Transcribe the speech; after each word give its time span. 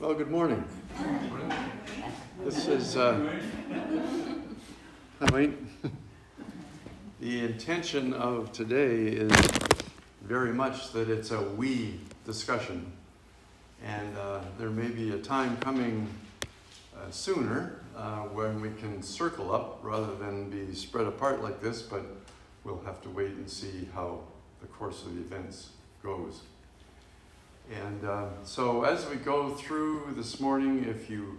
Well, 0.00 0.14
good 0.14 0.30
morning. 0.30 0.64
This 2.42 2.68
is, 2.68 2.96
uh, 2.96 3.18
mean 5.30 5.68
The 7.20 7.40
intention 7.40 8.14
of 8.14 8.50
today 8.50 9.08
is 9.08 9.30
very 10.22 10.54
much 10.54 10.92
that 10.92 11.10
it's 11.10 11.32
a 11.32 11.42
we 11.42 12.00
discussion. 12.24 12.90
And 13.84 14.16
uh, 14.16 14.40
there 14.58 14.70
may 14.70 14.88
be 14.88 15.10
a 15.10 15.18
time 15.18 15.58
coming 15.58 16.08
uh, 16.96 17.10
sooner 17.10 17.82
uh, 17.94 18.20
when 18.20 18.62
we 18.62 18.70
can 18.80 19.02
circle 19.02 19.54
up 19.54 19.80
rather 19.82 20.14
than 20.14 20.48
be 20.48 20.74
spread 20.74 21.08
apart 21.08 21.42
like 21.42 21.60
this, 21.60 21.82
but 21.82 22.06
we'll 22.64 22.82
have 22.86 23.02
to 23.02 23.10
wait 23.10 23.32
and 23.32 23.50
see 23.50 23.86
how 23.92 24.20
the 24.62 24.66
course 24.66 25.04
of 25.04 25.14
the 25.14 25.20
events 25.20 25.72
goes. 26.02 26.40
And 27.70 28.04
uh, 28.04 28.26
so, 28.42 28.82
as 28.82 29.08
we 29.08 29.14
go 29.14 29.50
through 29.50 30.14
this 30.16 30.40
morning, 30.40 30.84
if 30.88 31.08
you, 31.08 31.38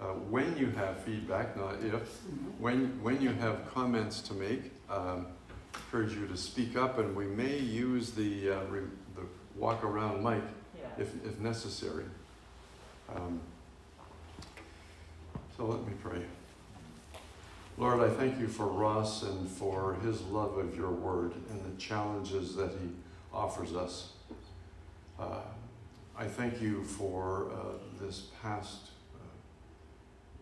uh, 0.00 0.04
when 0.30 0.56
you 0.56 0.70
have 0.70 1.00
feedback, 1.00 1.56
not 1.56 1.74
if, 1.82 2.20
when 2.58 3.02
when 3.02 3.20
you 3.20 3.30
have 3.30 3.68
comments 3.74 4.20
to 4.22 4.34
make, 4.34 4.70
um, 4.88 5.26
encourage 5.74 6.12
you 6.12 6.28
to 6.28 6.36
speak 6.36 6.76
up, 6.76 6.98
and 6.98 7.16
we 7.16 7.26
may 7.26 7.58
use 7.58 8.12
the 8.12 8.50
uh, 8.50 8.64
re- 8.66 8.82
the 9.16 9.22
walk 9.56 9.82
around 9.82 10.22
mic 10.22 10.44
Yeah. 10.78 11.02
if 11.02 11.12
if 11.26 11.40
necessary. 11.40 12.04
Um, 13.12 13.40
so 15.56 15.66
let 15.66 15.84
me 15.84 15.94
pray. 16.00 16.22
Lord, 17.78 17.98
I 17.98 18.14
thank 18.14 18.38
you 18.38 18.46
for 18.46 18.66
Ross 18.66 19.24
and 19.24 19.48
for 19.48 19.94
his 20.04 20.22
love 20.22 20.56
of 20.56 20.76
your 20.76 20.90
word 20.90 21.32
and 21.50 21.60
the 21.64 21.76
challenges 21.80 22.54
that 22.54 22.70
he 22.70 22.90
offers 23.32 23.74
us. 23.74 24.12
Uh, 25.18 25.40
I 26.16 26.26
thank 26.26 26.62
you 26.62 26.84
for 26.84 27.50
uh, 27.52 28.04
this 28.04 28.28
past 28.40 28.90
uh, 29.16 29.18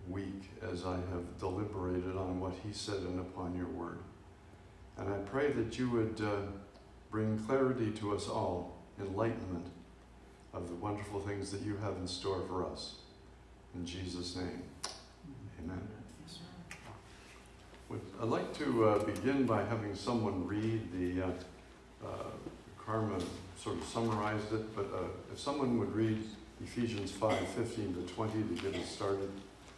week 0.09 0.51
as 0.71 0.85
I 0.85 0.97
have 0.97 1.39
deliberated 1.39 2.17
on 2.17 2.41
what 2.41 2.53
he 2.63 2.73
said 2.73 2.97
and 2.99 3.21
upon 3.21 3.57
your 3.57 3.69
word. 3.69 3.99
And 4.99 5.09
I 5.13 5.17
pray 5.19 5.51
that 5.53 5.79
you 5.79 5.89
would 5.91 6.21
uh, 6.23 6.43
bring 7.11 7.39
clarity 7.47 7.91
to 7.93 8.15
us 8.15 8.29
all, 8.29 8.77
enlightenment 9.01 9.67
of 10.53 10.69
the 10.69 10.75
wonderful 10.75 11.21
things 11.21 11.51
that 11.53 11.63
you 11.63 11.79
have 11.79 11.97
in 11.97 12.07
store 12.07 12.43
for 12.47 12.67
us. 12.67 12.97
In 13.75 13.87
Jesus' 13.87 14.37
name, 14.37 14.63
amen. 15.65 15.81
Would- 17.89 18.01
I'd 18.21 18.29
like 18.29 18.53
to 18.59 18.85
uh, 18.85 19.05
begin 19.05 19.47
by 19.47 19.65
having 19.65 19.95
someone 19.95 20.47
read 20.47 20.93
the, 20.93 21.23
uh, 21.23 21.31
uh, 22.07 22.09
Karma 22.85 23.19
sort 23.63 23.77
of 23.77 23.85
summarized 23.85 24.53
it, 24.53 24.75
but 24.75 24.87
uh, 24.87 25.07
if 25.33 25.39
someone 25.39 25.79
would 25.79 25.95
read 25.95 26.25
Ephesians 26.61 27.13
5, 27.13 27.49
15 27.49 27.95
to 27.95 28.13
20 28.13 28.33
to 28.33 28.63
get 28.63 28.75
us 28.81 28.89
started, 28.89 29.31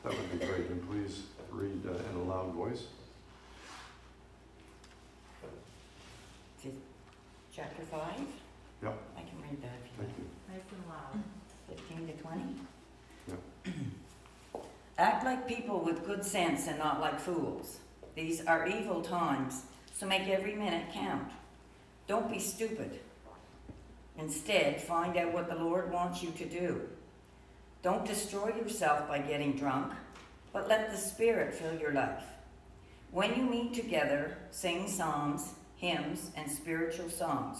that 0.03 0.13
would 0.13 0.39
be 0.41 0.47
great. 0.47 0.71
And 0.71 0.89
please 0.89 1.25
read 1.51 1.83
uh, 1.87 1.91
in 2.11 2.17
a 2.17 2.23
loud 2.23 2.53
voice. 2.55 2.85
Chapter 7.55 7.83
five? 7.83 8.19
Yep. 8.83 8.99
I 9.17 9.21
can 9.21 9.41
read 9.41 9.63
that 9.63 9.75
if 9.85 9.91
you 9.91 9.97
Thank 9.99 10.09
like. 10.09 10.19
you. 10.19 10.25
Nice 10.49 10.63
and 10.73 10.89
loud. 10.89 11.23
Fifteen 11.69 12.07
to 12.09 12.21
twenty? 12.21 12.57
Yep. 13.29 13.75
Act 14.99 15.25
like 15.25 15.47
people 15.47 15.79
with 15.79 16.05
good 16.05 16.25
sense 16.25 16.67
and 16.67 16.79
not 16.79 17.01
like 17.01 17.21
fools. 17.21 17.79
These 18.17 18.45
are 18.47 18.67
evil 18.67 19.03
times, 19.03 19.63
so 19.93 20.05
make 20.05 20.27
every 20.27 20.55
minute 20.55 20.87
count. 20.93 21.31
Don't 22.09 22.29
be 22.29 22.41
stupid. 22.41 22.99
Instead, 24.19 24.81
find 24.81 25.17
out 25.17 25.33
what 25.33 25.49
the 25.49 25.57
Lord 25.57 25.93
wants 25.93 26.23
you 26.23 26.31
to 26.33 26.45
do. 26.45 26.81
Don't 27.83 28.07
destroy 28.07 28.49
yourself 28.49 29.09
by 29.09 29.19
getting 29.19 29.53
drunk, 29.53 29.93
but 30.53 30.69
let 30.69 30.91
the 30.91 30.97
Spirit 30.97 31.55
fill 31.55 31.79
your 31.79 31.93
life. 31.93 32.25
When 33.11 33.37
you 33.37 33.43
meet 33.43 33.75
together, 33.75 34.37
sing 34.51 34.89
psalms, 34.89 35.55
hymns, 35.77 36.31
and 36.37 36.51
spiritual 36.51 37.11
songs 37.11 37.59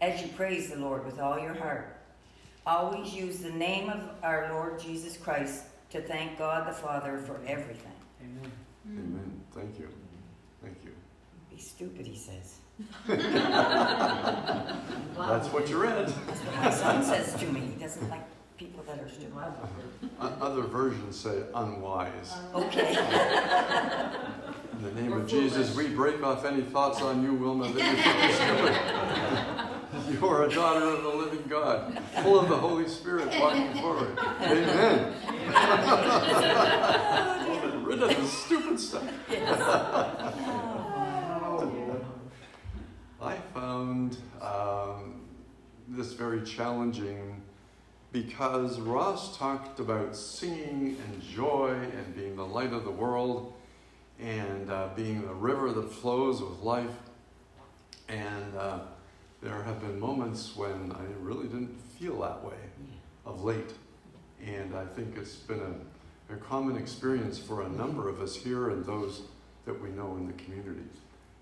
as 0.00 0.20
you 0.20 0.28
praise 0.28 0.70
the 0.70 0.76
Lord 0.76 1.04
with 1.04 1.20
all 1.20 1.38
your 1.38 1.54
heart. 1.54 1.96
Always 2.66 3.14
use 3.14 3.38
the 3.38 3.50
name 3.50 3.88
of 3.88 4.00
our 4.22 4.52
Lord 4.52 4.80
Jesus 4.80 5.16
Christ 5.16 5.64
to 5.90 6.00
thank 6.00 6.38
God 6.38 6.68
the 6.68 6.72
Father 6.72 7.18
for 7.18 7.40
everything. 7.46 7.92
Amen. 8.22 8.52
Amen. 8.86 9.40
Thank 9.54 9.78
you. 9.78 9.88
Thank 10.62 10.76
you. 10.84 10.92
Be 11.50 11.60
stupid, 11.60 12.06
he 12.06 12.16
says. 12.16 12.56
That's 13.06 13.18
what 15.48 15.68
you 15.68 15.82
read. 15.82 16.08
That's 16.08 16.40
what 16.40 16.56
my 16.56 16.70
son 16.70 17.04
says 17.04 17.34
to 17.40 17.46
me. 17.46 17.60
He 17.60 17.78
doesn't 17.82 18.08
like 18.08 18.22
people 18.56 18.82
that 18.84 19.00
are 19.00 19.08
stupid. 19.08 19.32
Other 20.20 20.62
versions 20.62 21.18
say 21.18 21.42
unwise. 21.54 22.32
Okay. 22.54 22.96
In 24.72 24.82
the 24.82 24.92
name 25.00 25.12
of 25.12 25.26
Jesus, 25.26 25.74
we 25.74 25.88
break 25.88 26.22
off 26.22 26.44
any 26.44 26.62
thoughts 26.62 27.02
on 27.02 27.22
you, 27.22 27.34
Wilma, 27.34 27.72
that 27.72 27.74
you 27.74 27.80
stupid. 28.34 28.76
You 30.08 30.24
are 30.28 30.44
a 30.44 30.48
daughter 30.48 30.84
of 30.86 31.02
the 31.02 31.08
living 31.08 31.42
God, 31.48 31.98
full 32.22 32.38
of 32.38 32.48
the 32.48 32.56
Holy 32.56 32.86
Spirit, 32.88 33.26
walking 33.40 33.74
forward. 33.74 34.16
Amen. 34.40 35.14
Get 37.46 37.74
rid 37.82 38.02
of 38.02 38.08
the 38.08 38.24
stupid 38.26 38.78
stuff. 38.78 39.02
I 43.22 43.36
found 43.52 44.16
um, 44.40 45.20
this 45.86 46.14
very 46.14 46.42
challenging 46.42 47.42
because 48.12 48.80
Ross 48.80 49.36
talked 49.36 49.78
about 49.78 50.16
singing 50.16 50.96
and 51.04 51.22
joy 51.22 51.76
and 51.96 52.16
being 52.16 52.34
the 52.34 52.46
light 52.46 52.72
of 52.72 52.84
the 52.84 52.90
world 52.90 53.52
and 54.18 54.70
uh, 54.70 54.88
being 54.96 55.20
the 55.26 55.34
river 55.34 55.70
that 55.70 55.92
flows 55.92 56.40
with 56.40 56.60
life. 56.60 56.90
And 58.08 58.56
uh, 58.56 58.78
there 59.42 59.62
have 59.62 59.82
been 59.82 60.00
moments 60.00 60.56
when 60.56 60.90
I 60.90 61.04
really 61.20 61.46
didn't 61.46 61.78
feel 61.98 62.20
that 62.22 62.42
way 62.42 62.56
of 63.26 63.44
late. 63.44 63.74
And 64.44 64.74
I 64.74 64.86
think 64.86 65.18
it's 65.18 65.36
been 65.36 65.60
a, 65.60 66.34
a 66.34 66.36
common 66.38 66.78
experience 66.78 67.38
for 67.38 67.62
a 67.62 67.68
number 67.68 68.08
of 68.08 68.22
us 68.22 68.34
here 68.34 68.70
and 68.70 68.82
those 68.86 69.22
that 69.66 69.78
we 69.78 69.90
know 69.90 70.16
in 70.16 70.26
the 70.26 70.32
community. 70.32 70.80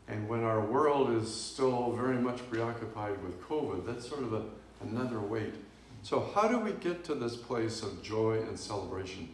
And 0.09 0.27
when 0.29 0.43
our 0.43 0.61
world 0.61 1.11
is 1.11 1.33
still 1.33 1.93
very 1.93 2.17
much 2.17 2.39
preoccupied 2.51 3.23
with 3.23 3.41
COVID, 3.43 3.85
that's 3.87 4.09
sort 4.09 4.23
of 4.23 4.33
a, 4.33 4.43
another 4.81 5.21
weight. 5.21 5.55
So, 6.03 6.31
how 6.35 6.49
do 6.49 6.59
we 6.59 6.73
get 6.73 7.05
to 7.05 7.15
this 7.15 7.37
place 7.37 7.83
of 7.83 8.03
joy 8.03 8.41
and 8.41 8.59
celebration? 8.59 9.29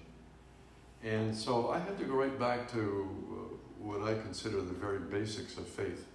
And 1.05 1.37
so 1.37 1.69
I 1.69 1.79
had 1.79 1.99
to 1.99 2.05
go 2.05 2.15
right 2.15 2.37
back 2.39 2.71
to 2.73 2.79
uh, 2.81 3.55
what 3.79 4.03
I 4.03 4.15
consider 4.15 4.57
the 4.63 4.73
very 4.73 4.99
basics 4.99 5.59
of 5.59 5.69
faith. 5.69 6.07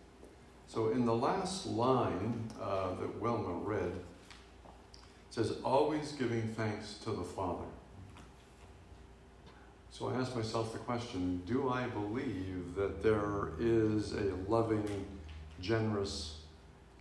So, 0.67 0.89
in 0.89 1.05
the 1.05 1.15
last 1.15 1.67
line 1.67 2.49
uh, 2.61 2.95
that 2.95 3.21
Wilma 3.21 3.53
read, 3.53 3.93
it 3.93 5.35
says, 5.35 5.53
always 5.63 6.11
giving 6.13 6.41
thanks 6.41 6.95
to 7.03 7.11
the 7.11 7.23
Father. 7.23 7.65
So 9.91 10.09
I 10.09 10.15
asked 10.15 10.35
myself 10.35 10.71
the 10.71 10.79
question 10.79 11.41
do 11.45 11.69
I 11.69 11.87
believe 11.87 12.75
that 12.75 13.01
there 13.03 13.49
is 13.59 14.13
a 14.13 14.31
loving, 14.47 15.05
generous, 15.61 16.37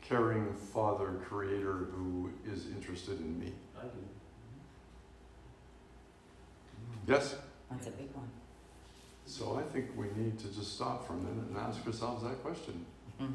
caring 0.03 0.53
Father 0.55 1.13
Creator 1.29 1.89
who 1.95 2.31
is 2.51 2.67
interested 2.69 3.21
in 3.21 3.39
me? 3.39 3.53
I 3.79 3.83
do. 3.85 3.91
Yes? 7.07 7.37
That's 7.71 7.87
a 7.87 7.91
big 7.91 8.09
one. 8.15 8.29
So 9.27 9.57
I 9.57 9.63
think 9.73 9.91
we 9.97 10.07
need 10.17 10.39
to 10.41 10.49
just 10.49 10.75
stop 10.75 11.07
for 11.07 11.13
a 11.13 11.17
minute 11.17 11.49
and 11.49 11.57
ask 11.59 11.87
ourselves 11.87 12.23
that 12.25 12.43
question. 12.43 12.85
Mhm. 13.21 13.33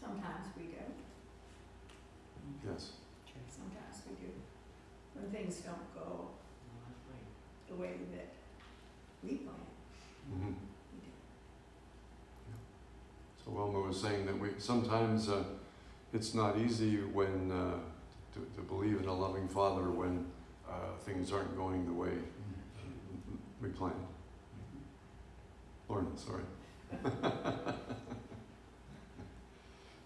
Sometimes 0.00 0.46
we 0.56 0.64
do, 0.64 0.84
Yes. 2.66 2.92
sometimes 3.48 4.02
we 4.08 4.14
do. 4.26 4.32
When 5.14 5.32
things 5.46 5.60
don't 5.60 5.94
go 5.94 6.28
the 7.68 7.74
way 7.74 7.92
that 8.14 8.28
we 9.22 9.36
plan, 9.36 9.54
hmm 10.28 10.52
we 10.92 10.98
do. 11.00 11.12
So 13.44 13.50
Wilma 13.52 13.80
was 13.80 14.00
saying 14.00 14.26
that 14.26 14.38
we 14.38 14.48
sometimes 14.58 15.28
uh, 15.28 15.44
it's 16.12 16.34
not 16.34 16.58
easy 16.58 16.96
when 16.96 17.52
uh, 17.52 17.78
to, 18.34 18.40
to 18.56 18.62
believe 18.62 19.00
in 19.00 19.06
a 19.06 19.14
loving 19.14 19.48
Father 19.48 19.90
when 19.90 20.26
uh, 20.68 20.96
things 21.04 21.32
aren't 21.32 21.56
going 21.56 21.86
the 21.86 21.92
way 21.92 22.12
we 23.60 23.68
planned. 23.68 23.94
Lauren, 25.88 26.16
sorry. 26.16 26.42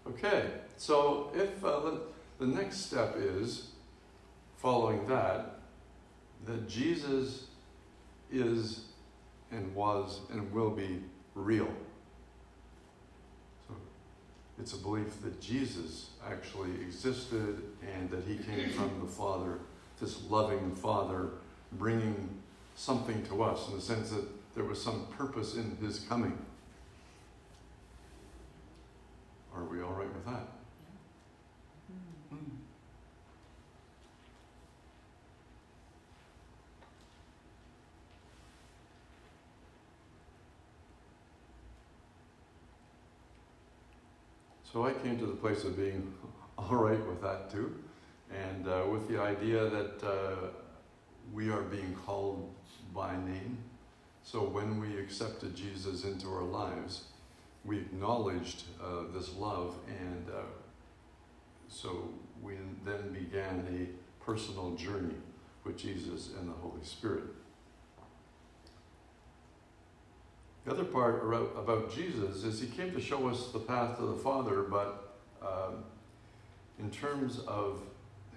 okay, 0.07 0.51
so 0.77 1.31
if 1.33 1.63
uh, 1.65 1.79
the, 1.79 2.01
the 2.39 2.45
next 2.45 2.85
step 2.85 3.15
is 3.17 3.70
following 4.61 5.07
that, 5.07 5.59
that 6.45 6.69
Jesus 6.69 7.47
is 8.31 8.85
and 9.51 9.73
was 9.73 10.19
and 10.31 10.51
will 10.53 10.69
be 10.69 11.01
real. 11.33 11.67
So 13.67 13.73
it's 14.59 14.73
a 14.73 14.77
belief 14.77 15.21
that 15.23 15.41
Jesus 15.41 16.11
actually 16.29 16.71
existed 16.81 17.63
and 17.95 18.09
that 18.11 18.23
he 18.25 18.37
came 18.37 18.69
from 18.69 19.01
the 19.01 19.11
Father, 19.11 19.57
this 19.99 20.21
loving 20.29 20.75
Father, 20.75 21.29
bringing 21.73 22.29
something 22.75 23.23
to 23.25 23.41
us 23.41 23.67
in 23.67 23.75
the 23.75 23.81
sense 23.81 24.11
that 24.11 24.25
there 24.53 24.63
was 24.63 24.81
some 24.81 25.07
purpose 25.17 25.55
in 25.55 25.75
his 25.81 25.99
coming. 26.01 26.37
So 44.71 44.85
I 44.85 44.93
came 44.93 45.19
to 45.19 45.25
the 45.25 45.35
place 45.35 45.65
of 45.65 45.75
being 45.75 46.13
all 46.57 46.75
right 46.75 47.05
with 47.05 47.21
that 47.21 47.51
too, 47.51 47.75
and 48.33 48.67
uh, 48.67 48.83
with 48.89 49.09
the 49.09 49.19
idea 49.19 49.69
that 49.69 50.01
uh, 50.01 50.47
we 51.33 51.49
are 51.49 51.63
being 51.63 51.93
called 52.05 52.49
by 52.95 53.13
name. 53.17 53.57
So 54.23 54.39
when 54.39 54.79
we 54.79 54.97
accepted 54.97 55.55
Jesus 55.55 56.05
into 56.05 56.29
our 56.29 56.43
lives, 56.43 57.05
we 57.65 57.79
acknowledged 57.79 58.63
uh, 58.81 59.11
this 59.13 59.33
love, 59.35 59.75
and 59.87 60.29
uh, 60.29 60.43
so 61.67 62.09
we 62.41 62.53
then 62.85 63.11
began 63.11 63.67
a 63.69 64.23
personal 64.23 64.71
journey 64.75 65.15
with 65.65 65.77
Jesus 65.77 66.29
and 66.39 66.47
the 66.47 66.53
Holy 66.53 66.83
Spirit. 66.83 67.23
The 70.65 70.71
other 70.71 70.83
part 70.83 71.23
about 71.57 71.91
Jesus 71.91 72.43
is 72.43 72.61
he 72.61 72.67
came 72.67 72.91
to 72.91 73.01
show 73.01 73.27
us 73.27 73.51
the 73.51 73.59
path 73.59 73.97
to 73.97 74.05
the 74.05 74.15
Father, 74.15 74.61
but 74.61 75.17
um, 75.41 75.83
in 76.77 76.91
terms 76.91 77.39
of 77.47 77.81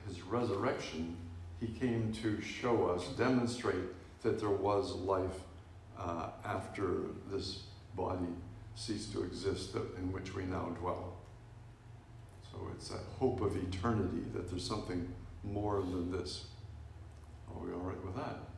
his 0.06 0.22
resurrection, 0.22 1.16
he 1.60 1.66
came 1.66 2.12
to 2.22 2.40
show 2.40 2.86
us, 2.86 3.08
demonstrate 3.16 3.84
that 4.22 4.40
there 4.40 4.50
was 4.50 4.92
life 4.92 5.40
uh, 5.98 6.30
after 6.44 7.02
this 7.30 7.64
body 7.94 8.26
ceased 8.74 9.12
to 9.12 9.22
exist 9.22 9.74
in 9.74 10.10
which 10.10 10.34
we 10.34 10.44
now 10.44 10.74
dwell. 10.80 11.16
So 12.50 12.58
it's 12.74 12.90
a 12.90 12.98
hope 13.18 13.42
of 13.42 13.56
eternity 13.56 14.24
that 14.32 14.48
there's 14.48 14.66
something 14.66 15.12
more 15.42 15.80
than 15.80 16.10
this. 16.10 16.46
Are 17.48 17.64
we 17.64 17.72
all 17.72 17.80
right 17.80 18.02
with 18.04 18.16
that? 18.16 18.53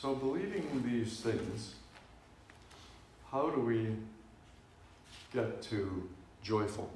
So, 0.00 0.14
believing 0.14 0.82
these 0.82 1.20
things, 1.20 1.74
how 3.30 3.50
do 3.50 3.60
we 3.60 3.96
get 5.30 5.60
to 5.64 6.08
joyful? 6.42 6.90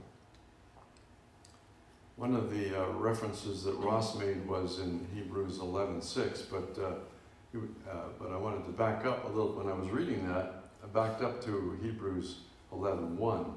One 2.17 2.35
of 2.35 2.51
the 2.51 2.83
uh, 2.83 2.93
references 2.93 3.63
that 3.65 3.75
Ross 3.75 4.19
made 4.19 4.49
was 4.49 4.79
in 4.79 5.07
Hebrews 5.15 5.59
11:6, 5.59 6.45
but 6.51 6.83
uh, 6.83 7.59
uh, 7.91 8.05
but 8.19 8.33
I 8.33 8.39
wanted 8.39 8.65
to 8.65 8.71
back 8.71 9.05
up 9.05 9.27
a 9.27 9.29
little. 9.29 9.53
When 9.53 9.69
I 9.69 9.75
was 9.75 9.91
reading 9.91 10.27
that, 10.29 10.65
I 10.83 10.87
backed 10.87 11.23
up 11.23 11.45
to 11.45 11.79
Hebrews 11.83 12.37
11:1, 12.73 13.53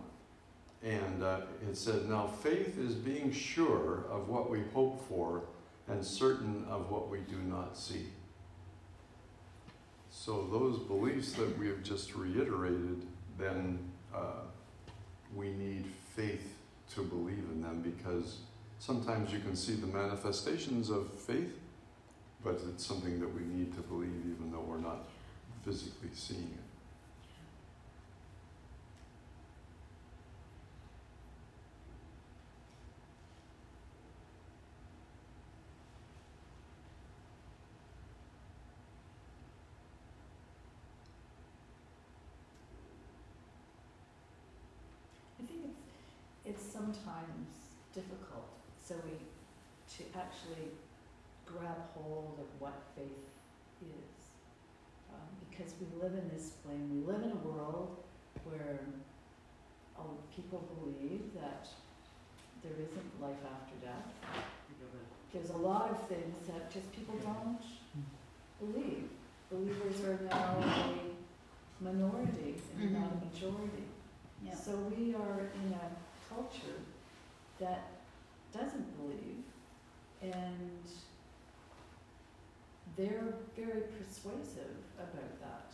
and 0.83 1.23
uh, 1.23 1.39
it 1.65 1.77
said, 1.77 2.09
"Now 2.09 2.27
faith 2.27 2.77
is 2.77 2.95
being 2.95 3.31
sure 3.31 4.03
of 4.11 4.27
what 4.27 4.49
we 4.49 4.63
hope 4.73 5.07
for, 5.07 5.43
and 5.87 6.03
certain 6.03 6.65
of 6.69 6.91
what 6.91 7.09
we 7.09 7.19
do 7.19 7.37
not 7.37 7.77
see." 7.77 8.07
So 10.19 10.47
those 10.51 10.79
beliefs 10.79 11.33
that 11.33 11.57
we 11.59 11.67
have 11.67 11.83
just 11.83 12.15
reiterated, 12.15 13.05
then 13.37 13.77
uh, 14.13 14.41
we 15.33 15.51
need 15.51 15.85
faith 16.15 16.55
to 16.95 17.03
believe 17.03 17.45
in 17.53 17.61
them 17.61 17.81
because 17.81 18.39
sometimes 18.79 19.31
you 19.31 19.39
can 19.39 19.55
see 19.55 19.75
the 19.75 19.85
manifestations 19.85 20.89
of 20.89 21.13
faith, 21.13 21.53
but 22.43 22.59
it's 22.67 22.83
something 22.83 23.19
that 23.19 23.33
we 23.33 23.41
need 23.43 23.75
to 23.75 23.81
believe 23.81 24.09
even 24.25 24.51
though 24.51 24.65
we're 24.67 24.79
not 24.79 25.07
physically 25.63 26.09
seeing 26.13 26.41
it. 26.51 26.66
Sometimes 46.77 47.49
difficult, 47.93 48.45
so 48.77 48.95
we, 49.03 49.17
to 49.97 50.03
actually 50.17 50.69
grab 51.45 51.77
hold 51.95 52.37
of 52.39 52.61
what 52.61 52.77
faith 52.95 53.25
is. 53.81 54.13
Um, 55.09 55.27
because 55.49 55.73
we 55.81 55.87
live 56.01 56.13
in 56.13 56.29
this 56.29 56.51
plane, 56.63 56.85
we 56.93 57.11
live 57.11 57.23
in 57.23 57.31
a 57.31 57.41
world 57.47 57.97
where 58.43 58.79
uh, 59.97 60.03
people 60.35 60.61
believe 60.77 61.33
that 61.33 61.67
there 62.61 62.73
isn't 62.73 63.21
life 63.21 63.41
after 63.55 63.75
death. 63.85 64.07
There's 65.33 65.49
a 65.49 65.57
lot 65.57 65.89
of 65.89 66.07
things 66.07 66.35
that 66.47 66.71
just 66.71 66.91
people 66.93 67.15
don't 67.23 67.61
believe. 68.59 69.09
Believers 69.51 70.03
are 70.03 70.19
now 70.29 70.57
a 70.59 71.83
minority 71.83 72.55
and 72.79 72.93
not 72.93 73.03
a 73.03 73.05
mm-hmm. 73.05 73.33
majority. 73.33 73.83
Yeah. 74.43 74.55
So 74.55 74.71
we 74.95 75.15
are 75.15 75.49
in 75.63 75.73
a 75.73 76.06
culture 76.29 76.79
that 77.59 77.89
doesn't 78.53 78.97
believe 78.97 79.43
and 80.21 80.81
they're 82.95 83.33
very 83.55 83.81
persuasive 83.99 84.75
about 84.97 85.39
that. 85.39 85.73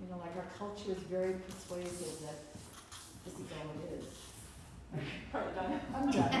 You 0.00 0.08
know, 0.10 0.18
like 0.18 0.36
our 0.36 0.46
culture 0.58 0.92
is 0.92 1.02
very 1.04 1.34
persuasive 1.34 2.20
that 2.26 2.38
this 3.24 3.34
is 3.34 3.46
all 3.52 3.70
it 3.84 3.90
is. 3.98 4.06
Done. 5.32 5.80
I'm 5.94 6.10
done. 6.10 6.32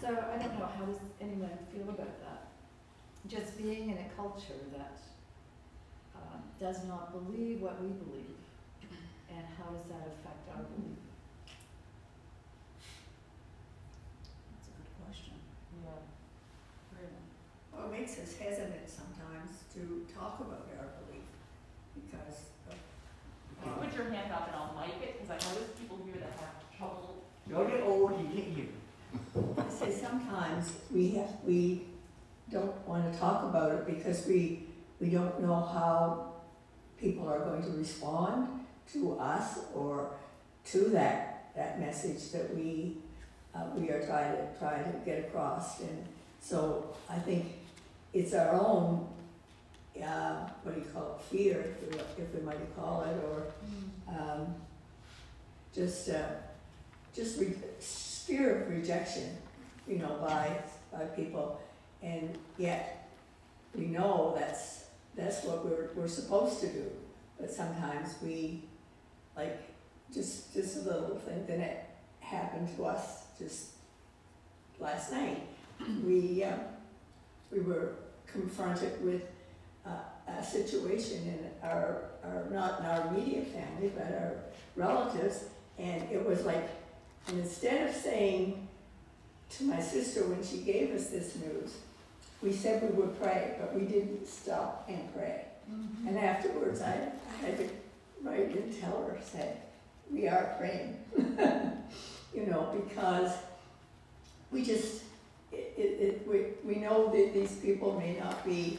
so 0.00 0.06
I 0.08 0.38
don't 0.38 0.58
know, 0.58 0.68
how 0.78 0.84
does 0.84 1.00
anyone 1.20 1.58
feel 1.72 1.88
about 1.88 2.20
that? 2.20 2.42
Just 3.26 3.58
being 3.58 3.90
in 3.90 3.98
a 3.98 4.08
culture 4.16 4.60
that 4.72 4.98
uh, 6.14 6.38
does 6.60 6.84
not 6.84 7.12
believe 7.12 7.60
what 7.60 7.82
we 7.82 7.88
believe 7.88 8.36
and 9.30 9.44
how 9.58 9.70
does 9.72 9.86
that 9.88 10.06
affect 10.06 10.46
our 10.54 10.62
mm-hmm. 10.62 10.82
belief? 10.82 11.02
That's 14.52 14.68
a 14.68 14.74
good 14.78 14.92
question. 15.02 15.36
Yeah. 15.82 16.00
Really. 16.94 17.22
Well, 17.72 17.88
it 17.88 17.92
makes 17.92 18.18
us 18.18 18.36
hesitant 18.36 18.86
sometimes 18.86 19.66
to 19.74 20.06
talk 20.12 20.40
about 20.40 20.68
our 20.78 20.90
belief 21.04 21.26
because 21.94 22.54
of, 22.70 22.78
You 23.64 23.72
put 23.80 23.94
your 23.96 24.12
hand 24.12 24.32
up 24.32 24.48
and 24.48 24.56
I'll 24.56 24.74
mic 24.78 25.02
it, 25.02 25.20
because 25.20 25.30
I 25.30 25.38
know 25.48 25.54
there's 25.58 25.74
people 25.78 25.98
here 26.04 26.20
that 26.20 26.38
have 26.38 26.56
trouble. 26.76 27.24
You're 27.48 27.68
get 27.68 27.82
old, 27.82 28.12
you 28.20 28.28
can't 28.34 28.56
hear. 28.56 28.66
I 29.58 29.68
say 29.70 29.90
sometimes 29.92 30.72
we 30.92 31.10
have, 31.10 31.30
we 31.44 31.86
don't 32.50 32.76
want 32.86 33.10
to 33.12 33.18
talk 33.18 33.44
about 33.44 33.72
it 33.72 33.86
because 33.86 34.26
we, 34.26 34.66
we 35.00 35.10
don't 35.10 35.40
know 35.40 35.54
how 35.54 36.32
people 36.98 37.28
are 37.28 37.40
going 37.40 37.62
to 37.62 37.70
respond 37.70 38.65
to 38.92 39.18
us 39.18 39.60
or 39.74 40.10
to 40.66 40.78
that, 40.90 41.50
that 41.56 41.80
message 41.80 42.30
that 42.32 42.54
we, 42.54 42.96
uh, 43.54 43.64
we 43.74 43.90
are 43.90 44.04
trying 44.04 44.36
to, 44.36 44.58
trying 44.58 44.84
to 44.84 44.98
get 45.04 45.18
across. 45.20 45.80
And 45.80 46.04
so 46.40 46.94
I 47.08 47.18
think 47.18 47.46
it's 48.12 48.34
our 48.34 48.52
own, 48.52 49.08
uh, 50.02 50.48
what 50.62 50.74
do 50.74 50.80
you 50.80 50.86
call 50.86 51.16
it, 51.18 51.36
fear, 51.36 51.74
if 51.82 51.90
we, 51.90 52.22
if 52.22 52.34
we 52.34 52.40
might 52.42 52.76
call 52.76 53.02
it, 53.02 53.16
or 53.24 53.46
um, 54.08 54.54
just, 55.74 56.08
uh, 56.08 56.22
just 57.14 57.40
re- 57.40 57.54
fear 57.80 58.62
of 58.62 58.70
rejection, 58.70 59.36
you 59.88 59.98
know, 59.98 60.18
by, 60.20 60.58
by 60.92 61.04
people. 61.04 61.60
And 62.02 62.36
yet, 62.58 63.08
we 63.74 63.86
know 63.86 64.34
that's, 64.38 64.86
that's 65.14 65.44
what 65.44 65.64
we're, 65.64 65.90
we're 65.94 66.08
supposed 66.08 66.60
to 66.60 66.68
do. 66.68 66.90
But 67.38 67.50
sometimes 67.50 68.14
we 68.22 68.62
like 69.36 69.62
just 70.12 70.54
just 70.54 70.76
a 70.76 70.80
little 70.80 71.16
thing 71.16 71.46
that 71.46 71.58
it 71.58 71.84
happened 72.20 72.74
to 72.76 72.84
us 72.84 73.24
just 73.38 73.70
last 74.78 75.12
night. 75.12 75.42
We 76.04 76.42
uh, 76.42 76.56
we 77.50 77.60
were 77.60 77.92
confronted 78.26 79.04
with 79.04 79.22
uh, 79.86 79.90
a 80.28 80.44
situation 80.44 81.22
in 81.28 81.68
our, 81.68 82.02
our, 82.24 82.46
not 82.50 82.80
in 82.80 82.86
our 82.86 83.06
immediate 83.08 83.46
family, 83.46 83.92
but 83.96 84.06
our 84.06 84.32
relatives, 84.74 85.44
and 85.78 86.02
it 86.10 86.24
was 86.26 86.44
like, 86.44 86.68
and 87.28 87.38
instead 87.38 87.88
of 87.88 87.94
saying 87.94 88.66
to 89.50 89.64
my 89.64 89.80
sister 89.80 90.24
when 90.24 90.44
she 90.44 90.58
gave 90.58 90.92
us 90.92 91.08
this 91.08 91.36
news, 91.36 91.76
we 92.42 92.52
said 92.52 92.82
we 92.82 92.88
would 93.00 93.20
pray, 93.20 93.56
but 93.60 93.74
we 93.74 93.82
didn't 93.82 94.26
stop 94.26 94.86
and 94.88 95.14
pray. 95.14 95.44
And 96.06 96.18
afterwards, 96.18 96.80
I, 96.80 96.92
I 96.92 97.46
had 97.46 97.58
to 97.58 97.68
write 98.26 98.54
and 98.54 98.80
tell 98.80 99.04
her, 99.04 99.18
say, 99.22 99.56
we 100.10 100.28
are 100.28 100.54
praying. 100.58 100.96
you 102.34 102.46
know, 102.46 102.82
because 102.84 103.32
we 104.50 104.64
just, 104.64 105.02
it, 105.52 105.74
it, 105.76 105.80
it, 105.80 106.28
we, 106.28 106.74
we 106.74 106.80
know 106.80 107.10
that 107.10 107.32
these 107.32 107.56
people 107.56 107.98
may 107.98 108.16
not 108.18 108.44
be 108.44 108.78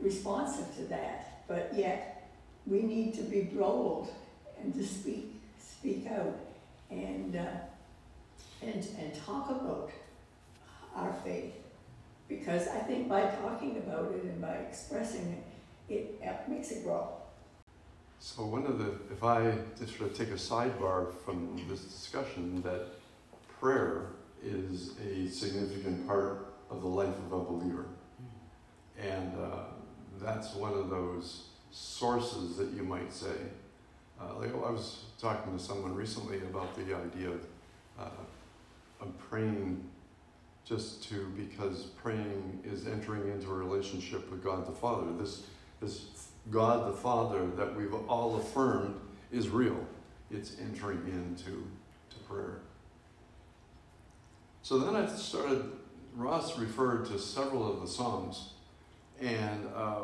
responsive 0.00 0.74
to 0.76 0.82
that, 0.84 1.42
but 1.46 1.72
yet 1.74 2.30
we 2.66 2.82
need 2.82 3.14
to 3.14 3.22
be 3.22 3.42
bold 3.42 4.10
and 4.60 4.74
to 4.74 4.84
speak, 4.84 5.40
speak 5.58 6.06
out 6.10 6.38
and, 6.90 7.36
uh, 7.36 7.46
and, 8.62 8.86
and 8.98 9.14
talk 9.26 9.50
about 9.50 9.90
our 10.94 11.12
faith. 11.24 11.54
Because 12.28 12.68
I 12.68 12.78
think 12.78 13.08
by 13.08 13.22
talking 13.22 13.78
about 13.78 14.12
it 14.12 14.22
and 14.22 14.40
by 14.40 14.54
expressing 14.54 15.42
it, 15.88 15.92
it 15.92 16.20
uh, 16.26 16.48
makes 16.48 16.70
it 16.70 16.84
grow. 16.84 17.19
So 18.22 18.44
one 18.44 18.66
of 18.66 18.78
the, 18.78 18.92
if 19.10 19.24
I 19.24 19.54
just 19.78 19.96
sort 19.96 20.10
of 20.10 20.16
take 20.16 20.28
a 20.28 20.34
sidebar 20.34 21.10
from 21.24 21.58
this 21.70 21.80
discussion, 21.80 22.60
that 22.62 22.88
prayer 23.58 24.08
is 24.44 24.92
a 25.00 25.26
significant 25.28 26.06
part 26.06 26.54
of 26.70 26.82
the 26.82 26.88
life 26.88 27.14
of 27.26 27.32
a 27.32 27.42
believer. 27.42 27.86
And 28.98 29.32
uh, 29.38 29.64
that's 30.20 30.54
one 30.54 30.74
of 30.74 30.90
those 30.90 31.44
sources 31.70 32.56
that 32.58 32.68
you 32.72 32.82
might 32.82 33.10
say. 33.10 33.36
Uh, 34.20 34.38
like 34.38 34.52
I 34.52 34.70
was 34.70 35.04
talking 35.18 35.56
to 35.56 35.62
someone 35.62 35.94
recently 35.94 36.38
about 36.38 36.74
the 36.76 36.94
idea 36.94 37.30
of, 37.30 37.46
uh, 37.98 38.10
of 39.00 39.18
praying 39.30 39.82
just 40.66 41.02
to, 41.08 41.32
because 41.38 41.84
praying 42.02 42.60
is 42.64 42.86
entering 42.86 43.28
into 43.28 43.50
a 43.50 43.54
relationship 43.54 44.30
with 44.30 44.44
God 44.44 44.66
the 44.66 44.72
Father. 44.72 45.06
This, 45.18 45.44
this 45.80 46.28
God 46.48 46.88
the 46.88 46.96
Father 46.96 47.46
that 47.56 47.76
we've 47.76 47.94
all 48.08 48.36
affirmed 48.36 48.98
is 49.30 49.48
real. 49.48 49.86
It's 50.30 50.56
entering 50.60 51.02
into 51.06 51.66
to 52.10 52.16
prayer. 52.28 52.60
So 54.62 54.78
then 54.78 54.96
I 54.96 55.06
started, 55.06 55.64
Ross 56.14 56.58
referred 56.58 57.06
to 57.06 57.18
several 57.18 57.70
of 57.72 57.80
the 57.80 57.88
Psalms. 57.88 58.54
And 59.20 59.68
uh, 59.74 60.02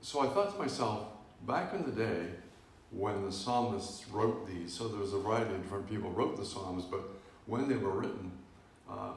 so 0.00 0.20
I 0.20 0.28
thought 0.28 0.52
to 0.52 0.58
myself, 0.58 1.06
back 1.46 1.74
in 1.74 1.84
the 1.84 1.92
day 1.92 2.26
when 2.90 3.24
the 3.24 3.32
psalmists 3.32 4.08
wrote 4.08 4.46
these, 4.46 4.72
so 4.72 4.88
there 4.88 5.00
was 5.00 5.12
a 5.12 5.18
variety 5.18 5.54
of 5.54 5.62
different 5.62 5.88
people 5.88 6.10
wrote 6.10 6.36
the 6.36 6.44
Psalms, 6.44 6.84
but 6.84 7.00
when 7.46 7.68
they 7.68 7.76
were 7.76 7.92
written, 7.92 8.32
uh, 8.90 9.12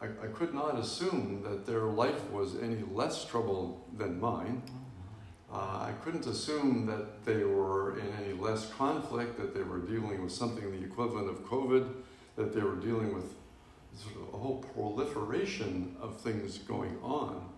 I, 0.00 0.06
I 0.06 0.26
could 0.32 0.54
not 0.54 0.78
assume 0.78 1.42
that 1.42 1.66
their 1.66 1.84
life 1.84 2.30
was 2.30 2.56
any 2.62 2.82
less 2.92 3.24
troubled 3.24 3.82
than 3.96 4.20
mine. 4.20 4.62
Uh, 5.56 5.86
I 5.88 5.92
couldn't 6.04 6.26
assume 6.26 6.84
that 6.84 7.24
they 7.24 7.42
were 7.42 7.98
in 7.98 8.12
any 8.22 8.34
less 8.34 8.68
conflict, 8.74 9.38
that 9.38 9.54
they 9.54 9.62
were 9.62 9.78
dealing 9.78 10.22
with 10.22 10.30
something 10.30 10.70
the 10.70 10.84
equivalent 10.84 11.30
of 11.30 11.46
COVID, 11.46 11.88
that 12.36 12.54
they 12.54 12.60
were 12.60 12.76
dealing 12.76 13.14
with 13.14 13.32
sort 13.96 14.16
of 14.16 14.34
a 14.34 14.36
whole 14.36 14.58
proliferation 14.74 15.96
of 15.98 16.20
things 16.20 16.58
going 16.58 16.98
on. 17.02 17.48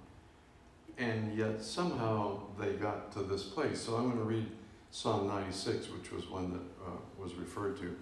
And 0.96 1.36
yet 1.36 1.60
somehow 1.60 2.42
they 2.56 2.74
got 2.74 3.10
to 3.14 3.24
this 3.24 3.42
place. 3.42 3.80
So 3.80 3.96
I'm 3.96 4.04
going 4.04 4.18
to 4.18 4.22
read 4.22 4.46
Psalm 4.92 5.26
96, 5.26 5.88
which 5.90 6.12
was 6.12 6.30
one 6.30 6.52
that 6.52 6.86
uh, 6.86 6.98
was 7.18 7.34
referred 7.34 7.78
to. 7.78 7.96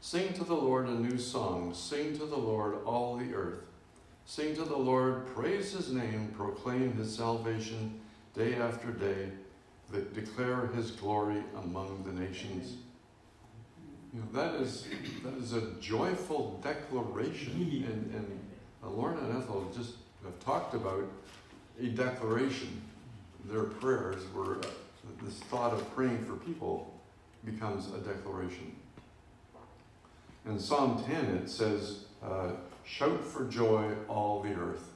Sing 0.00 0.32
to 0.32 0.42
the 0.42 0.54
Lord 0.54 0.88
a 0.88 0.94
new 0.94 1.16
song. 1.16 1.72
Sing 1.74 2.18
to 2.18 2.26
the 2.26 2.36
Lord 2.36 2.78
all 2.84 3.16
the 3.16 3.32
earth. 3.34 3.62
Sing 4.26 4.56
to 4.56 4.64
the 4.64 4.76
Lord, 4.76 5.28
praise 5.28 5.70
his 5.72 5.92
name, 5.92 6.34
proclaim 6.36 6.94
his 6.94 7.14
salvation 7.14 8.00
day 8.38 8.54
after 8.54 8.92
day, 8.92 9.30
that 9.90 10.14
declare 10.14 10.68
his 10.68 10.92
glory 10.92 11.42
among 11.64 12.04
the 12.06 12.12
nations. 12.12 12.76
You 14.14 14.20
know, 14.20 14.26
that 14.32 14.54
is, 14.60 14.86
that 15.24 15.34
is 15.34 15.54
a 15.54 15.72
joyful 15.80 16.60
declaration. 16.62 17.52
And, 17.86 18.14
and 18.14 18.96
Lorna 18.96 19.20
and 19.22 19.42
Ethel 19.42 19.70
just 19.76 19.94
have 20.22 20.38
talked 20.38 20.74
about 20.74 21.04
a 21.80 21.86
declaration. 21.86 22.80
Their 23.46 23.64
prayers 23.64 24.22
were, 24.32 24.58
this 25.22 25.40
thought 25.50 25.72
of 25.72 25.94
praying 25.94 26.24
for 26.24 26.34
people 26.36 26.94
becomes 27.44 27.88
a 27.92 27.98
declaration. 27.98 28.74
In 30.46 30.60
Psalm 30.60 31.02
10, 31.04 31.24
it 31.36 31.50
says, 31.50 32.04
uh, 32.22 32.50
Shout 32.84 33.22
for 33.22 33.44
joy, 33.44 33.92
all 34.06 34.42
the 34.42 34.54
earth. 34.54 34.92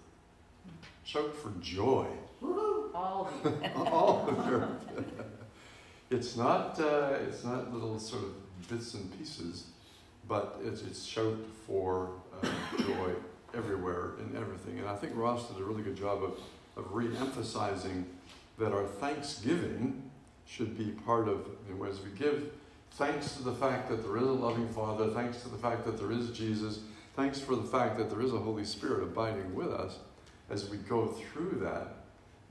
Shout 1.04 1.34
for 1.36 1.52
joy. 1.60 2.06
All 2.42 2.81
all 2.94 3.30
the 3.42 3.50
earth. 4.50 4.70
it's 6.10 6.36
not 6.36 6.78
uh, 6.80 7.16
it's 7.26 7.44
not 7.44 7.72
little 7.72 7.98
sort 7.98 8.22
of 8.24 8.68
bits 8.68 8.94
and 8.94 9.18
pieces, 9.18 9.66
but 10.28 10.60
it's 10.64 10.82
it's 10.82 11.04
shout 11.04 11.38
for 11.66 12.10
uh, 12.42 12.48
joy 12.78 13.12
everywhere 13.54 14.12
in 14.18 14.36
everything. 14.36 14.78
And 14.78 14.88
I 14.88 14.96
think 14.96 15.12
Ross 15.16 15.48
did 15.48 15.60
a 15.60 15.64
really 15.64 15.82
good 15.82 15.96
job 15.96 16.22
of 16.22 16.38
of 16.76 16.92
re-emphasizing 16.92 18.06
that 18.58 18.72
our 18.72 18.84
thanksgiving 18.84 20.10
should 20.46 20.76
be 20.76 20.90
part 21.04 21.28
of 21.28 21.46
you 21.68 21.74
know, 21.74 21.84
as 21.84 22.00
we 22.00 22.10
give 22.10 22.50
thanks 22.92 23.36
to 23.36 23.42
the 23.42 23.54
fact 23.54 23.88
that 23.88 24.02
there 24.02 24.16
is 24.16 24.22
a 24.22 24.32
loving 24.32 24.68
Father, 24.68 25.08
thanks 25.10 25.42
to 25.42 25.48
the 25.48 25.56
fact 25.56 25.84
that 25.84 25.98
there 25.98 26.12
is 26.12 26.30
Jesus, 26.30 26.80
thanks 27.16 27.40
for 27.40 27.56
the 27.56 27.62
fact 27.62 27.98
that 27.98 28.10
there 28.10 28.20
is 28.20 28.32
a 28.32 28.38
Holy 28.38 28.64
Spirit 28.64 29.02
abiding 29.02 29.54
with 29.54 29.68
us. 29.68 29.98
As 30.50 30.68
we 30.68 30.76
go 30.76 31.06
through 31.06 31.60
that, 31.62 32.01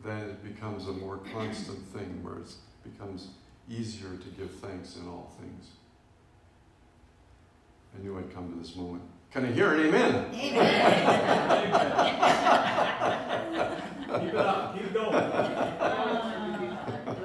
then 0.03 0.29
it 0.29 0.43
becomes 0.43 0.87
a 0.87 0.93
more 0.93 1.17
constant 1.33 1.85
thing 1.87 2.23
where 2.23 2.39
it 2.39 2.53
becomes 2.83 3.29
easier 3.69 4.09
to 4.09 4.29
give 4.37 4.51
thanks 4.55 4.95
in 4.95 5.07
all 5.07 5.31
things. 5.39 5.67
I 7.97 8.01
knew 8.01 8.17
I'd 8.17 8.33
come 8.33 8.51
to 8.51 8.57
this 8.57 8.75
moment. 8.75 9.03
Can 9.31 9.45
I 9.45 9.51
hear 9.51 9.73
an 9.73 9.87
amen? 9.87 10.25
Amen. 10.33 10.61
keep 14.19 14.29
it 14.29 14.35
up, 14.35 14.77
keep 14.77 14.93
going. 14.93 15.15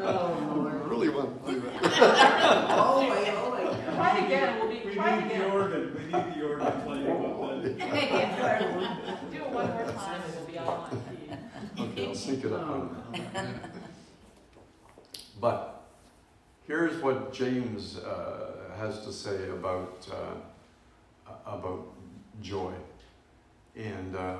Oh, 0.09 0.69
I 0.69 0.89
really 0.89 1.09
want 1.09 1.47
to 1.47 1.53
do 1.53 1.61
that. 1.61 1.73
Oh, 2.71 3.01
wait, 3.11 3.29
oh, 3.31 3.51
wait. 3.55 3.95
try 3.95 4.19
it 4.19 4.25
again, 4.25 4.59
we'll 4.61 4.69
be, 4.69 4.83
We 4.87 4.95
try 4.95 5.17
it 5.17 5.27
need 5.27 5.41
the 5.41 5.51
organ, 5.51 5.95
we 5.97 6.05
need 6.05 6.35
the 6.35 6.43
organ 6.49 6.73
playing 6.83 7.07
about 7.07 7.63
that. 7.63 7.79
Do 9.33 9.37
it 9.37 9.51
one 9.51 9.69
more 9.69 9.85
time 9.93 10.21
and 10.25 10.35
we'll 10.37 10.47
be 10.47 10.59
all 10.59 10.89
on 10.91 10.91
key. 10.91 11.16
Okay, 11.79 12.07
I'll 12.07 12.15
sneak 12.15 12.45
it 12.45 12.53
up 12.53 12.69
on 12.69 13.05
But 15.41 15.85
here's 16.67 17.03
what 17.03 17.35
James 17.35 17.99
uh, 17.99 18.53
has 18.79 19.05
to 19.05 19.13
say 19.13 19.51
about 19.51 20.09
uh, 20.11 21.33
about 21.45 21.87
joy 22.41 22.73
and 23.77 24.17
uh, 24.17 24.37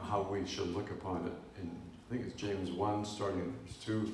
how 0.00 0.22
we 0.30 0.46
should 0.46 0.72
look 0.74 0.90
upon 0.90 1.26
it. 1.26 1.60
In 1.60 1.70
I 2.08 2.14
think 2.14 2.26
it's 2.26 2.40
James 2.40 2.70
one, 2.70 3.04
starting 3.04 3.40
in 3.40 3.52
verse 3.64 3.76
two. 3.84 4.12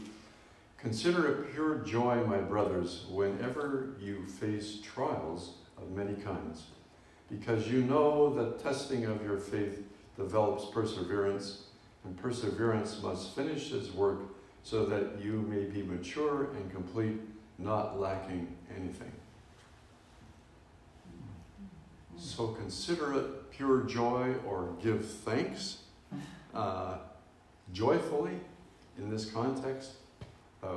Consider 0.79 1.29
it 1.29 1.53
pure 1.53 1.77
joy, 1.81 2.25
my 2.25 2.39
brothers, 2.39 3.05
whenever 3.11 3.91
you 4.01 4.27
face 4.27 4.81
trials 4.83 5.57
of 5.77 5.91
many 5.91 6.15
kinds, 6.15 6.65
because 7.31 7.69
you 7.69 7.83
know 7.83 8.35
that 8.35 8.63
testing 8.63 9.05
of 9.05 9.23
your 9.23 9.39
faith 9.39 9.85
develops 10.17 10.65
perseverance 10.65 11.65
and 12.05 12.17
perseverance 12.17 13.01
must 13.03 13.35
finish 13.35 13.71
his 13.71 13.93
work 13.93 14.21
so 14.63 14.85
that 14.87 15.23
you 15.23 15.43
may 15.43 15.65
be 15.65 15.83
mature 15.83 16.51
and 16.55 16.71
complete, 16.71 17.21
not 17.59 17.99
lacking 18.01 18.55
anything. 18.77 19.13
So 22.19 22.49
consider 22.49 23.19
it 23.19 23.51
pure 23.51 23.83
joy 23.83 24.35
or 24.47 24.75
give 24.81 25.05
thanks 25.05 25.79
uh, 26.55 26.99
joyfully 27.73 28.39
in 28.99 29.11
this 29.11 29.31
context, 29.31 29.93
uh, 30.63 30.69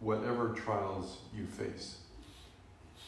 whatever 0.00 0.54
trials 0.54 1.18
you 1.36 1.46
face. 1.46 1.98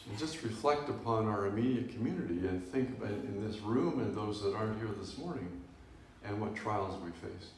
And 0.09 0.17
just 0.17 0.43
reflect 0.43 0.89
upon 0.89 1.27
our 1.27 1.47
immediate 1.47 1.93
community 1.93 2.47
and 2.47 2.63
think 2.63 2.89
about 2.89 3.11
in 3.11 3.47
this 3.47 3.61
room 3.61 3.99
and 3.99 4.15
those 4.15 4.41
that 4.43 4.53
aren't 4.55 4.77
here 4.77 4.89
this 4.99 5.17
morning 5.17 5.60
and 6.25 6.39
what 6.39 6.55
trials 6.55 7.01
we 7.03 7.11
face. 7.11 7.49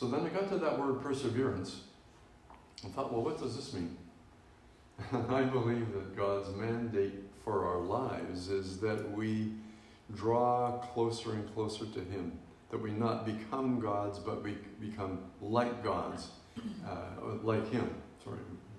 So 0.00 0.06
then 0.06 0.24
I 0.24 0.30
got 0.30 0.48
to 0.48 0.56
that 0.56 0.78
word 0.78 1.02
perseverance 1.02 1.82
and 2.82 2.94
thought, 2.94 3.12
well, 3.12 3.22
what 3.22 3.38
does 3.38 3.54
this 3.54 3.74
mean? 3.74 3.98
I 5.28 5.42
believe 5.42 5.92
that 5.92 6.16
God's 6.16 6.48
mandate 6.56 7.22
for 7.44 7.66
our 7.66 7.80
lives 7.80 8.48
is 8.48 8.78
that 8.80 9.10
we 9.12 9.52
draw 10.14 10.78
closer 10.94 11.32
and 11.32 11.54
closer 11.54 11.84
to 11.84 12.00
Him, 12.00 12.32
that 12.70 12.80
we 12.80 12.90
not 12.92 13.26
become 13.26 13.80
gods, 13.80 14.18
but 14.18 14.42
we 14.42 14.56
become 14.80 15.18
like 15.40 15.82
gods, 15.82 16.28
uh, 16.88 17.34
like 17.42 17.70
Him. 17.70 17.88
Sorry, 18.24 18.38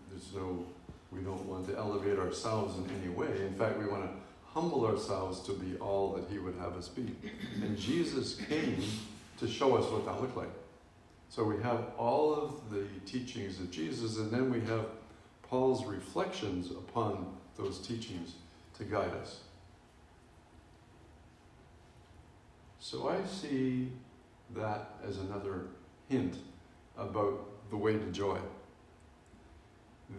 there's 0.09 0.33
no, 0.33 0.65
we 1.11 1.19
don't 1.21 1.45
want 1.45 1.67
to 1.67 1.77
elevate 1.77 2.17
ourselves 2.17 2.77
in 2.77 2.89
any 3.01 3.09
way. 3.09 3.45
In 3.45 3.53
fact, 3.55 3.77
we 3.77 3.85
want 3.85 4.03
to 4.03 4.09
humble 4.53 4.85
ourselves 4.85 5.41
to 5.41 5.53
be 5.53 5.77
all 5.77 6.13
that 6.13 6.29
He 6.29 6.39
would 6.39 6.55
have 6.55 6.75
us 6.75 6.87
be. 6.87 7.15
And 7.61 7.77
Jesus 7.77 8.35
came 8.35 8.81
to 9.39 9.47
show 9.47 9.75
us 9.75 9.89
what 9.91 10.05
that 10.05 10.21
looked 10.21 10.37
like. 10.37 10.51
So 11.29 11.43
we 11.43 11.61
have 11.63 11.85
all 11.97 12.33
of 12.33 12.69
the 12.69 12.85
teachings 13.05 13.59
of 13.59 13.71
Jesus, 13.71 14.17
and 14.17 14.31
then 14.31 14.51
we 14.51 14.59
have 14.61 14.85
Paul's 15.43 15.85
reflections 15.85 16.71
upon 16.71 17.25
those 17.57 17.79
teachings 17.79 18.35
to 18.77 18.83
guide 18.83 19.11
us. 19.21 19.39
So 22.81 23.09
I 23.09 23.23
see 23.27 23.91
that 24.55 24.95
as 25.07 25.19
another 25.19 25.67
hint 26.09 26.35
about 26.97 27.69
the 27.69 27.77
way 27.77 27.93
to 27.93 28.05
joy. 28.11 28.39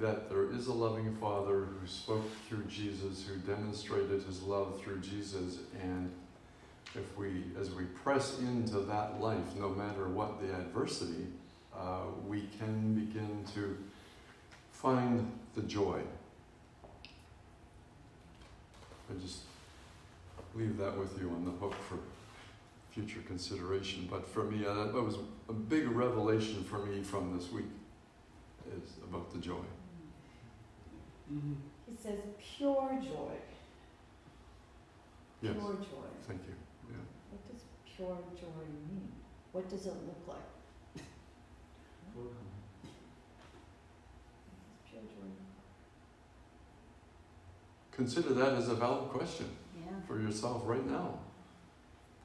That 0.01 0.31
there 0.31 0.49
is 0.53 0.69
a 0.69 0.73
loving 0.73 1.13
Father 1.17 1.65
who 1.65 1.87
spoke 1.89 2.25
through 2.49 2.65
Jesus, 2.67 3.27
who 3.27 3.37
demonstrated 3.53 4.23
his 4.23 4.43
love 4.43 4.81
through 4.81 5.01
Jesus, 5.01 5.59
and 5.83 6.11
if 6.95 7.19
we, 7.19 7.43
as 7.61 7.73
we 7.73 7.83
press 7.85 8.39
into 8.39 8.79
that 8.79 9.21
life, 9.21 9.57
no 9.59 9.71
matter 9.71 10.09
what 10.09 10.41
the 10.41 10.55
adversity, 10.55 11.27
uh, 11.77 12.03
we 12.29 12.49
can 12.61 12.95
begin 12.95 13.45
to 13.55 13.77
find 14.71 15.31
the 15.57 15.63
joy. 15.63 16.01
I 19.11 19.21
just 19.21 19.41
leave 20.55 20.77
that 20.79 20.97
with 20.97 21.19
you 21.21 21.29
on 21.31 21.45
the 21.45 21.51
hook 21.51 21.75
for 21.89 21.99
future 22.93 23.21
consideration. 23.27 24.07
But 24.11 24.27
for 24.29 24.45
me, 24.45 24.65
uh, 24.67 24.75
that 24.85 24.93
was 25.03 25.17
a 25.49 25.53
big 25.53 25.89
revelation 25.89 26.63
for 26.65 26.79
me 26.85 27.03
from 27.03 27.37
this 27.37 27.51
week, 27.51 27.65
is 28.77 28.99
about 29.03 29.33
the 29.33 29.39
joy. 29.39 29.65
Mhm. 31.33 31.57
He 31.89 31.97
says 31.97 32.19
pure 32.39 32.99
joy. 33.03 33.37
Yes, 35.41 35.55
Pure 35.55 35.75
joy. 35.75 36.09
thank 36.27 36.43
you. 36.47 36.55
Yeah. 36.91 36.97
What 37.31 37.51
does 37.51 37.63
pure 37.85 38.19
joy 38.41 38.65
mean? 38.89 39.11
What 39.53 39.69
does 39.69 39.87
it 39.87 39.95
look 40.07 40.29
like? 40.29 41.05
Pure 42.13 42.25
joy 44.93 45.31
Consider 47.91 48.35
that 48.35 48.53
as 48.55 48.69
a 48.69 48.75
valid 48.75 49.11
question 49.11 49.47
Yeah. 49.77 50.01
for 50.07 50.19
yourself 50.21 50.63
right 50.67 50.87
now. 50.87 51.19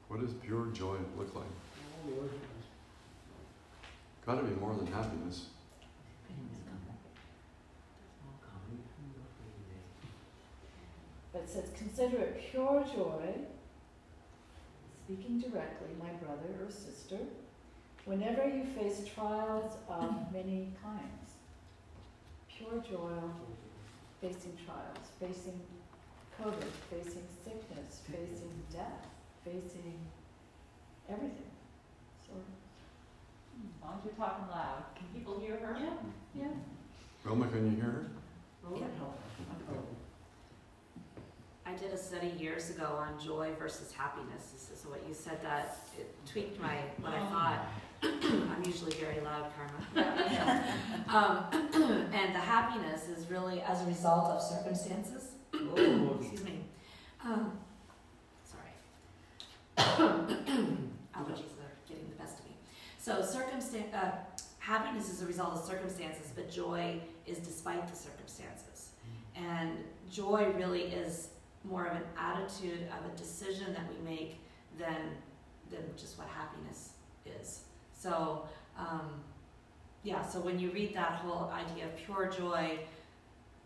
What 0.08 0.20
does 0.20 0.32
pure 0.34 0.66
joy 0.72 0.96
look 1.18 1.34
like? 1.34 1.44
Got 4.24 4.36
to 4.36 4.42
be 4.42 4.58
more 4.58 4.74
than 4.74 4.86
happiness. 4.86 5.46
But 11.32 11.42
it 11.42 11.50
says, 11.50 11.70
consider 11.76 12.16
it 12.16 12.50
pure 12.50 12.84
joy, 12.94 13.34
speaking 15.04 15.40
directly, 15.40 15.88
my 16.00 16.10
brother 16.24 16.64
or 16.64 16.70
sister, 16.70 17.18
whenever 18.06 18.48
you 18.48 18.64
face 18.64 19.06
trials 19.14 19.74
of 19.88 20.32
many 20.32 20.72
kinds. 20.82 21.34
Pure 22.48 22.82
joy, 22.90 23.12
facing 24.22 24.56
trials, 24.64 25.10
facing 25.20 25.60
COVID, 26.42 26.72
facing 26.90 27.26
sickness, 27.44 28.00
facing 28.10 28.50
death, 28.72 29.06
facing 29.48 29.94
everything. 31.08 31.50
So, 32.26 32.32
As 32.36 33.82
long 33.82 33.98
as 33.98 34.04
you're 34.04 34.14
talking 34.14 34.48
loud, 34.50 34.84
can 34.94 35.06
people 35.14 35.40
hear 35.40 35.56
her? 35.56 35.76
yeah, 35.80 36.42
yeah. 36.42 36.48
Wilma, 37.24 37.48
can 37.48 37.70
you 37.70 37.76
hear 37.76 37.90
her? 37.90 38.06
Oh, 38.66 38.82
I 41.66 41.72
did 41.74 41.92
a 41.92 41.98
study 41.98 42.32
years 42.38 42.70
ago 42.70 42.98
on 42.98 43.22
joy 43.22 43.50
versus 43.58 43.92
happiness. 43.92 44.52
This 44.52 44.70
is 44.78 44.86
what 44.86 45.02
you 45.06 45.12
said 45.12 45.42
that 45.42 45.76
it 45.98 46.14
tweaked 46.26 46.60
my 46.60 46.76
what 47.00 47.12
I 47.12 47.20
thought. 47.28 47.66
I'm 48.02 48.62
usually 48.64 48.92
very 48.94 49.20
loud, 49.20 49.50
Karma. 49.54 50.64
um, 51.08 51.44
and 52.14 52.34
the 52.34 52.38
happiness 52.38 53.08
is 53.08 53.30
really 53.30 53.60
as 53.62 53.82
a 53.82 53.86
result 53.86 54.30
of 54.30 54.40
circumstances. 54.42 55.32
Excuse 55.52 56.44
me. 56.44 56.64
Um, 57.24 57.52
sorry. 57.52 57.67
Allergies 59.78 61.54
are 61.56 61.74
getting 61.88 62.08
the 62.08 62.16
best 62.18 62.40
of 62.40 62.44
me. 62.46 62.56
So 62.98 63.22
circumstance, 63.22 63.94
uh, 63.94 64.12
happiness 64.58 65.08
is 65.08 65.22
a 65.22 65.26
result 65.26 65.54
of 65.54 65.64
circumstances, 65.64 66.32
but 66.34 66.50
joy 66.50 67.00
is 67.26 67.38
despite 67.38 67.86
the 67.88 67.96
circumstances. 67.96 68.90
And 69.36 69.78
joy 70.10 70.52
really 70.56 70.82
is 70.82 71.28
more 71.64 71.86
of 71.86 71.96
an 71.96 72.02
attitude 72.18 72.88
of 72.98 73.12
a 73.12 73.16
decision 73.16 73.72
that 73.72 73.84
we 73.88 74.04
make 74.04 74.36
than 74.78 75.16
than 75.70 75.82
just 75.96 76.18
what 76.18 76.26
happiness 76.28 76.90
is. 77.26 77.64
So 77.92 78.42
um, 78.78 79.22
yeah, 80.02 80.26
so 80.26 80.40
when 80.40 80.58
you 80.58 80.70
read 80.70 80.94
that 80.94 81.12
whole 81.12 81.50
idea 81.50 81.86
of 81.86 81.96
pure 81.96 82.26
joy, 82.26 82.78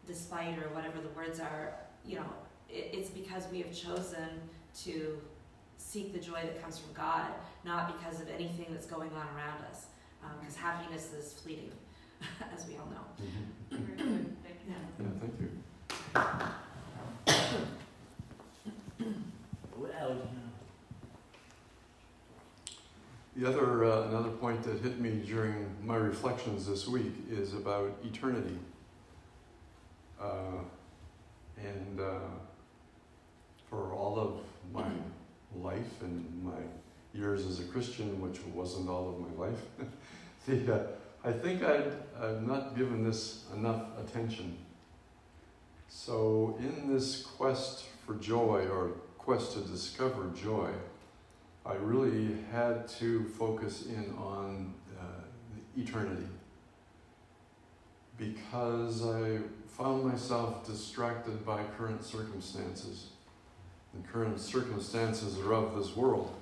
despite 0.07 0.59
or 0.59 0.69
whatever 0.75 1.01
the 1.01 1.11
words 1.11 1.39
are, 1.39 1.75
you 2.05 2.17
know, 2.17 2.27
it, 2.69 2.91
it's 2.93 3.11
because 3.11 3.45
we 3.53 3.59
have 3.59 3.73
chosen 3.73 4.29
to 4.85 5.21
seek 5.93 6.15
the 6.15 6.19
joy 6.19 6.41
that 6.43 6.63
comes 6.63 6.79
from 6.79 6.95
God, 6.95 7.27
not 7.65 7.99
because 7.99 8.21
of 8.23 8.29
anything 8.31 8.67
that's 8.71 8.87
going 8.87 9.11
on 9.11 9.27
around 9.37 9.63
us. 9.71 9.87
Because 10.41 10.57
happiness 10.57 11.13
is 11.13 11.35
fleeting, 11.35 11.73
as 12.57 12.67
we 12.67 12.77
all 12.77 12.87
know. 12.87 13.05
Mm-hmm. 13.77 14.25
Thank 14.43 14.59
you. 14.67 14.69
Yeah. 14.69 14.75
Yeah, 15.01 15.07
thank 15.21 15.35
you. 15.41 15.51
Well, 19.77 20.17
The 23.37 23.49
other, 23.49 23.85
uh, 23.85 24.09
another 24.09 24.31
point 24.31 24.63
that 24.63 24.81
hit 24.81 24.99
me 25.01 25.23
during 25.27 25.67
my 25.85 25.97
reflections 25.97 26.67
this 26.67 26.87
week 26.89 27.13
is 27.31 27.53
about 27.55 27.93
eternity. 28.05 28.59
Uh, 30.21 30.63
and 31.59 32.01
uh, 32.01 32.19
for 33.69 33.93
all 33.93 34.19
of 34.19 34.41
my 34.73 34.89
life 35.57 36.03
and 36.03 36.45
my 36.45 36.61
years 37.15 37.47
as 37.47 37.61
a 37.61 37.65
Christian, 37.65 38.21
which 38.21 38.41
wasn't 38.55 38.89
all 38.89 39.09
of 39.09 39.21
my 39.21 39.47
life, 39.47 39.61
the, 40.47 40.75
uh, 40.75 40.87
I 41.25 41.33
think 41.33 41.63
I'd, 41.63 41.93
I've 42.21 42.43
not 42.47 42.77
given 42.77 43.05
this 43.05 43.45
enough 43.55 43.83
attention. 43.99 44.57
So, 45.89 46.59
in 46.59 46.93
this 46.93 47.23
quest 47.23 47.85
for 48.07 48.15
joy 48.15 48.67
or 48.67 48.93
quest 49.19 49.53
to 49.53 49.61
discover 49.61 50.31
joy, 50.35 50.71
I 51.65 51.75
really 51.75 52.39
had 52.51 52.89
to 52.99 53.25
focus 53.25 53.87
in 53.87 54.13
on 54.19 54.75
uh, 54.99 55.05
eternity 55.77 56.27
because 58.19 59.07
I 59.07 59.39
found 59.69 60.05
myself 60.05 60.67
distracted 60.67 61.45
by 61.47 61.63
current 61.79 62.05
circumstances. 62.05 63.12
And 63.95 64.07
current 64.09 64.41
circumstances 64.41 65.39
are 65.39 65.53
of 65.53 65.77
this 65.77 65.95
world, 65.97 66.35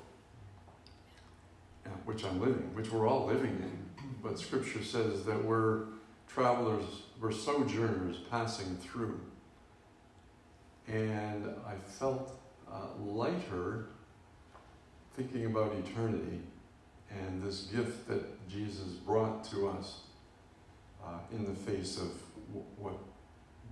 uh, 1.85 1.91
which 2.05 2.25
I'm 2.25 2.41
living, 2.41 2.75
which 2.75 2.91
we're 2.91 3.09
all 3.09 3.27
living 3.27 3.51
in. 3.51 3.79
But 4.23 4.39
Scripture 4.39 4.85
says 4.85 5.25
that 5.25 5.45
we're 5.45 5.85
travelers, 6.29 6.85
we're 7.21 7.33
sojourners 7.33 8.19
passing 8.31 8.77
through. 8.77 9.19
And 10.87 11.49
I 11.67 11.75
felt 11.75 12.39
uh, 12.71 13.03
lighter 13.03 13.87
thinking 15.17 15.47
about 15.47 15.73
eternity 15.75 16.41
and 17.11 17.43
this 17.43 17.63
gift 17.63 18.07
that 18.09 18.49
Jesus 18.49 18.89
brought 19.05 19.45
to 19.51 19.69
us 19.69 20.01
uh, 21.05 21.19
in 21.33 21.45
the 21.45 21.55
face 21.55 21.97
of 21.97 22.11
w- 22.49 22.65
what 22.77 22.95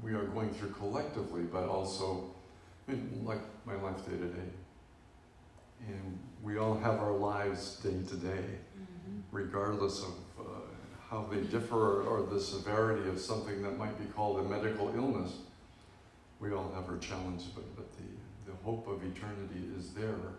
we 0.03 0.13
are 0.15 0.25
going 0.25 0.51
through 0.51 0.71
collectively, 0.71 1.43
but 1.43 1.69
also 1.69 2.31
in, 2.89 3.23
like 3.25 3.41
my 3.69 3.75
life 3.83 4.05
day 4.07 4.17
to 4.17 4.27
day. 4.27 4.51
And 5.87 6.19
we 6.43 6.57
all 6.57 6.79
have 6.79 7.01
our 7.01 7.13
lives 7.13 7.77
day 7.77 8.03
to 8.09 8.17
day, 8.17 8.45
regardless 9.31 10.03
of 10.03 10.15
uh, 10.41 10.43
how 11.11 11.29
they 11.31 11.41
differ 11.43 12.01
or, 12.01 12.03
or 12.03 12.23
the 12.27 12.41
severity 12.41 13.09
of 13.11 13.21
something 13.21 13.63
that 13.63 13.77
might 13.77 13.99
be 13.99 14.07
called 14.07 14.39
a 14.41 14.43
medical 14.43 14.89
illness. 14.97 15.33
We 16.41 16.53
all 16.53 16.73
have 16.75 16.89
our 16.89 16.99
challenges, 16.99 17.49
but, 17.49 17.77
but 17.77 17.93
the, 17.93 18.51
the 18.51 18.57
hope 18.65 18.89
of 18.89 19.05
eternity 19.05 19.69
is 19.77 19.93
there 19.93 20.33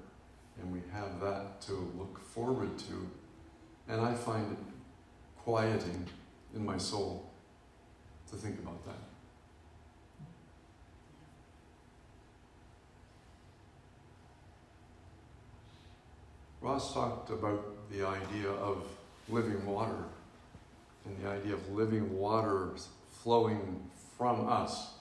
and 0.59 0.71
we 0.71 0.81
have 0.91 1.19
that 1.21 1.61
to 1.61 1.73
look 1.97 2.19
forward 2.33 2.77
to. 2.79 3.09
And 3.87 4.01
I 4.01 4.13
find 4.13 4.51
it 4.51 4.57
quieting 5.37 6.05
in 6.55 6.65
my 6.65 6.77
soul 6.77 7.29
to 8.29 8.35
think 8.35 8.59
about 8.59 8.83
that. 8.85 9.08
Ross 16.61 16.93
talked 16.93 17.29
about 17.29 17.89
the 17.91 18.05
idea 18.05 18.49
of 18.49 18.83
living 19.29 19.65
water 19.65 20.03
and 21.05 21.17
the 21.23 21.29
idea 21.29 21.53
of 21.53 21.69
living 21.71 22.17
water 22.17 22.71
flowing 23.23 23.89
from 24.17 24.47
us. 24.47 24.93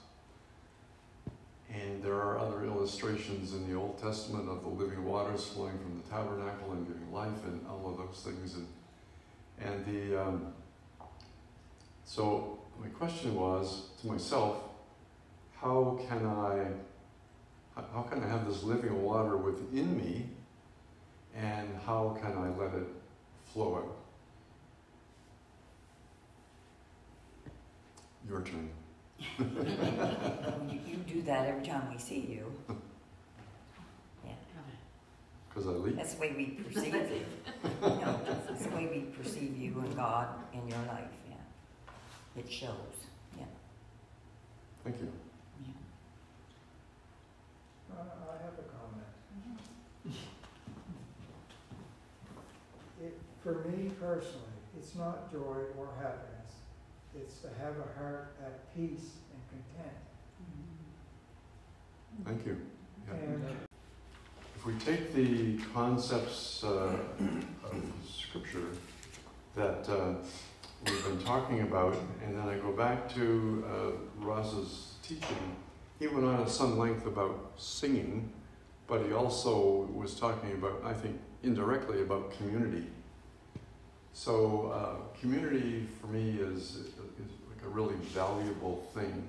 And 1.73 2.03
there 2.03 2.15
are 2.15 2.39
other 2.39 2.65
illustrations 2.65 3.53
in 3.53 3.69
the 3.69 3.77
Old 3.77 4.01
Testament 4.01 4.49
of 4.49 4.63
the 4.63 4.69
living 4.69 5.05
waters 5.05 5.47
flowing 5.47 5.79
from 5.79 6.01
the 6.01 6.09
tabernacle 6.09 6.73
and 6.73 6.87
giving 6.87 7.13
life 7.13 7.45
and 7.45 7.61
all 7.69 7.91
of 7.91 7.99
those 7.99 8.23
things. 8.25 8.55
And, 8.55 8.67
and 9.61 9.85
the, 9.85 10.23
um, 10.23 10.47
so 12.05 12.59
my 12.81 12.89
question 12.89 13.35
was 13.35 13.89
to 14.01 14.07
myself, 14.07 14.63
how 15.61 15.99
can 16.09 16.25
I, 16.25 16.69
how- 17.75 17.85
how 17.93 18.03
can 18.03 18.23
I 18.23 18.29
have 18.29 18.47
this 18.47 18.63
living 18.63 19.03
water 19.03 19.37
within 19.37 19.97
me 19.97 20.31
and 21.39 21.69
how 21.87 22.17
can 22.21 22.33
I 22.33 22.49
let 22.57 22.75
it 22.75 22.89
flow 23.53 23.77
out? 23.77 23.97
Your 28.29 28.43
turn, 28.43 28.69
You, 29.39 30.81
you 30.87 30.97
do 31.07 31.23
that 31.23 31.47
every 31.47 31.65
time 31.65 31.91
we 31.91 31.99
see 31.99 32.21
you. 32.29 32.53
Yeah. 34.25 34.33
Because 35.49 35.67
I 35.67 35.71
leave. 35.71 35.97
That's 35.97 36.15
the 36.15 36.21
way 36.21 36.35
we 36.37 36.45
perceive 36.63 36.95
you. 36.95 37.25
No, 37.83 38.21
that's 38.27 38.67
the 38.67 38.75
way 38.75 38.87
we 38.87 39.01
perceive 39.17 39.57
you 39.57 39.79
and 39.81 39.97
God 39.97 40.29
in 40.53 40.69
your 40.69 40.79
life, 40.87 41.09
yeah. 41.29 42.41
It 42.41 42.51
shows, 42.51 43.07
yeah. 43.37 43.45
Thank 44.85 45.01
you. 45.01 45.09
yeah. 45.65 45.73
Uh, 47.97 48.03
I 48.31 48.43
have 48.43 48.59
a 48.59 48.63
comment. 48.63 50.19
It, 53.01 53.19
for 53.49 53.67
me 53.67 53.91
personally, 53.99 54.59
it's 54.77 54.95
not 54.95 55.33
joy 55.33 55.57
or 55.79 55.89
happiness. 55.99 56.53
It's 57.17 57.39
to 57.39 57.49
have 57.59 57.77
a 57.79 57.99
heart 57.99 58.35
at 58.45 58.75
peace 58.75 59.13
and 59.33 59.41
content. 59.49 59.97
Thank 62.27 62.45
you. 62.45 62.59
Yeah. 63.07 63.15
And 63.15 63.47
If 64.55 64.67
we 64.67 64.75
take 64.75 65.15
the 65.15 65.57
concepts 65.73 66.63
uh, 66.63 66.99
of 67.65 67.83
Scripture 68.07 68.67
that 69.57 69.89
uh, 69.89 70.17
we've 70.85 71.05
been 71.05 71.25
talking 71.25 71.63
about, 71.63 71.97
and 72.23 72.37
then 72.37 72.47
I 72.47 72.59
go 72.59 72.73
back 72.73 73.09
to 73.15 73.65
uh, 73.67 74.25
Ross's 74.27 74.97
teaching, 75.03 75.57
he 75.99 76.07
went 76.07 76.27
on 76.27 76.43
at 76.43 76.51
some 76.51 76.79
length 76.79 77.07
about 77.07 77.53
singing, 77.57 78.31
but 78.87 79.07
he 79.07 79.15
also 79.15 79.89
was 79.95 80.17
talking 80.17 80.53
about, 80.53 80.83
I 80.85 80.93
think, 80.93 81.19
indirectly 81.43 82.03
about 82.03 82.37
community. 82.37 82.85
So, 84.15 84.73
uh, 84.75 85.19
community 85.21 85.87
for 86.01 86.09
me 86.09 86.39
is, 86.41 86.77
is 86.77 86.91
like 87.49 87.65
a 87.65 87.69
really 87.69 87.95
valuable 88.13 88.87
thing. 88.95 89.23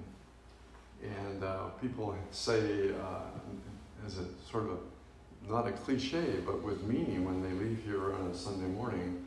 And 1.04 1.44
uh, 1.44 1.66
people 1.82 2.16
say, 2.32 2.92
uh, 2.92 4.06
as 4.06 4.18
a 4.18 4.26
sort 4.50 4.66
of 4.66 4.72
a 4.72 4.78
not 5.48 5.68
a 5.68 5.72
cliche, 5.72 6.36
but 6.46 6.62
with 6.62 6.84
meaning 6.84 7.26
when 7.26 7.42
they 7.42 7.52
leave 7.64 7.82
here 7.86 8.14
on 8.14 8.28
a 8.28 8.36
Sunday 8.36 8.68
morning, 8.68 9.26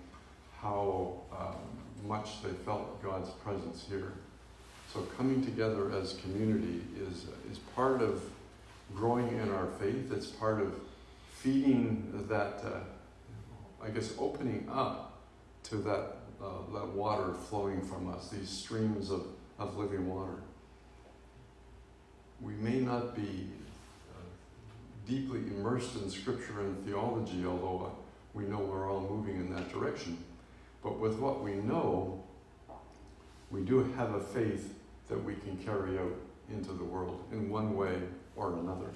how 0.60 1.14
um, 1.36 1.56
much 2.06 2.42
they 2.42 2.50
felt 2.64 3.02
God's 3.02 3.30
presence 3.30 3.86
here. 3.88 4.12
So 4.92 5.00
coming 5.16 5.44
together 5.44 5.90
as 5.92 6.14
community 6.14 6.82
is, 7.00 7.26
is 7.50 7.58
part 7.74 8.02
of 8.02 8.22
growing 8.94 9.28
in 9.28 9.50
our 9.50 9.66
faith. 9.80 10.12
It's 10.12 10.26
part 10.26 10.60
of 10.60 10.74
feeding 11.38 12.26
that, 12.28 12.62
uh, 12.64 13.84
I 13.84 13.90
guess, 13.90 14.12
opening 14.18 14.68
up 14.70 15.11
to 15.64 15.76
that, 15.76 16.16
uh, 16.42 16.72
that 16.72 16.88
water 16.88 17.34
flowing 17.48 17.82
from 17.82 18.12
us, 18.12 18.28
these 18.28 18.48
streams 18.48 19.10
of, 19.10 19.26
of 19.58 19.76
living 19.76 20.08
water. 20.08 20.38
We 22.40 22.54
may 22.54 22.80
not 22.80 23.14
be 23.14 23.48
deeply 25.06 25.40
immersed 25.40 25.96
in 25.96 26.10
scripture 26.10 26.60
and 26.60 26.84
theology, 26.84 27.44
although 27.44 27.86
uh, 27.86 27.90
we 28.34 28.44
know 28.44 28.58
we're 28.58 28.90
all 28.90 29.00
moving 29.00 29.36
in 29.36 29.54
that 29.54 29.72
direction. 29.72 30.16
But 30.82 30.98
with 30.98 31.18
what 31.18 31.42
we 31.42 31.54
know, 31.54 32.22
we 33.50 33.62
do 33.62 33.84
have 33.96 34.14
a 34.14 34.20
faith 34.20 34.74
that 35.08 35.22
we 35.22 35.34
can 35.34 35.56
carry 35.58 35.98
out 35.98 36.16
into 36.50 36.72
the 36.72 36.84
world 36.84 37.22
in 37.32 37.50
one 37.50 37.76
way 37.76 37.96
or 38.36 38.54
another. 38.54 38.90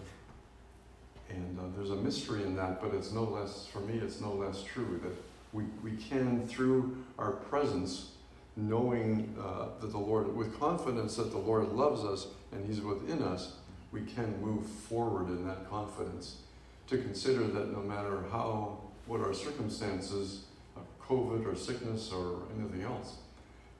And 1.28 1.58
uh, 1.58 1.62
there's 1.76 1.90
a 1.90 1.96
mystery 1.96 2.42
in 2.42 2.56
that, 2.56 2.80
but 2.80 2.94
it's 2.94 3.12
no 3.12 3.24
less, 3.24 3.66
for 3.66 3.80
me, 3.80 3.98
it's 3.98 4.20
no 4.20 4.32
less 4.32 4.62
true 4.62 5.00
that 5.02 5.12
we, 5.56 5.64
we 5.82 5.96
can, 5.96 6.46
through 6.46 7.02
our 7.18 7.32
presence, 7.32 8.10
knowing 8.56 9.34
uh, 9.40 9.68
that 9.80 9.90
the 9.90 9.98
Lord, 9.98 10.36
with 10.36 10.58
confidence 10.60 11.16
that 11.16 11.30
the 11.30 11.38
Lord 11.38 11.72
loves 11.72 12.04
us 12.04 12.28
and 12.52 12.66
He's 12.66 12.82
within 12.82 13.22
us, 13.22 13.54
we 13.90 14.02
can 14.02 14.38
move 14.42 14.66
forward 14.66 15.28
in 15.28 15.46
that 15.46 15.68
confidence 15.70 16.42
to 16.88 16.98
consider 16.98 17.46
that 17.46 17.72
no 17.72 17.80
matter 17.80 18.24
how, 18.30 18.78
what 19.06 19.20
our 19.20 19.32
circumstances, 19.32 20.44
uh, 20.76 20.80
COVID 21.02 21.50
or 21.50 21.56
sickness 21.56 22.12
or 22.12 22.42
anything 22.58 22.82
else, 22.82 23.16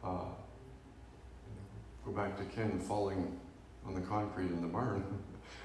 uh, 0.03 0.25
go 2.07 2.13
back 2.13 2.39
to 2.39 2.45
Ken 2.45 2.81
falling 2.81 3.39
on 3.87 3.95
the 3.95 4.01
concrete 4.01 4.47
in 4.47 4.63
the 4.63 4.69
barn, 4.69 5.05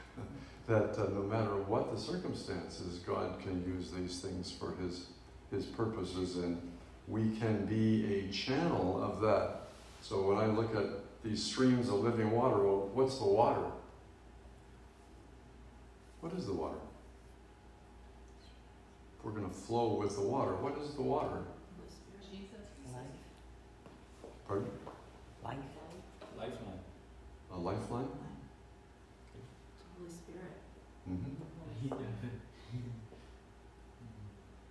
that 0.67 0.97
uh, 0.97 1.09
no 1.13 1.23
matter 1.23 1.55
what 1.55 1.93
the 1.93 1.99
circumstances, 1.99 2.99
God 2.99 3.39
can 3.39 3.63
use 3.65 3.91
these 3.91 4.19
things 4.19 4.51
for 4.51 4.75
His, 4.75 5.07
His 5.51 5.65
purposes 5.65 6.37
and 6.37 6.61
we 7.07 7.31
can 7.37 7.65
be 7.65 8.05
a 8.29 8.31
channel 8.31 9.03
of 9.03 9.21
that. 9.21 9.63
So 10.01 10.27
when 10.27 10.37
I 10.37 10.45
look 10.45 10.75
at 10.75 10.85
these 11.23 11.43
streams 11.43 11.89
of 11.89 11.95
living 11.95 12.31
water, 12.31 12.57
well, 12.57 12.89
what's 12.93 13.17
the 13.17 13.25
water? 13.25 13.65
What 16.21 16.33
is 16.33 16.45
the 16.45 16.53
water? 16.53 16.77
If 19.19 19.25
we're 19.25 19.31
going 19.31 19.49
to 19.49 19.55
flow 19.55 19.95
with 19.95 20.15
the 20.15 20.21
water, 20.21 20.51
what 20.55 20.77
is 20.81 20.93
the 20.95 21.01
water? 21.01 21.43
Jesus. 22.21 22.55
Life, 22.93 23.03
Pardon? 24.47 24.67
life, 25.43 25.57
Lifeline. 26.37 26.79
A 27.53 27.57
lifeline? 27.57 28.07
Holy 29.97 30.09
Spirit. 30.09 30.53
hmm 31.05 31.15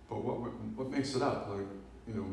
But 0.09 0.17
what, 0.25 0.90
what 1.09 1.15
it 1.15 1.21
up? 1.21 1.49
Like, 1.49 1.65
you 2.07 2.13
know, 2.13 2.25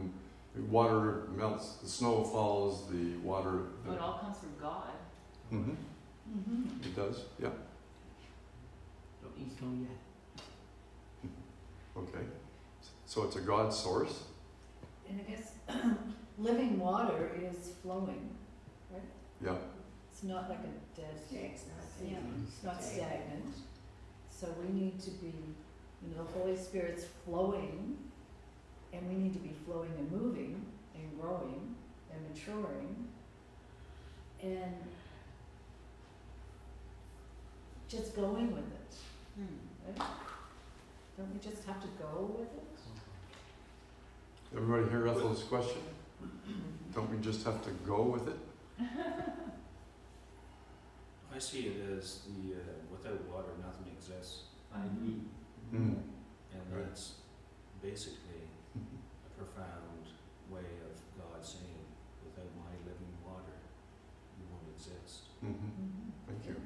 water 0.69 1.29
melts, 1.37 1.77
the 1.77 1.89
snow 1.89 2.25
falls, 2.25 2.89
the 2.91 3.17
water. 3.19 3.63
So 3.87 3.93
it 3.93 4.01
all 4.01 4.19
comes 4.19 4.39
from 4.39 4.53
God. 4.61 4.91
hmm 5.51 5.71
Mm-hmm. 6.29 6.85
It 6.85 6.95
does, 6.95 7.23
yeah. 7.41 7.49
Don't 9.23 9.33
eat 9.41 9.59
snow 9.59 9.69
yet. 9.81 11.31
Okay. 11.97 12.27
So 13.07 13.25
it's 13.25 13.37
a 13.37 13.41
God 13.41 13.73
source. 13.73 14.25
And 15.09 15.19
I 15.27 15.31
guess 15.31 15.53
living 16.39 16.79
water 16.79 17.31
is 17.35 17.71
flowing, 17.83 18.29
right? 18.93 19.01
Yeah. 19.43 19.57
It's 20.13 20.23
not 20.23 20.51
like 20.51 20.59
a 20.59 21.01
dead, 21.01 21.15
It's 21.33 21.33
not 21.33 22.07
yeah, 22.07 22.19
it's 22.47 22.63
not 22.63 22.83
stagnant. 22.83 23.55
So 24.31 24.55
we 24.63 24.79
need 24.79 25.01
to 25.01 25.11
be, 25.13 25.29
you 25.29 26.15
know, 26.15 26.25
the 26.25 26.39
Holy 26.39 26.57
Spirit's 26.57 27.07
flowing, 27.25 27.97
and 28.93 29.09
we 29.09 29.15
need 29.15 29.33
to 29.35 29.39
be 29.41 29.55
flowing 29.65 29.91
and 29.99 30.11
moving 30.11 30.65
and 30.95 31.21
growing 31.21 31.75
and 32.13 32.21
maturing. 32.29 33.09
And 34.43 34.75
just 37.89 38.15
going 38.15 38.53
with 38.55 38.65
it, 38.73 38.95
right? 39.99 40.09
Don't 41.17 41.33
we 41.33 41.41
just 41.41 41.65
have 41.65 41.81
to 41.81 41.89
go 42.01 42.37
with 42.39 42.49
it? 42.55 42.79
Everybody 44.57 44.89
hear 44.91 45.09
Ethel's 45.09 45.43
question? 45.45 45.83
Don't 46.95 47.11
we 47.11 47.19
just 47.19 47.45
have 47.45 47.63
to 47.65 47.71
go 47.87 48.03
with 48.03 48.29
it? 48.29 48.37
I 51.35 51.39
see 51.39 51.61
it 51.67 51.77
as 51.99 52.21
the, 52.27 52.55
uh, 52.55 52.59
without 52.91 53.21
water, 53.29 53.49
nothing 53.65 53.87
exists. 53.97 54.45
I 54.75 54.77
agree. 54.85 55.21
Mm. 55.73 55.97
And 56.53 56.63
Right. 56.73 56.87
that's 56.87 57.13
basically 57.83 58.28
a 58.28 58.28
profound 59.39 60.11
way 60.51 60.67
of 60.83 60.95
God 61.15 61.39
saying, 61.39 61.87
without 62.27 62.51
my 62.59 62.75
living 62.83 63.15
water, 63.23 63.55
you 64.35 64.45
won't 64.51 64.67
exist. 64.75 65.31
Mm-hmm. 65.39 65.55
mm-hmm. 65.55 66.11
Thank 66.27 66.43
you. 66.51 66.57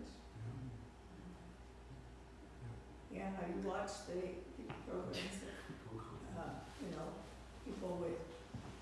Yeah, 3.13 3.29
I 3.37 3.69
watched 3.69 4.09
the, 4.09 4.41
the 4.57 4.73
programs, 4.89 5.37
uh, 6.33 6.65
you 6.81 6.97
know, 6.97 7.13
people 7.67 8.01
with 8.01 8.17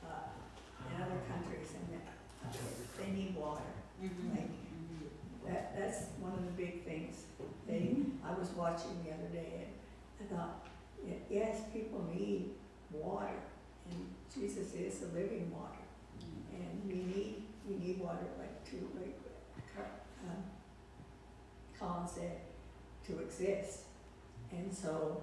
uh, 0.07 0.31
in 0.87 1.03
other 1.03 1.21
countries 1.27 1.75
and 1.75 1.99
uh, 1.99 2.55
they 2.97 3.11
need 3.11 3.35
water. 3.35 3.75
Mm-hmm. 3.99 4.31
Like, 4.31 4.49
mm-hmm. 4.49 5.53
that, 5.53 5.75
that's 5.77 6.15
one 6.21 6.33
of 6.33 6.47
the 6.47 6.53
big 6.53 6.85
things. 6.85 7.27
They, 7.67 7.99
mm-hmm. 7.99 8.25
I 8.25 8.39
was 8.39 8.51
watching 8.51 9.03
the 9.05 9.11
other 9.13 9.29
day 9.35 9.67
and 9.67 10.31
I 10.31 10.37
thought, 10.37 10.67
yes, 11.29 11.63
people 11.73 12.07
need 12.15 12.51
water. 12.93 13.35
And 13.91 14.07
Jesus 14.35 14.75
is 14.75 14.99
the 15.01 15.07
living 15.09 15.51
water. 15.53 15.77
And 16.53 16.83
we 16.87 16.95
need, 16.95 17.43
we 17.69 17.77
need 17.77 17.99
water 18.01 18.27
like 18.39 18.65
to, 18.71 18.77
like, 19.01 19.19
Car- 19.75 20.01
um, 20.29 20.43
Colin 21.79 22.09
said, 22.09 22.41
to 23.07 23.19
exist. 23.21 23.81
And 24.53 24.73
so 24.73 25.23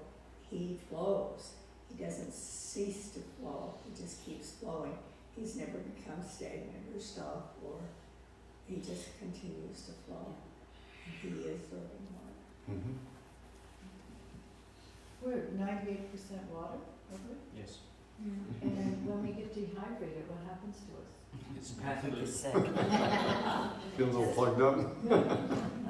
he 0.49 0.80
flows. 0.89 1.51
He 1.95 2.03
doesn't 2.03 2.34
cease 2.34 3.10
to 3.12 3.19
flow. 3.39 3.73
He 3.86 4.01
just 4.01 4.25
keeps 4.25 4.51
flowing. 4.51 4.97
He's 5.36 5.56
never 5.56 5.77
become 5.77 6.23
stagnant 6.27 6.95
or 6.95 6.99
stopped 6.99 7.58
or 7.63 7.80
he 8.67 8.77
just 8.77 9.17
continues 9.19 9.82
to 9.86 9.91
flow. 10.06 10.34
He 11.21 11.30
is 11.30 11.62
the 11.69 11.75
living 11.75 12.08
water. 12.12 12.80
Mhm. 12.82 12.95
We're 15.21 15.49
ninety-eight 15.58 16.12
percent 16.12 16.41
water, 16.51 16.80
aren't 17.12 17.30
we? 17.30 17.60
Yes. 17.60 17.80
And 18.19 19.06
when 19.08 19.21
we 19.23 19.32
get 19.32 19.53
dehydrated, 19.53 20.25
what 20.27 20.39
happens 20.49 20.77
to 20.88 20.91
us? 20.97 21.10
It's 21.56 21.71
Patrick 21.71 22.25
sick. 22.27 22.53
Feel 23.97 24.08
a 24.08 24.12
little 24.12 24.34
plugged 24.34 24.62
up? 24.62 24.75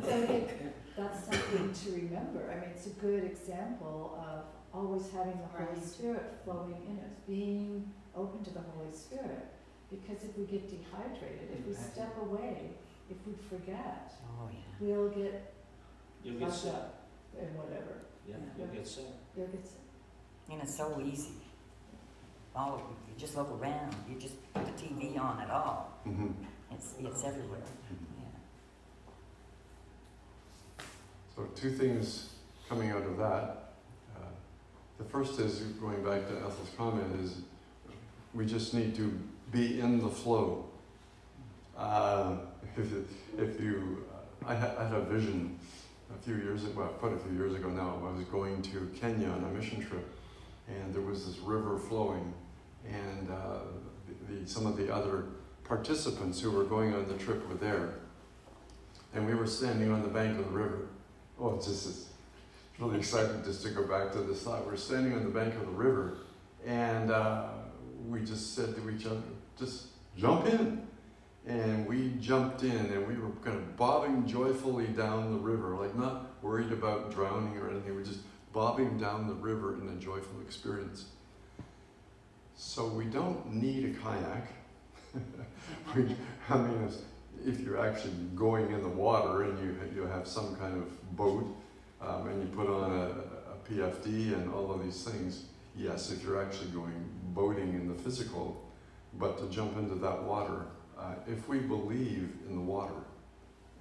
So 0.03 0.13
I 0.13 0.25
think 0.25 0.49
that's 0.95 1.19
something 1.25 1.73
to 1.73 1.91
remember. 1.91 2.51
I 2.51 2.55
mean, 2.61 2.69
it's 2.75 2.87
a 2.87 2.89
good 2.91 3.23
example 3.23 4.17
of 4.19 4.45
always 4.73 5.09
having 5.11 5.37
the 5.39 5.47
Holy 5.57 5.69
Right. 5.79 5.83
Spirit 5.85 6.35
flowing 6.43 6.75
in 6.87 6.97
us, 6.99 7.15
being 7.27 7.91
open 8.15 8.43
to 8.43 8.51
the 8.51 8.61
Holy 8.75 8.91
Spirit. 8.93 9.45
Because 9.89 10.23
if 10.23 10.37
we 10.37 10.45
get 10.45 10.69
dehydrated, 10.69 11.49
if 11.59 11.65
we 11.67 11.73
step 11.73 12.13
away, 12.21 12.71
if 13.09 13.17
we 13.25 13.33
forget, 13.49 14.11
Oh, 14.37 14.49
yeah. 14.51 14.59
we'll 14.81 15.09
get 15.09 15.53
You'll 16.23 16.39
get 16.39 16.49
fucked 16.49 16.61
sick. 16.61 16.73
up 16.73 17.07
and 17.39 17.55
whatever. 17.57 18.01
Yeah, 18.27 18.35
you'll 18.57 18.67
get 18.67 18.85
sick. 18.87 19.05
You'll 19.35 19.47
get 19.47 19.65
sick. 19.65 19.79
And 20.51 20.61
it's 20.61 20.75
so 20.75 21.01
easy. 21.05 21.31
Oh, 22.59 22.81
you 23.07 23.13
just 23.19 23.37
look 23.37 23.49
around, 23.61 23.95
you 24.09 24.17
just 24.19 24.35
put 24.53 24.65
the 24.65 24.71
TV 24.83 25.19
on 25.19 25.39
at 25.39 25.49
all. 25.51 25.91
Mhm. 26.07 26.33
It's, 26.71 26.95
it's 26.99 27.23
everywhere. 27.23 27.59
Yeah. 28.17 28.23
So 31.35 31.43
two 31.55 31.71
things 31.71 32.33
coming 32.67 32.91
out 32.91 33.03
of 33.03 33.17
that. 33.17 33.73
Uh, 34.15 34.19
the 34.97 35.03
first 35.03 35.39
is 35.39 35.59
going 35.79 36.03
back 36.03 36.27
to 36.27 36.35
Ethel's 36.37 36.71
comment 36.75 37.19
is 37.21 37.41
we 38.33 38.45
just 38.45 38.73
need 38.73 38.95
to 38.95 39.17
be 39.51 39.79
in 39.79 39.99
the 40.01 40.09
flow. 40.09 40.65
Uh, 41.77 42.37
if, 42.77 42.91
if 43.37 43.61
you, 43.61 44.03
I 44.45 44.55
had, 44.55 44.71
I 44.77 44.85
had 44.85 44.93
a 44.95 45.01
vision 45.01 45.59
a 46.13 46.17
few 46.23 46.35
years 46.37 46.63
ago, 46.63 46.73
well, 46.81 46.87
quite 46.87 47.13
a 47.13 47.17
few 47.17 47.33
years 47.37 47.53
ago 47.53 47.69
now. 47.69 48.01
I 48.03 48.11
was 48.15 48.23
going 48.25 48.61
to 48.63 48.91
Kenya 48.99 49.29
on 49.29 49.43
a 49.43 49.47
mission 49.49 49.85
trip, 49.85 50.07
and 50.67 50.93
there 50.93 51.01
was 51.01 51.25
this 51.27 51.37
river 51.39 51.77
flowing, 51.77 52.33
and 52.91 53.29
uh, 53.29 53.59
the, 54.29 54.47
some 54.47 54.65
of 54.65 54.77
the 54.77 54.93
other 54.93 55.25
participants 55.63 56.39
who 56.39 56.51
were 56.51 56.63
going 56.63 56.93
on 56.93 57.07
the 57.07 57.15
trip 57.15 57.47
were 57.47 57.55
there, 57.55 57.95
and 59.13 59.25
we 59.25 59.33
were 59.33 59.47
standing 59.47 59.91
on 59.91 60.01
the 60.01 60.09
bank 60.09 60.39
of 60.39 60.45
the 60.45 60.51
river. 60.51 60.87
Oh, 61.39 61.55
just 61.55 62.07
really 62.79 62.97
exciting 62.97 63.43
just 63.43 63.63
to 63.63 63.69
go 63.69 63.83
back 63.83 64.11
to 64.13 64.19
this 64.19 64.43
thought. 64.43 64.65
We're 64.65 64.77
standing 64.77 65.13
on 65.13 65.23
the 65.23 65.29
bank 65.29 65.53
of 65.55 65.61
the 65.61 65.71
river, 65.71 66.17
and 66.65 67.11
uh, 67.11 67.49
we 68.07 68.21
just 68.21 68.55
said 68.55 68.75
to 68.75 68.89
each 68.89 69.05
other, 69.05 69.21
"Just 69.57 69.87
jump 70.17 70.47
in." 70.47 70.87
And 71.45 71.87
we 71.87 72.11
jumped 72.19 72.63
in, 72.63 72.71
and 72.71 73.07
we 73.07 73.15
were 73.15 73.29
kind 73.41 73.55
of 73.55 73.77
bobbing 73.77 74.27
joyfully 74.27 74.87
down 74.87 75.31
the 75.31 75.39
river, 75.39 75.77
like 75.77 75.95
not 75.95 76.43
worried 76.43 76.73
about 76.73 77.09
drowning 77.09 77.57
or 77.57 77.69
anything. 77.69 77.95
We're 77.95 78.03
just 78.03 78.19
bobbing 78.51 78.97
down 78.97 79.27
the 79.27 79.33
river 79.33 79.75
in 79.81 79.87
a 79.87 79.95
joyful 79.95 80.41
experience. 80.41 81.05
So 82.57 82.87
we 82.87 83.05
don't 83.05 83.53
need 83.53 83.85
a 83.85 83.99
kayak. 83.99 84.47
we, 85.95 86.15
I 86.49 86.57
mean, 86.57 86.89
if, 87.45 87.59
you're 87.59 87.79
actually 87.79 88.13
going 88.35 88.71
in 88.71 88.81
the 88.81 88.89
water 88.89 89.43
and 89.43 89.59
you 89.59 89.77
you 89.95 90.07
have 90.07 90.27
some 90.27 90.55
kind 90.55 90.75
of 90.75 91.15
boat 91.15 91.45
um, 92.01 92.27
and 92.27 92.41
you 92.41 92.49
put 92.55 92.67
on 92.67 92.91
a, 92.91 93.09
a 93.53 93.69
PFD 93.69 94.33
and 94.33 94.51
all 94.51 94.71
of 94.71 94.83
these 94.83 95.03
things, 95.03 95.45
yes, 95.75 96.11
if 96.11 96.23
you're 96.23 96.41
actually 96.41 96.71
going 96.71 97.07
boating 97.35 97.75
in 97.75 97.87
the 97.87 97.93
physical, 97.93 98.59
but 99.19 99.37
to 99.37 99.55
jump 99.55 99.77
into 99.77 99.93
that 99.93 100.23
water, 100.23 100.65
uh, 100.97 101.13
if 101.27 101.47
we 101.47 101.59
believe 101.59 102.33
in 102.49 102.55
the 102.55 102.61
water 102.61 103.03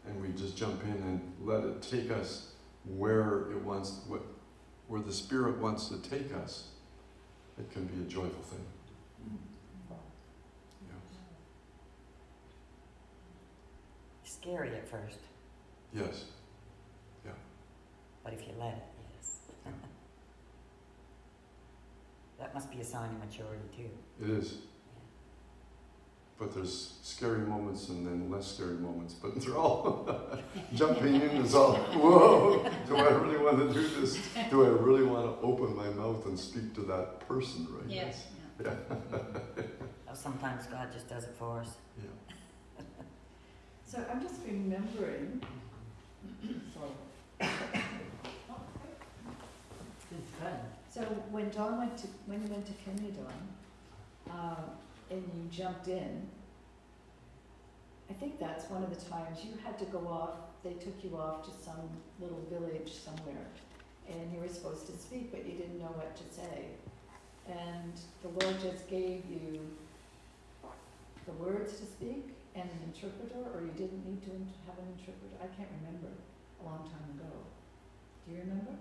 and 0.06 0.20
we 0.20 0.28
just 0.38 0.54
jump 0.54 0.84
in 0.84 1.02
and 1.02 1.32
let 1.40 1.64
it 1.64 1.80
take 1.80 2.10
us 2.10 2.52
where 2.84 3.50
it 3.50 3.62
wants, 3.62 4.00
what, 4.06 4.20
where 4.86 5.00
the 5.00 5.12
Spirit 5.12 5.56
wants 5.58 5.88
to 5.88 5.96
take 5.98 6.34
us, 6.34 6.68
it 7.59 7.71
can 7.73 7.85
be 7.87 8.03
a 8.03 8.07
joyful 8.07 8.42
thing. 8.42 8.64
Yeah. 9.90 10.95
Scary 14.25 14.75
at 14.75 14.88
first, 14.88 15.19
Yes. 15.92 16.25
Yeah. 17.25 17.33
But 18.23 18.35
if 18.35 18.40
you 18.47 18.53
let 18.59 18.75
it, 18.75 18.83
yes. 19.14 19.38
That 22.38 22.53
must 22.53 22.71
be 22.71 22.81
a 22.81 22.85
sign 22.85 23.09
of 23.11 23.19
maturity 23.19 23.64
too. 23.75 23.88
It 24.23 24.31
is. 24.38 24.59
But 26.38 26.55
there's 26.55 26.99
scary 27.03 27.38
moments 27.38 27.88
and 27.88 28.07
then 28.07 28.31
less 28.31 28.46
scary 28.55 28.75
moments. 28.75 29.14
But 29.14 29.40
they're 29.40 29.57
all 29.57 30.07
jumping 30.75 31.14
in 31.14 31.31
is 31.31 31.55
all, 31.55 31.77
whoa, 31.77 32.68
do 32.87 32.96
I 32.96 33.09
really 33.11 33.38
want 33.38 33.59
to 33.59 33.72
do 33.72 33.88
this? 34.01 34.18
Do 34.51 34.64
I 34.64 34.68
really 34.68 35.05
want 35.05 35.25
to 35.25 35.46
open 35.46 35.75
my 35.75 35.88
mouth 35.88 36.27
and 36.27 36.38
speak 36.38 36.75
to 36.75 36.83
that 36.83 37.27
person 37.27 37.66
right 37.70 37.87
now? 37.88 37.94
Yes. 37.94 38.27
Yeah. 38.62 38.75
Oh, 40.09 40.14
sometimes 40.14 40.66
God 40.66 40.92
just 40.92 41.09
does 41.09 41.25
it 41.25 41.35
for 41.37 41.59
us. 41.61 41.77
yeah. 41.99 42.85
So 43.85 44.05
I'm 44.11 44.20
just 44.22 44.37
remembering, 44.46 45.42
so, 46.75 46.81
so 50.88 51.01
when 51.31 51.51
Don 51.51 51.79
went 51.79 51.96
to, 51.99 52.07
when 52.27 52.42
you 52.42 52.49
went 52.53 52.66
to 52.66 52.72
Kenya, 52.85 53.11
Don, 53.12 53.33
um, 54.31 54.57
and 55.11 55.23
you 55.35 55.49
jumped 55.51 55.88
in, 55.88 56.29
I 58.09 58.12
think 58.12 58.38
that's 58.38 58.71
one 58.71 58.83
of 58.83 58.90
the 58.90 59.11
times 59.11 59.38
you 59.45 59.53
had 59.64 59.79
to 59.79 59.85
go 59.87 59.99
off, 60.07 60.35
they 60.62 60.75
took 60.75 61.03
you 61.03 61.16
off 61.16 61.45
to 61.45 61.64
some 61.64 61.90
little 62.21 62.42
village 62.51 62.92
somewhere, 62.92 63.47
and 64.09 64.33
you 64.33 64.40
were 64.40 64.49
supposed 64.49 64.87
to 64.87 64.97
speak, 64.97 65.31
but 65.33 65.45
you 65.45 65.53
didn't 65.53 65.79
know 65.79 65.95
what 65.95 66.16
to 66.16 66.23
say. 66.35 66.66
And 67.49 67.92
the 68.23 68.29
Lord 68.29 68.61
just 68.61 68.88
gave 68.88 69.23
you 69.31 69.61
the 71.27 71.33
words 71.33 71.79
to 71.81 71.87
speak 71.87 72.29
and 72.55 72.64
an 72.64 72.92
interpreter, 72.95 73.40
or 73.55 73.61
you 73.61 73.73
didn't 73.77 74.05
need 74.07 74.23
to 74.23 74.31
have 74.66 74.79
an 74.79 74.87
interpreter? 74.99 75.37
I 75.42 75.47
can't 75.57 75.69
remember, 75.81 76.09
a 76.61 76.64
long 76.64 76.85
time 76.85 77.19
ago. 77.19 77.31
Do 78.27 78.35
you 78.35 78.40
remember? 78.40 78.73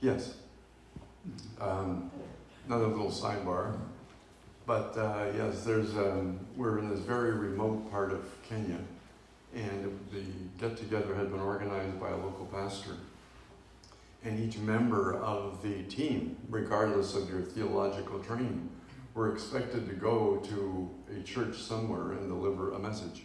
Yes. 0.00 0.34
Um, 1.60 2.10
another 2.66 2.86
little 2.86 3.10
sidebar. 3.10 3.78
But 4.70 4.96
uh, 4.96 5.26
yes, 5.36 5.64
there's 5.64 5.96
um, 5.96 6.38
we're 6.54 6.78
in 6.78 6.88
this 6.90 7.00
very 7.00 7.32
remote 7.32 7.90
part 7.90 8.12
of 8.12 8.24
Kenya, 8.48 8.78
and 9.52 9.98
the 10.12 10.22
get 10.60 10.76
together 10.76 11.12
had 11.12 11.32
been 11.32 11.40
organized 11.40 11.98
by 11.98 12.10
a 12.10 12.16
local 12.16 12.46
pastor. 12.52 12.92
And 14.22 14.38
each 14.38 14.58
member 14.58 15.16
of 15.16 15.60
the 15.60 15.82
team, 15.82 16.36
regardless 16.48 17.16
of 17.16 17.28
your 17.28 17.40
theological 17.40 18.20
training, 18.20 18.70
were 19.12 19.32
expected 19.32 19.88
to 19.88 19.94
go 19.96 20.36
to 20.36 20.88
a 21.18 21.20
church 21.24 21.56
somewhere 21.56 22.12
and 22.12 22.28
deliver 22.28 22.72
a 22.72 22.78
message. 22.78 23.24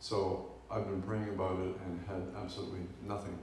So 0.00 0.50
I've 0.70 0.86
been 0.86 1.02
praying 1.02 1.28
about 1.28 1.60
it 1.60 1.76
and 1.84 2.02
had 2.08 2.22
absolutely 2.42 2.86
nothing. 3.06 3.38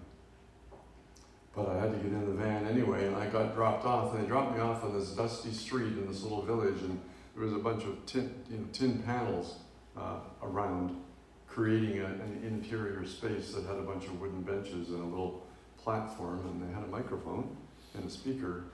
But 1.56 1.70
I 1.70 1.80
had 1.80 1.92
to 1.92 1.98
get 1.98 2.08
in 2.08 2.26
the 2.26 2.34
van 2.44 2.68
anyway, 2.68 3.08
and 3.08 3.16
I 3.16 3.28
got 3.28 3.56
dropped 3.56 3.86
off. 3.86 4.14
And 4.14 4.24
they 4.24 4.28
dropped 4.28 4.56
me 4.56 4.62
off 4.62 4.84
on 4.84 4.98
this 4.98 5.10
dusty 5.12 5.54
street 5.54 5.94
in 5.94 6.08
this 6.08 6.22
little 6.22 6.42
village, 6.42 6.82
and 6.82 7.00
there 7.34 7.46
was 7.46 7.54
a 7.54 7.60
bunch 7.60 7.84
of 7.86 8.06
tin, 8.06 8.34
you 8.50 8.58
know, 8.58 8.66
tin 8.74 9.00
panels 9.04 9.56
uh, 9.96 10.20
around, 10.44 11.02
creating 11.48 12.00
a, 12.00 12.06
an 12.06 12.42
interior 12.46 13.06
space 13.06 13.54
that 13.54 13.66
had 13.66 13.78
a 13.78 13.84
bunch 13.84 14.06
of 14.06 14.20
wooden 14.20 14.42
benches 14.42 14.90
and 14.90 15.02
a 15.02 15.06
little 15.06 15.46
platform, 15.78 16.42
and 16.46 16.62
they 16.62 16.74
had 16.74 16.84
a 16.84 16.88
microphone 16.88 17.56
and 17.94 18.06
a 18.06 18.10
speaker. 18.10 18.66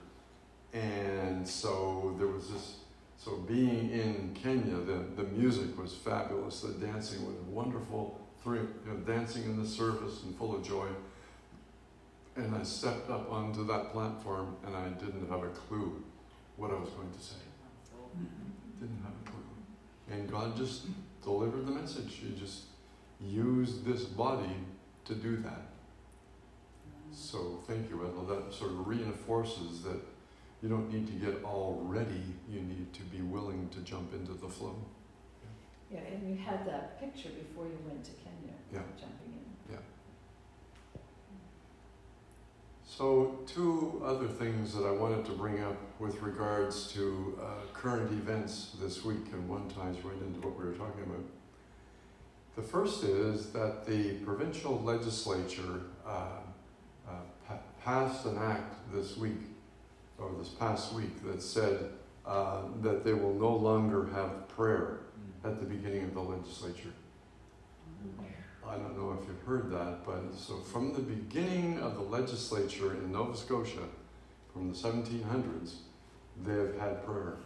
And 0.72 1.46
so 1.46 2.16
there 2.18 2.26
was 2.26 2.50
this. 2.50 2.76
So 3.16 3.36
being 3.36 3.90
in 3.90 4.34
Kenya, 4.34 4.78
the, 4.78 5.04
the 5.14 5.28
music 5.28 5.78
was 5.78 5.94
fabulous. 5.94 6.62
The 6.62 6.72
dancing 6.72 7.24
was 7.24 7.36
wonderful. 7.46 8.20
Three, 8.42 8.58
you 8.58 8.92
know, 8.92 8.96
dancing 9.06 9.44
in 9.44 9.62
the 9.62 9.68
service 9.68 10.24
and 10.24 10.36
full 10.36 10.56
of 10.56 10.66
joy. 10.66 10.88
And 12.36 12.54
I 12.54 12.62
stepped 12.62 13.10
up 13.10 13.30
onto 13.30 13.66
that 13.66 13.92
platform 13.92 14.56
and 14.66 14.74
I 14.74 14.88
didn't 14.88 15.28
have 15.28 15.42
a 15.42 15.48
clue 15.48 16.02
what 16.56 16.70
I 16.70 16.74
was 16.74 16.88
going 16.90 17.10
to 17.10 17.20
say. 17.20 17.36
Didn't 18.80 19.02
have 19.02 19.12
a 19.26 19.30
clue. 19.30 19.40
And 20.10 20.30
God 20.30 20.56
just 20.56 20.86
delivered 21.22 21.66
the 21.66 21.72
message. 21.72 22.14
He 22.14 22.34
just 22.38 22.62
used 23.20 23.84
this 23.84 24.04
body 24.04 24.56
to 25.04 25.14
do 25.14 25.36
that. 25.38 25.62
So 27.12 27.62
thank 27.66 27.90
you, 27.90 28.02
Ethel. 28.06 28.24
That 28.24 28.52
sort 28.54 28.70
of 28.70 28.86
reinforces 28.86 29.82
that 29.82 30.00
you 30.62 30.68
don't 30.70 30.90
need 30.92 31.06
to 31.08 31.12
get 31.12 31.44
all 31.44 31.82
ready. 31.84 32.22
You 32.48 32.62
need 32.62 32.92
to 32.94 33.02
be 33.02 33.20
willing 33.20 33.68
to 33.70 33.80
jump 33.80 34.14
into 34.14 34.32
the 34.32 34.48
flow. 34.48 34.76
Yeah, 35.92 36.00
and 36.10 36.30
you 36.30 36.42
had 36.42 36.66
that 36.66 36.98
picture 36.98 37.28
before 37.28 37.66
you 37.66 37.78
went 37.86 38.02
to 38.04 38.12
Kenya, 38.12 38.54
Yeah. 38.72 38.80
jumping 38.98 39.34
in. 39.34 39.78
So, 43.02 43.36
two 43.48 44.00
other 44.04 44.28
things 44.28 44.72
that 44.74 44.86
I 44.86 44.92
wanted 44.92 45.24
to 45.26 45.32
bring 45.32 45.60
up 45.60 45.76
with 45.98 46.22
regards 46.22 46.86
to 46.92 47.36
uh, 47.42 47.46
current 47.74 48.12
events 48.12 48.76
this 48.80 49.04
week, 49.04 49.24
and 49.32 49.48
one 49.48 49.68
ties 49.70 49.96
right 50.04 50.22
into 50.22 50.38
what 50.46 50.56
we 50.56 50.66
were 50.66 50.74
talking 50.74 51.02
about. 51.02 51.24
The 52.54 52.62
first 52.62 53.02
is 53.02 53.50
that 53.54 53.86
the 53.86 54.18
provincial 54.18 54.80
legislature 54.82 55.80
uh, 56.06 56.26
uh, 57.08 57.12
pa- 57.48 57.58
passed 57.84 58.24
an 58.24 58.38
act 58.38 58.76
this 58.94 59.16
week, 59.16 59.50
or 60.16 60.30
this 60.38 60.50
past 60.50 60.92
week, 60.92 61.24
that 61.24 61.42
said 61.42 61.90
uh, 62.24 62.60
that 62.82 63.02
they 63.02 63.14
will 63.14 63.34
no 63.34 63.52
longer 63.52 64.10
have 64.14 64.46
prayer 64.46 65.00
at 65.44 65.58
the 65.58 65.66
beginning 65.66 66.04
of 66.04 66.14
the 66.14 66.20
legislature. 66.22 66.92
I 68.68 68.76
don't 68.76 68.96
know 68.96 69.18
if 69.20 69.28
you've 69.28 69.42
heard 69.42 69.70
that, 69.72 70.04
but 70.04 70.34
so 70.36 70.58
from 70.58 70.92
the 70.94 71.00
beginning 71.00 71.78
of 71.80 71.94
the 71.94 72.02
legislature 72.02 72.94
in 72.94 73.12
Nova 73.12 73.36
Scotia, 73.36 73.82
from 74.52 74.72
the 74.72 74.76
1700s, 74.76 75.74
they've 76.44 76.78
had 76.78 77.04
prayer. 77.04 77.38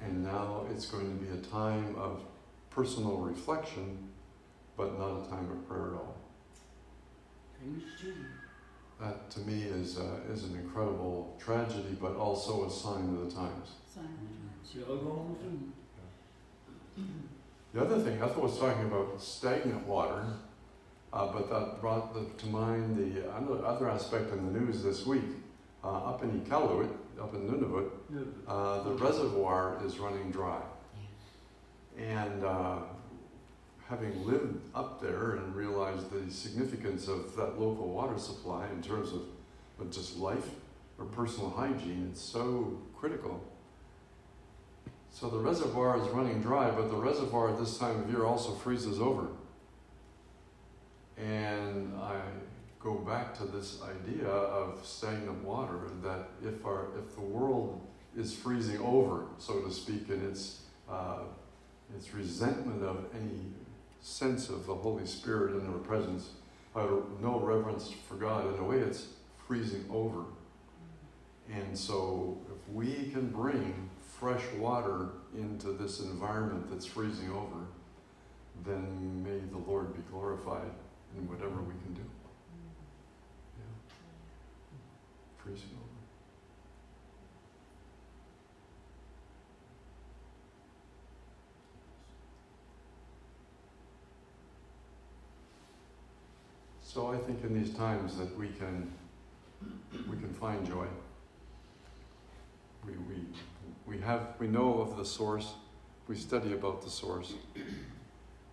And 0.00 0.24
now 0.24 0.66
it's 0.70 0.86
going 0.86 1.18
to 1.18 1.24
be 1.24 1.30
a 1.36 1.42
time 1.42 1.96
of 1.96 2.20
personal 2.70 3.16
reflection, 3.18 4.08
but 4.76 4.98
not 4.98 5.26
a 5.26 5.28
time 5.28 5.50
of 5.50 5.68
prayer 5.68 5.88
at 5.88 5.94
all. 5.94 6.16
That 9.00 9.30
to 9.30 9.40
me 9.40 9.62
is, 9.62 9.98
uh, 9.98 10.20
is 10.30 10.44
an 10.44 10.56
incredible 10.56 11.36
tragedy, 11.42 11.96
but 12.00 12.14
also 12.16 12.66
a 12.66 12.70
sign 12.70 13.16
of 13.16 13.28
the 13.28 13.34
times. 13.34 13.70
See, 14.64 14.80
I'll 14.88 14.96
go 14.96 15.10
home 15.10 15.72
soon. 16.96 17.33
The 17.74 17.80
other 17.80 17.98
thing, 17.98 18.22
Ethel 18.22 18.42
was 18.42 18.56
talking 18.56 18.84
about 18.84 19.20
stagnant 19.20 19.84
water, 19.84 20.24
uh, 21.12 21.32
but 21.32 21.50
that 21.50 21.80
brought 21.80 22.14
the, 22.14 22.24
to 22.40 22.46
mind 22.46 22.96
the 22.96 23.28
other, 23.32 23.66
other 23.66 23.90
aspect 23.90 24.32
in 24.32 24.46
the 24.46 24.60
news 24.60 24.84
this 24.84 25.04
week. 25.04 25.24
Uh, 25.82 26.04
up 26.04 26.22
in 26.22 26.40
Iqaluit, 26.40 26.88
up 27.20 27.34
in 27.34 27.48
Nunavut, 27.50 27.90
uh, 28.46 28.84
the 28.84 28.92
reservoir 28.92 29.82
is 29.84 29.98
running 29.98 30.30
dry. 30.30 30.60
And 31.98 32.44
uh, 32.44 32.78
having 33.88 34.24
lived 34.24 34.60
up 34.72 35.02
there 35.02 35.32
and 35.32 35.52
realized 35.56 36.10
the 36.12 36.32
significance 36.32 37.08
of 37.08 37.34
that 37.34 37.60
local 37.60 37.88
water 37.88 38.18
supply 38.18 38.68
in 38.68 38.82
terms 38.82 39.12
of, 39.12 39.22
of 39.80 39.90
just 39.90 40.16
life 40.16 40.48
or 40.96 41.06
personal 41.06 41.50
hygiene, 41.50 42.08
it's 42.12 42.20
so 42.20 42.80
critical. 42.96 43.42
So 45.14 45.30
the 45.30 45.38
reservoir 45.38 45.96
is 46.02 46.08
running 46.08 46.42
dry, 46.42 46.72
but 46.72 46.90
the 46.90 46.96
reservoir 46.96 47.50
at 47.50 47.58
this 47.58 47.78
time 47.78 48.02
of 48.02 48.10
year 48.10 48.24
also 48.24 48.50
freezes 48.50 49.00
over. 49.00 49.28
And 51.16 51.94
I 52.02 52.20
go 52.80 52.96
back 52.96 53.32
to 53.38 53.44
this 53.44 53.78
idea 53.80 54.26
of 54.26 54.84
stagnant 54.84 55.44
water 55.44 55.82
that 56.02 56.30
if 56.44 56.66
our 56.66 56.88
if 56.98 57.14
the 57.14 57.20
world 57.20 57.80
is 58.16 58.34
freezing 58.34 58.80
over, 58.80 59.26
so 59.38 59.60
to 59.60 59.70
speak, 59.70 60.10
in 60.10 60.20
its 60.26 60.62
uh, 60.90 61.20
its 61.96 62.12
resentment 62.12 62.82
of 62.82 63.04
any 63.14 63.38
sense 64.02 64.48
of 64.48 64.66
the 64.66 64.74
Holy 64.74 65.06
Spirit 65.06 65.52
and 65.52 65.62
their 65.62 65.78
presence, 65.78 66.30
uh, 66.74 66.88
no 67.22 67.38
reverence 67.38 67.88
for 68.08 68.16
God, 68.16 68.52
in 68.52 68.58
a 68.58 68.64
way, 68.64 68.78
it's 68.78 69.06
freezing 69.46 69.84
over. 69.88 70.24
And 71.52 71.78
so, 71.78 72.36
if 72.50 72.74
we 72.74 73.10
can 73.12 73.28
bring 73.28 73.90
fresh 74.18 74.42
water 74.58 75.08
into 75.36 75.72
this 75.72 76.00
environment 76.00 76.70
that's 76.70 76.86
freezing 76.86 77.30
over, 77.30 77.66
then 78.64 79.22
may 79.22 79.38
the 79.50 79.58
Lord 79.70 79.94
be 79.94 80.02
glorified 80.10 80.70
in 81.16 81.28
whatever 81.28 81.60
we 81.62 81.74
can 81.82 81.94
do. 81.94 82.02
Yeah. 83.58 83.94
Freezing 85.42 85.70
over. 85.74 85.84
So 96.82 97.12
I 97.12 97.16
think 97.16 97.42
in 97.42 97.60
these 97.60 97.74
times 97.74 98.16
that 98.18 98.38
we 98.38 98.48
can 98.48 98.92
we 100.08 100.16
can 100.16 100.32
find 100.34 100.64
joy. 100.66 100.86
We, 102.86 102.92
we, 102.92 103.16
we 103.86 103.98
have 104.00 104.34
we 104.38 104.46
know 104.46 104.80
of 104.80 104.96
the 104.96 105.04
source, 105.04 105.54
we 106.08 106.16
study 106.16 106.52
about 106.52 106.82
the 106.82 106.90
source. 106.90 107.34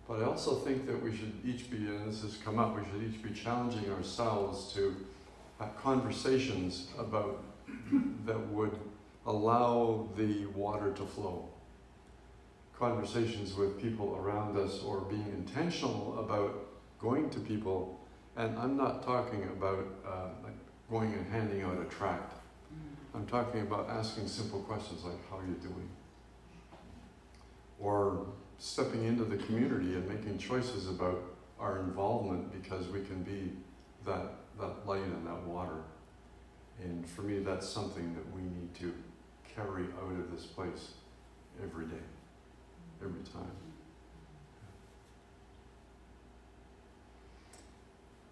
But 0.08 0.20
I 0.20 0.24
also 0.24 0.56
think 0.56 0.86
that 0.86 1.02
we 1.02 1.16
should 1.16 1.32
each 1.44 1.70
be, 1.70 1.76
and 1.76 2.08
this 2.08 2.22
has 2.22 2.36
come 2.36 2.58
up, 2.58 2.76
we 2.76 2.82
should 2.84 3.14
each 3.14 3.22
be 3.22 3.30
challenging 3.30 3.90
ourselves 3.90 4.72
to 4.74 4.94
have 5.58 5.76
conversations 5.80 6.88
about 6.98 7.42
that 8.26 8.38
would 8.48 8.76
allow 9.26 10.08
the 10.16 10.46
water 10.46 10.92
to 10.92 11.04
flow. 11.04 11.48
Conversations 12.78 13.54
with 13.54 13.80
people 13.80 14.16
around 14.16 14.58
us 14.58 14.82
or 14.82 15.02
being 15.02 15.26
intentional 15.32 16.18
about 16.18 16.66
going 16.98 17.30
to 17.30 17.38
people. 17.38 18.00
And 18.36 18.58
I'm 18.58 18.76
not 18.76 19.02
talking 19.04 19.44
about 19.44 19.86
uh, 20.06 20.28
like 20.42 20.56
going 20.90 21.12
and 21.12 21.26
handing 21.30 21.62
out 21.62 21.80
a 21.80 21.84
tract. 21.84 22.41
I'm 23.14 23.26
talking 23.26 23.60
about 23.60 23.90
asking 23.90 24.26
simple 24.26 24.60
questions 24.60 25.04
like, 25.04 25.28
how 25.28 25.38
are 25.38 25.46
you 25.46 25.54
doing? 25.54 25.88
Or 27.78 28.26
stepping 28.58 29.04
into 29.04 29.24
the 29.24 29.36
community 29.36 29.94
and 29.94 30.08
making 30.08 30.38
choices 30.38 30.88
about 30.88 31.22
our 31.60 31.80
involvement 31.80 32.52
because 32.62 32.88
we 32.88 33.00
can 33.02 33.22
be 33.22 33.52
that, 34.06 34.30
that 34.58 34.86
light 34.86 35.02
and 35.02 35.26
that 35.26 35.42
water. 35.42 35.82
And 36.82 37.06
for 37.06 37.22
me, 37.22 37.40
that's 37.40 37.68
something 37.68 38.14
that 38.14 38.34
we 38.34 38.42
need 38.42 38.74
to 38.80 38.94
carry 39.54 39.84
out 39.84 40.18
of 40.18 40.32
this 40.32 40.46
place 40.46 40.92
every 41.62 41.84
day, 41.84 42.02
every 43.02 43.22
time. 43.32 43.50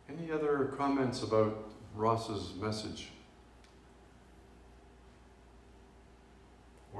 Any 0.08 0.32
other 0.32 0.72
comments 0.76 1.22
about 1.22 1.70
Ross's 1.94 2.54
message? 2.54 3.10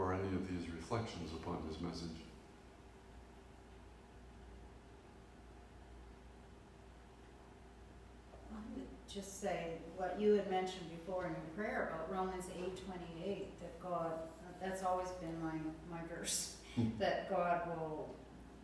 Or 0.01 0.15
any 0.15 0.35
of 0.35 0.49
these 0.49 0.67
reflections 0.71 1.31
upon 1.35 1.59
his 1.69 1.79
message? 1.79 2.09
I 8.51 8.57
would 8.75 8.87
just 9.13 9.43
say 9.43 9.75
what 9.97 10.19
you 10.19 10.33
had 10.33 10.51
mentioned 10.51 10.89
before 10.91 11.27
in 11.27 11.33
your 11.33 11.55
prayer 11.55 11.93
about 11.93 12.11
Romans 12.11 12.47
eight 12.57 12.83
twenty-eight, 12.87 13.61
that 13.61 13.79
God, 13.79 14.13
that's 14.59 14.83
always 14.83 15.11
been 15.21 15.39
my, 15.43 15.53
my 15.91 16.01
verse, 16.09 16.57
hmm. 16.77 16.89
that 16.99 17.29
God 17.29 17.69
will 17.69 18.15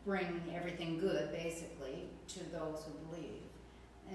bring 0.07 0.42
everything 0.55 0.99
good, 0.99 1.31
basically, 1.33 2.05
to 2.29 2.38
those 2.51 2.87
who 2.87 2.92
believe. 3.11 3.42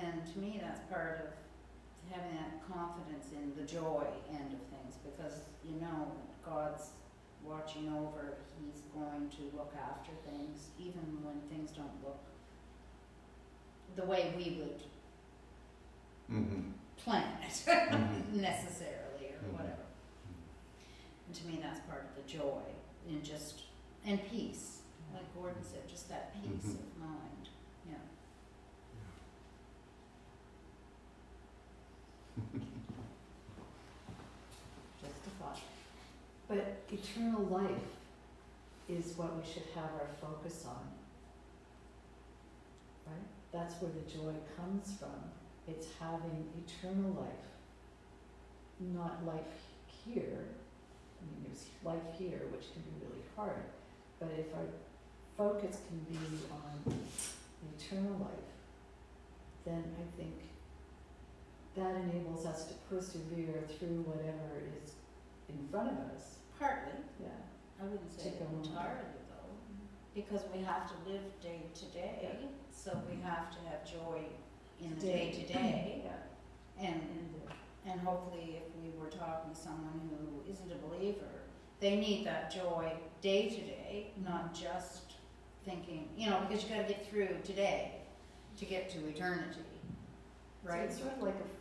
And 0.01 0.25
to 0.33 0.39
me, 0.39 0.59
that's 0.59 0.81
part 0.91 1.21
of 1.27 2.11
having 2.17 2.35
that 2.35 2.67
confidence 2.67 3.27
in 3.31 3.53
the 3.55 3.71
joy 3.71 4.05
end 4.31 4.53
of 4.53 4.59
things, 4.75 4.95
because 5.05 5.41
you 5.63 5.79
know 5.79 6.11
God's 6.43 6.89
watching 7.45 7.89
over, 7.89 8.35
He's 8.63 8.81
going 8.93 9.29
to 9.29 9.57
look 9.57 9.73
after 9.75 10.11
things, 10.29 10.67
even 10.79 11.01
when 11.23 11.41
things 11.49 11.71
don't 11.71 12.03
look 12.03 12.19
the 13.95 14.03
way 14.05 14.33
we 14.37 14.57
would 14.59 14.81
Mm-hmm. 16.31 16.71
plan 16.97 17.27
it 17.43 17.49
Mhm. 17.65 18.33
necessarily 18.35 19.33
or 19.33 19.39
Mhm. 19.49 19.53
whatever. 19.53 19.83
And 21.27 21.35
to 21.35 21.45
me, 21.47 21.59
that's 21.61 21.79
part 21.81 22.05
of 22.05 22.15
the 22.15 22.29
joy 22.31 22.61
in 23.09 23.21
just 23.23 23.63
and 24.05 24.23
peace, 24.29 24.79
like 25.13 25.33
Gordon 25.35 25.63
said, 25.63 25.87
just 25.89 26.07
that 26.09 26.33
peace 26.41 26.71
Mhm. 26.71 26.79
of 26.79 26.97
mind. 26.97 27.49
Yeah. 27.89 27.95
Just 35.01 35.15
a 35.27 35.29
thought. 35.41 35.59
But 36.51 36.83
eternal 36.91 37.43
life 37.43 37.95
is 38.89 39.17
what 39.17 39.37
we 39.37 39.43
should 39.49 39.63
have 39.73 39.89
our 39.93 40.09
focus 40.19 40.65
on. 40.67 40.83
Right? 43.07 43.25
That's 43.53 43.81
where 43.81 43.91
the 43.91 44.01
joy 44.01 44.33
comes 44.57 44.97
from. 44.99 45.31
It's 45.65 45.87
having 45.97 46.49
eternal 46.67 47.11
life, 47.11 47.47
not 48.81 49.25
life 49.25 49.63
here. 50.03 50.43
I 50.43 51.23
mean, 51.23 51.45
there's 51.45 51.67
life 51.85 52.19
here, 52.19 52.41
which 52.51 52.73
can 52.73 52.81
be 52.81 53.05
really 53.05 53.23
hard. 53.33 53.63
But 54.19 54.31
if 54.37 54.53
our 54.53 54.67
focus 55.37 55.77
can 55.87 55.99
be 56.09 56.19
on 56.51 56.93
eternal 57.79 58.17
life, 58.19 58.51
then 59.63 59.85
I 59.97 60.21
think 60.21 60.35
that 61.77 61.95
enables 61.95 62.45
us 62.45 62.65
to 62.65 62.73
persevere 62.89 63.63
through 63.79 64.03
whatever 64.03 64.63
is 64.83 64.91
in 65.47 65.65
front 65.69 65.91
of 65.91 65.97
us. 66.13 66.40
Partly, 66.61 66.93
Yeah. 67.19 67.29
I 67.81 67.83
wouldn't 67.85 68.11
say 68.11 68.29
Take 68.29 68.41
a 68.41 68.43
moment. 68.43 68.67
entirely 68.67 69.17
though, 69.29 69.49
because 70.13 70.43
we 70.53 70.61
have 70.61 70.87
to 70.91 71.09
live 71.09 71.23
day 71.41 71.63
to 71.73 71.85
day, 71.85 72.37
so 72.69 73.01
we 73.09 73.19
have 73.21 73.49
to 73.49 73.57
have 73.67 73.83
joy 73.83 74.25
in 74.79 74.93
the 74.93 75.01
day 75.01 75.31
to 75.31 75.53
day. 75.53 76.03
Yeah. 76.77 76.87
And, 76.87 77.01
And, 77.83 77.99
hopefully 78.01 78.57
if 78.61 78.75
we 78.83 78.91
were 78.99 79.09
talking 79.09 79.55
to 79.55 79.59
someone 79.59 79.99
who 80.11 80.51
isn't 80.51 80.71
a 80.71 80.75
believer, 80.87 81.41
they 81.79 81.95
need 81.99 82.27
that 82.27 82.51
joy 82.51 82.93
day 83.21 83.49
to 83.49 83.55
day, 83.61 84.11
not 84.23 84.53
just 84.53 85.13
thinking, 85.65 86.09
you 86.15 86.29
know, 86.29 86.41
because 86.47 86.63
you 86.63 86.69
gotta 86.69 86.87
get 86.87 87.07
through 87.09 87.39
today 87.43 87.93
to 88.57 88.65
get 88.65 88.87
to 88.91 89.07
eternity, 89.07 89.65
so 90.63 90.69
right? 90.69 90.81
it's 90.81 90.99
sort 90.99 91.13
of 91.13 91.23
like 91.23 91.33
a, 91.35 91.60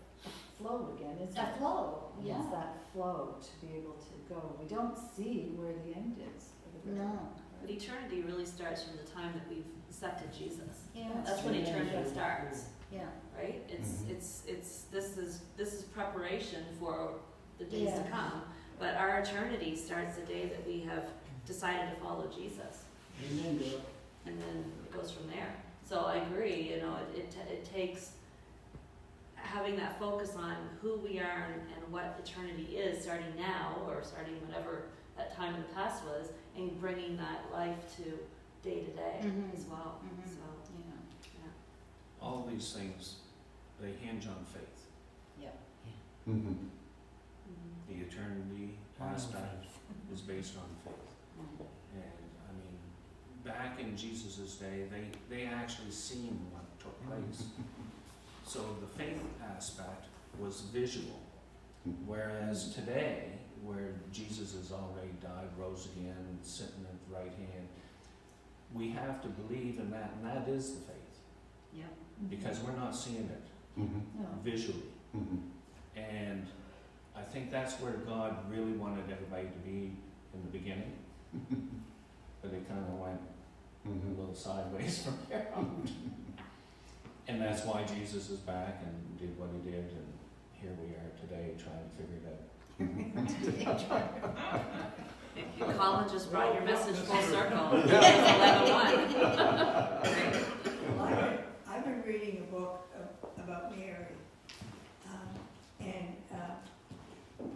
a 0.61 0.62
flow 0.62 0.88
again, 0.96 1.16
isn't 1.22 1.36
it? 1.38 1.48
A 1.54 1.58
flow, 1.58 2.04
yeah. 2.22 2.38
It's 2.40 2.50
that 2.50 2.76
flow 2.92 3.36
to 3.40 3.66
be 3.66 3.74
able 3.74 3.94
to 3.94 4.34
go. 4.34 4.56
We 4.61 4.66
don't 4.68 4.96
see 5.16 5.52
where 5.56 5.72
the 5.72 5.94
end 5.96 6.16
is. 6.36 6.50
the. 6.84 6.92
No. 6.92 7.18
But 7.61 7.70
eternity 7.70 8.22
really 8.22 8.46
starts 8.46 8.82
from 8.84 8.96
the 8.96 9.02
time 9.11 9.32
that 9.34 9.48
we've 9.50 9.66
accepted 9.90 10.32
Jesus. 10.32 10.86
Yeah, 10.94 11.08
That's 11.24 11.42
when 11.42 11.54
true. 11.54 11.62
eternity 11.62 12.08
starts, 12.11 12.64
yeah. 12.90 13.00
right? 13.36 13.62
It's, 13.68 13.88
Mhm. 14.02 14.11
it's, 14.11 14.42
it's, 14.46 14.82
this 14.90 15.18
is, 15.18 15.42
this 15.58 15.74
is 15.74 15.82
preparation 15.82 16.64
for 16.78 17.12
the 17.58 17.64
days 17.66 17.92
to 17.92 18.02
come. 18.11 18.42
But 18.78 18.94
our 18.94 19.18
eternity 19.20 19.76
starts 19.76 20.16
the 20.16 20.22
day 20.22 20.46
that 20.46 20.66
we 20.66 20.80
have 20.80 21.04
decided 21.46 21.94
to 21.94 22.00
follow 22.00 22.28
Jesus. 22.28 22.84
Amen, 23.30 23.61
and 24.24 24.40
then 24.40 24.64
it 24.86 24.92
goes 24.96 25.11
from 25.11 25.28
there. 25.28 25.54
So 25.86 26.00
I 26.06 26.16
agree, 26.16 26.62
you 26.74 26.80
know, 26.80 26.96
it, 27.14 27.18
it, 27.18 27.30
ta- 27.30 27.50
it 27.52 27.64
takes 27.70 28.12
having 29.43 29.76
that 29.76 29.99
focus 29.99 30.34
on 30.36 30.57
who 30.80 30.97
we 30.97 31.18
are 31.18 31.49
and, 31.53 31.62
and 31.76 31.93
what 31.93 32.18
eternity 32.24 32.76
is, 32.76 33.03
starting 33.03 33.34
now 33.38 33.76
or 33.86 34.03
starting 34.03 34.34
whatever 34.47 34.84
that 35.16 35.34
time 35.36 35.55
in 35.55 35.62
the 35.62 35.68
past 35.68 36.05
was, 36.05 36.28
and 36.57 36.80
bringing 36.80 37.16
that 37.16 37.45
life 37.53 37.97
to 37.97 38.03
day 38.62 38.80
to 38.84 38.91
day 38.93 39.20
as 39.55 39.64
well. 39.66 40.01
Mhm. 40.05 40.28
So, 40.28 40.36
Yeah. 41.34 41.51
All 42.20 42.47
these 42.51 42.72
things, 42.72 43.16
they 43.80 43.93
hinge 43.93 44.26
on 44.26 44.45
faith. 44.45 44.66
Mhm. 46.28 46.68
The 47.88 47.95
eternity 47.95 48.78
Final 48.99 49.14
aspect 49.14 49.66
is 50.12 50.20
based 50.20 50.57
on 50.59 50.68
faith. 50.84 51.14
Mhm. 51.41 51.66
And, 51.95 52.30
I 52.49 52.53
mean, 52.53 52.78
back 53.43 53.80
in 53.80 53.97
Jesus' 53.97 54.57
day, 54.57 54.86
they, 54.91 55.11
they 55.28 55.47
actually 55.47 55.91
seen 55.91 56.51
what 56.53 56.78
took 56.78 57.03
place. 57.07 57.49
So 58.51 58.59
the 58.80 58.86
faith 59.01 59.22
aspect 59.57 60.07
was 60.40 60.62
visual. 60.72 61.20
Whereas 62.05 62.74
today, 62.74 63.26
where 63.62 63.92
Jesus 64.12 64.55
has 64.57 64.72
already 64.72 65.12
died, 65.22 65.46
rose 65.57 65.86
again, 65.94 66.36
sitting 66.42 66.84
at 66.84 66.98
the 67.09 67.14
right 67.14 67.30
hand, 67.38 67.68
we 68.74 68.90
have 68.90 69.22
to 69.22 69.28
believe 69.28 69.78
in 69.78 69.88
that, 69.92 70.14
and 70.16 70.26
that 70.26 70.48
is 70.48 70.74
the 70.74 70.80
faith. 70.80 71.18
Yep. 71.76 71.92
Because 72.28 72.59
we're 72.59 72.74
not 72.74 72.96
seeing 72.96 73.30
it 73.30 73.42
Mhm. 73.80 74.03
No. 74.18 74.26
visually. 74.42 74.90
Mhm. 75.14 75.42
And 75.94 76.44
I 77.14 77.22
think 77.22 77.53
that's 77.53 77.74
where 77.80 77.98
God 77.98 78.51
really 78.51 78.72
wanted 78.72 79.09
everybody 79.12 79.46
to 79.46 79.59
be 79.59 79.96
in 80.34 80.42
the 80.42 80.48
beginning. 80.51 80.92
but 82.42 82.53
it 82.53 82.66
kind 82.68 82.84
of 82.84 82.94
went 82.98 83.20
a 83.84 83.88
Mhm. 83.88 84.18
little 84.18 84.34
sideways 84.34 85.03
from 85.05 85.18
there 85.28 85.53
on. 85.55 85.88
And 87.28 87.40
that's 87.40 87.64
why 87.64 87.84
Jesus 87.84 88.30
is 88.30 88.38
back 88.40 88.82
and 88.84 89.18
did 89.18 89.36
what 89.38 89.50
he 89.52 89.60
did, 89.70 89.84
and 89.84 90.12
here 90.60 90.72
we 90.80 90.94
are 90.94 91.10
today 91.20 91.54
trying 91.58 91.84
to 91.84 91.90
figure 91.96 92.18
it 92.18 92.26
out. 93.66 93.78
Colin 95.76 96.08
just 96.10 96.30
brought 96.30 96.54
your 96.54 96.64
message 96.64 96.96
full 96.96 97.22
circle. 97.22 97.82
Yeah. 97.86 98.34
Eleven 98.34 98.72
one. 98.72 98.96
Well, 100.96 101.06
I've, 101.06 101.40
I've 101.68 101.84
been 101.84 102.02
reading 102.06 102.38
a 102.48 102.50
book 102.54 102.88
about 103.38 103.76
Mary, 103.76 104.14
um, 105.06 105.28
and, 105.80 106.16
uh, 106.32 106.54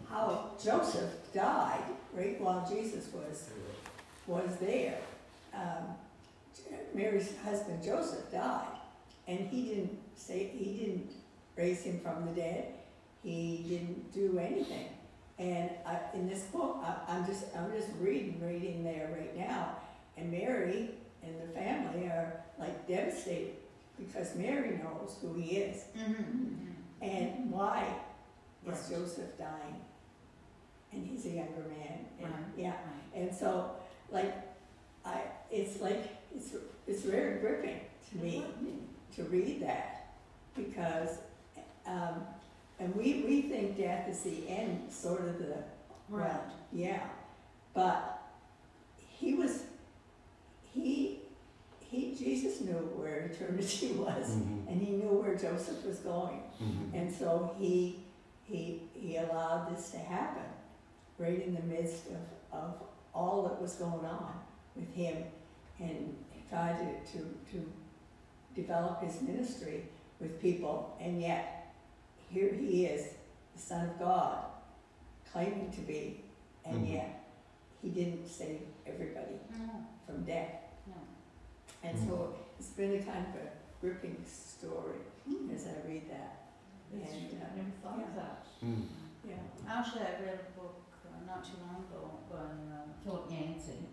how 0.09 0.51
Joseph 0.63 1.11
died 1.33 1.83
right 2.13 2.39
while 2.39 2.65
Jesus 2.69 3.07
was, 3.13 3.49
was 4.27 4.57
there. 4.61 4.97
Um, 5.53 5.95
Mary's 6.93 7.33
husband 7.43 7.83
Joseph 7.83 8.31
died, 8.31 8.77
and 9.27 9.39
he 9.39 9.63
didn't 9.65 9.97
say, 10.15 10.47
he 10.55 10.85
didn't 10.85 11.11
raise 11.55 11.81
him 11.83 11.99
from 12.01 12.25
the 12.25 12.31
dead, 12.31 12.65
he 13.23 13.65
didn't 13.67 14.11
do 14.13 14.37
anything. 14.39 14.89
And 15.37 15.69
I, 15.85 15.99
in 16.13 16.29
this 16.29 16.43
book, 16.43 16.77
I, 16.83 16.95
I'm 17.13 17.25
just, 17.25 17.45
I'm 17.57 17.71
just 17.71 17.89
reading, 17.99 18.39
reading 18.45 18.83
there 18.83 19.09
right 19.17 19.35
now, 19.37 19.77
and 20.17 20.31
Mary 20.31 20.91
and 21.23 21.33
the 21.41 21.47
family 21.53 22.05
are 22.07 22.41
like 22.59 22.87
devastated 22.87 23.55
because 23.97 24.35
Mary 24.35 24.77
knows 24.83 25.17
who 25.21 25.33
he 25.33 25.57
is 25.57 25.83
Mhm. 25.97 26.55
and 27.01 27.51
why 27.51 27.85
is 28.65 28.89
Joseph 28.89 29.37
dying, 29.37 29.75
and 30.93 31.05
he's 31.05 31.25
a 31.25 31.29
younger 31.29 31.63
man. 31.69 32.05
And, 32.19 32.29
Right. 32.31 32.43
Yeah, 32.57 32.69
Right. 32.71 33.21
and 33.21 33.33
so 33.35 33.71
like 34.11 34.33
I, 35.05 35.21
it's 35.51 35.81
like 35.81 36.07
it's 36.35 36.53
it's 36.87 37.01
very 37.03 37.39
gripping 37.39 37.79
to 38.11 38.17
me 38.17 38.45
to 39.15 39.23
read 39.23 39.61
that 39.61 40.07
because 40.55 41.17
um, 41.85 42.21
and 42.79 42.93
we 42.95 43.23
we 43.27 43.41
think 43.43 43.77
death 43.77 44.09
is 44.09 44.21
the 44.23 44.47
end, 44.49 44.91
sort 44.91 45.21
of 45.21 45.37
the 45.39 45.55
Right. 46.09 46.29
well, 46.29 46.43
yeah, 46.71 47.01
but 47.73 48.21
he 48.97 49.33
was, 49.33 49.63
he, 50.73 51.19
he, 51.79 52.13
Jesus 52.13 52.61
knew 52.61 52.73
where 52.95 53.21
eternity 53.31 53.91
was, 53.97 54.29
Mhm. 54.35 54.67
and 54.67 54.81
he 54.81 54.91
knew 54.97 55.09
where 55.21 55.35
Joseph 55.35 55.83
was 55.85 55.97
going, 55.99 56.43
Mhm. 56.61 56.93
and 56.93 57.11
so 57.11 57.55
he, 57.57 58.03
he, 58.43 58.81
he 58.93 59.17
allowed 59.17 59.75
this 59.75 59.89
to 59.91 59.97
happen, 59.97 60.43
right 61.17 61.41
in 61.41 61.55
the 61.55 61.63
midst 61.63 62.03
of, 62.07 62.59
of 62.59 62.73
all 63.15 63.43
that 63.43 63.59
was 63.61 63.73
going 63.75 64.05
on 64.05 64.33
with 64.75 64.93
him, 64.93 65.23
and 65.79 66.15
he 66.31 66.41
tried 66.49 66.77
to, 66.77 67.11
to, 67.13 67.23
to 67.51 67.71
develop 68.55 69.01
his 69.03 69.21
ministry 69.21 69.83
with 70.19 70.41
people, 70.41 70.95
and 70.99 71.21
yet, 71.21 71.73
here 72.29 72.53
he 72.53 72.85
is, 72.85 73.13
the 73.55 73.61
Son 73.61 73.89
of 73.89 73.99
God, 73.99 74.45
claiming 75.31 75.69
to 75.71 75.81
be, 75.81 76.23
and 76.65 76.85
Mhm. 76.85 76.91
yet 76.93 77.23
he 77.81 77.89
didn't 77.89 78.25
save 78.27 78.61
everybody 78.85 79.39
No, 79.51 79.85
from 80.05 80.23
death. 80.23 80.53
no. 80.87 80.93
And 81.83 81.97
so 81.99 82.35
it's 82.57 82.69
been 82.69 82.93
a 82.95 83.03
kind 83.03 83.25
of 83.27 83.35
a 83.41 83.49
gripping 83.81 84.23
story 84.25 84.99
as 85.53 85.67
I 85.67 85.87
read 85.87 86.09
that. 86.09 86.31
It's 86.93 87.11
And, 87.13 87.29
true. 87.29 87.39
uh, 87.39 87.45
I 87.51 87.55
never 87.57 87.69
thought 87.83 87.99
of 88.07 88.15
that. 88.15 88.45
Mm. 88.63 88.87
Yeah. 89.27 89.35
Actually, 89.67 90.01
I 90.03 90.21
read 90.21 90.39
a 90.47 90.59
book 90.59 90.81
uh, 91.05 91.25
not 91.25 91.43
too 91.43 91.57
long 91.61 91.83
ago 91.83 92.11
by 92.31 92.37
uh, 92.37 92.85
Philip 93.03 93.29
Yancey. 93.31 93.89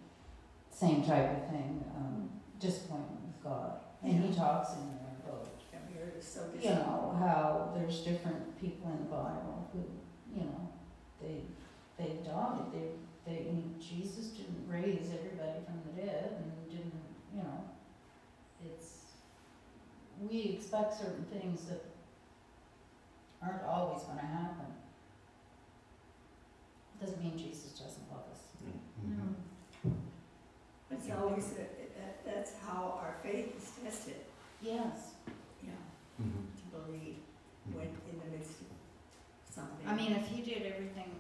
Same 0.71 1.03
type 1.05 1.31
of 1.37 1.51
thing, 1.51 1.85
um, 1.97 2.41
disappointment 2.59 3.21
with 3.27 3.43
God. 3.43 3.81
And 4.05 4.25
he 4.25 4.35
talks 4.35 4.73
in 4.73 4.89
there 4.89 5.15
about, 5.25 5.47
I'm 5.73 5.93
here 5.93 6.13
so 6.21 6.41
you 6.61 6.71
know, 6.71 7.17
how 7.19 7.73
there's 7.77 8.01
different 8.01 8.61
people 8.61 8.91
in 8.91 8.99
the 8.99 9.11
Bible 9.11 9.69
who, 9.73 9.85
you 10.37 10.45
know, 10.47 10.69
they, 11.21 11.43
they 11.99 12.15
died. 12.25 12.73
They, 12.73 12.89
they, 13.25 13.39
I 13.49 13.53
mean, 13.53 13.75
Jesus 13.81 14.27
didn't 14.29 14.67
raise 14.69 15.11
everybody 15.15 15.61
from 15.65 15.81
the 15.87 16.03
dead 16.03 16.33
and 16.37 16.71
didn't, 16.71 16.93
you 17.35 17.43
know, 17.43 17.65
it's, 18.65 18.99
we 20.21 20.57
expect 20.57 20.99
certain 20.99 21.25
things 21.33 21.65
that 21.67 21.85
aren't 23.41 23.63
always 23.65 24.03
gonna 24.03 24.21
happen. 24.27 24.67
It 27.01 27.05
doesn't 27.05 27.23
mean 27.23 27.37
Jesus 27.39 27.71
doesn't 27.79 28.11
love 28.11 28.25
us. 28.33 28.41
Mhm. 29.05 29.35
It's 30.91 31.11
always, 31.11 31.53
a- 31.59 31.82
that, 32.03 32.25
that's 32.27 32.53
how 32.67 32.99
our 33.01 33.15
faith 33.23 33.55
is 33.57 33.71
tested, 33.83 34.17
Yes. 34.61 35.15
yeah, 35.63 35.71
Mhm. 36.21 36.47
to 36.59 36.65
believe 36.77 37.17
when 37.73 37.87
in 38.11 38.19
the 38.25 38.37
midst 38.37 38.61
of 38.61 38.67
something. 39.55 39.87
I 39.87 39.95
mean, 39.95 40.13
if 40.13 40.27
he 40.27 40.43
did 40.43 40.67
everything 40.67 41.11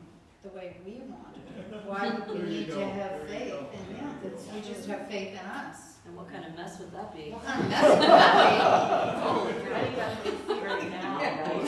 the 0.43 0.49
way 0.51 0.76
we 0.85 1.01
wanted 1.07 1.41
why 1.87 2.09
would 2.11 2.26
There 2.28 2.35
we 2.47 2.53
you 2.55 2.61
need 2.61 2.66
to 2.66 2.72
go, 2.74 2.91
have 2.91 3.11
there 3.11 3.20
you 3.22 3.26
faith? 3.28 3.51
go. 3.53 3.66
And 3.78 3.97
yeah, 3.97 4.12
that's, 4.22 4.47
we 4.53 4.61
just 4.74 4.89
have 4.89 5.09
faith 5.09 5.33
in 5.33 5.39
us. 5.39 5.76
And 6.05 6.16
what 6.16 6.28
kind 6.33 6.45
of 6.45 6.57
mess 6.57 6.80
would 6.80 6.91
that 6.93 7.14
be? 7.14 7.30
What 7.30 7.45
kind 7.47 7.62
of 7.62 7.68
mess 7.70 7.83
would 7.89 8.03
that 8.03 9.18
Holy 9.22 9.53
I 9.53 9.95
that's 9.95 10.24
what 10.24 10.49
we 10.49 10.55
see 10.55 10.61
right 10.66 10.91
now, 10.91 11.18
right? 11.18 11.62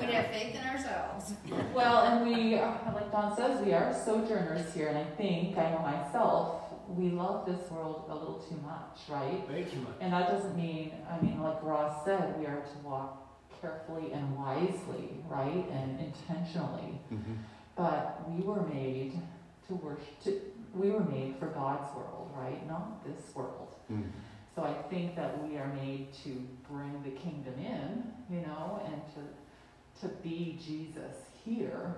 be? 0.00 0.06
We'd 0.06 0.14
have 0.14 0.26
faith 0.28 0.54
in 0.54 0.66
ourselves. 0.66 1.32
Well, 1.74 2.02
and 2.06 2.26
we, 2.26 2.54
are- 2.58 2.80
like 2.94 3.12
Don 3.12 3.36
says, 3.36 3.60
we 3.64 3.74
are 3.74 3.92
sojourners 3.92 4.72
here, 4.72 4.88
and 4.88 4.96
I 4.98 5.04
think, 5.04 5.58
I 5.58 5.70
know 5.70 5.80
myself, 5.80 6.62
we 6.88 7.10
love 7.10 7.44
this 7.46 7.70
world 7.70 8.04
a 8.08 8.14
little 8.14 8.38
too 8.48 8.58
much, 8.62 8.98
right? 9.08 9.46
Way 9.48 9.64
too 9.64 9.80
much. 9.80 9.94
And 10.00 10.12
that 10.12 10.30
doesn't 10.30 10.56
mean, 10.56 10.92
I 11.10 11.20
mean, 11.20 11.42
like 11.42 11.62
Ross 11.62 12.04
said, 12.04 12.38
we 12.38 12.46
are 12.46 12.60
to 12.60 12.78
walk 12.82 13.28
carefully 13.60 14.12
and 14.12 14.36
wisely, 14.36 15.10
right? 15.28 15.68
And 15.70 16.00
intentionally. 16.00 17.00
Mm-hmm. 17.12 17.34
But 17.76 18.28
we 18.30 18.42
were 18.42 18.62
made 18.62 19.20
to 19.68 19.74
worship, 19.74 20.20
to, 20.24 20.40
we 20.74 20.90
were 20.90 21.04
made 21.04 21.36
for 21.38 21.46
God's 21.46 21.94
world, 21.94 22.30
right? 22.34 22.66
Not 22.66 23.04
this 23.04 23.34
world. 23.34 23.74
Mhm. 23.92 24.10
So 24.54 24.64
I 24.64 24.72
think 24.90 25.14
that 25.14 25.46
we 25.46 25.56
are 25.56 25.68
made 25.74 26.12
to 26.24 26.30
bring 26.68 27.02
the 27.04 27.10
kingdom 27.10 27.54
in, 27.58 28.12
you 28.28 28.40
know, 28.40 28.80
and 28.86 29.00
to, 29.14 30.06
to 30.08 30.14
be 30.22 30.58
Jesus 30.64 31.14
here. 31.44 31.94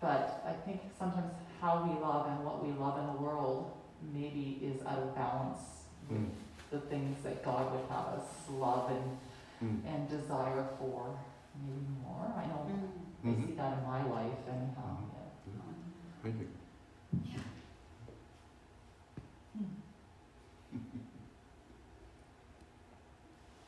But 0.00 0.44
I 0.46 0.52
think 0.52 0.80
sometimes 0.96 1.32
how 1.60 1.82
we 1.84 2.00
love 2.00 2.28
and 2.28 2.44
what 2.44 2.64
we 2.64 2.72
love 2.72 2.98
in 2.98 3.06
the 3.06 3.20
world 3.20 3.72
maybe 4.12 4.58
is 4.62 4.82
out 4.86 4.98
of 4.98 5.14
balance 5.14 5.60
with 6.08 6.18
Mm. 6.20 6.30
the 6.70 6.80
things 6.80 7.22
that 7.22 7.44
God 7.44 7.72
would 7.72 7.84
have 7.88 8.06
us 8.18 8.48
love 8.50 8.90
and, 8.90 9.18
Mm. 9.60 9.84
and 9.86 10.08
desire 10.08 10.66
for 10.78 11.18
maybe 11.54 11.86
more. 12.02 12.26
I 12.36 12.46
know 12.46 12.66
I 13.24 13.26
Mhm. 13.28 13.46
see 13.46 13.52
that 13.54 13.78
in 13.78 13.84
my 13.84 14.02
life 14.04 14.48
anyhow. 14.48 14.96
Mhm. 14.98 15.10
Yeah. 15.46 15.62
Thank 16.22 16.40
you. 16.40 16.48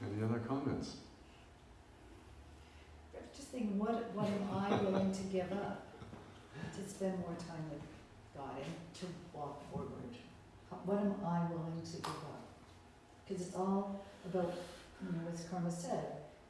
Any 0.03 0.23
other 0.23 0.41
comments? 0.41 0.97
Just 3.35 3.49
thinking, 3.49 3.79
what, 3.79 4.13
what 4.15 4.27
am 4.27 4.49
I 4.55 4.77
willing 4.83 5.13
to 5.13 5.23
give 5.25 5.51
up 5.53 5.87
to 6.77 6.89
spend 6.89 7.19
more 7.21 7.35
time 7.39 7.65
with 7.71 7.81
God 8.37 8.59
and 8.59 8.75
to 9.01 9.07
walk 9.33 9.63
forward? 9.71 9.91
What 10.85 10.99
am 10.99 11.15
I 11.25 11.47
willing 11.51 11.81
to 11.83 11.97
give 11.97 12.07
up? 12.07 12.43
Because 13.27 13.47
it's 13.47 13.57
all 13.57 14.05
about, 14.27 14.55
you 15.01 15.13
know, 15.13 15.21
as 15.33 15.45
Karma 15.51 15.71
said, 15.71 16.05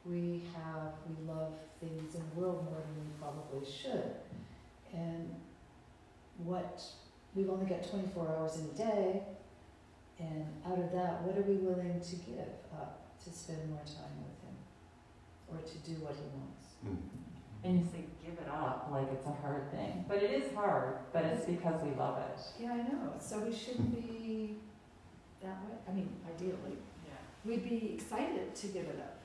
we 0.05 0.43
have, 0.55 0.93
we 1.07 1.31
love 1.31 1.53
things 1.79 2.15
in 2.15 2.21
the 2.33 2.41
world 2.41 2.65
more 2.65 2.81
than 2.81 2.95
we 3.05 3.11
probably 3.19 3.65
should. 3.69 4.15
And 4.93 5.35
what, 6.43 6.83
we've 7.33 7.49
only 7.49 7.65
got 7.65 7.87
twenty-four 7.89 8.27
hours 8.27 8.57
in 8.57 8.65
a 8.65 8.77
day, 8.77 9.23
and 10.19 10.45
out 10.65 10.79
of 10.79 10.91
that, 10.91 11.21
what 11.23 11.37
are 11.37 11.47
we 11.47 11.55
willing 11.55 11.99
to 12.01 12.15
give 12.17 12.39
up 12.73 13.15
to 13.23 13.29
spend 13.31 13.69
more 13.69 13.79
time 13.85 14.15
with 14.19 14.37
Him? 14.43 14.55
Or 15.49 15.57
to 15.57 15.77
do 15.89 16.01
what 16.03 16.15
He 16.15 16.27
wants? 16.33 16.75
Mm. 16.85 17.24
And 17.65 17.79
you 17.79 17.85
say 17.91 18.05
give 18.23 18.33
it 18.37 18.47
up 18.47 18.89
like 18.91 19.07
it's 19.11 19.25
a 19.25 19.31
hard 19.41 19.71
thing, 19.71 20.05
but 20.07 20.17
it 20.21 20.29
is 20.29 20.53
hard. 20.53 20.99
But 21.11 21.25
it's 21.25 21.45
because 21.45 21.81
we 21.81 21.91
love 21.95 22.19
it. 22.19 22.39
Yeah, 22.59 22.73
I 22.73 22.77
know, 22.77 23.13
so 23.19 23.39
we 23.39 23.51
shouldn't 23.53 23.91
be 23.91 24.57
that 25.41 25.57
way, 25.65 25.75
I 25.89 25.91
mean, 25.91 26.09
ideally, 26.27 26.77
Yeah. 27.05 27.13
we'd 27.43 27.63
be 27.67 27.93
excited 27.95 28.53
to 28.55 28.67
give 28.67 28.85
it 28.85 28.99
up. 28.99 29.17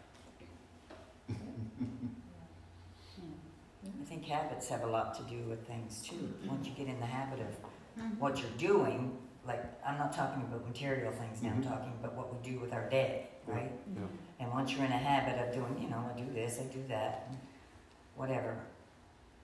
I 3.83 4.05
think 4.05 4.25
habits 4.25 4.69
have 4.69 4.83
a 4.83 4.87
lot 4.87 5.15
to 5.17 5.23
do 5.25 5.43
with 5.49 5.67
things 5.67 6.01
too. 6.03 6.35
Once 6.47 6.67
you 6.67 6.73
get 6.75 6.89
in 6.89 6.99
the 6.99 7.07
habit 7.07 7.41
of 7.41 8.03
Mhm. 8.03 8.19
what 8.19 8.41
you're 8.41 8.51
doing, 8.59 9.17
like, 9.47 9.63
I'm 9.85 9.99
not 9.99 10.13
talking 10.13 10.43
about 10.43 10.67
material 10.67 11.13
things 11.13 11.43
now, 11.43 11.51
I'm 11.51 11.63
Mhm. 11.63 11.69
talking 11.69 11.93
about 11.93 12.15
what 12.17 12.33
we 12.35 12.39
do 12.51 12.59
with 12.59 12.73
our 12.73 12.89
day, 12.89 13.29
right? 13.47 13.71
Yeah. 13.95 14.03
And 14.41 14.51
once 14.51 14.73
you're 14.75 14.85
in 14.85 14.93
a 14.93 14.97
habit 14.99 15.39
of 15.47 15.55
doing, 15.55 15.79
you 15.83 15.89
know, 15.89 16.11
I 16.13 16.19
do 16.19 16.31
this, 16.33 16.59
I 16.61 16.65
do 16.65 16.83
that, 16.89 17.27
and 17.29 17.39
whatever, 18.21 18.55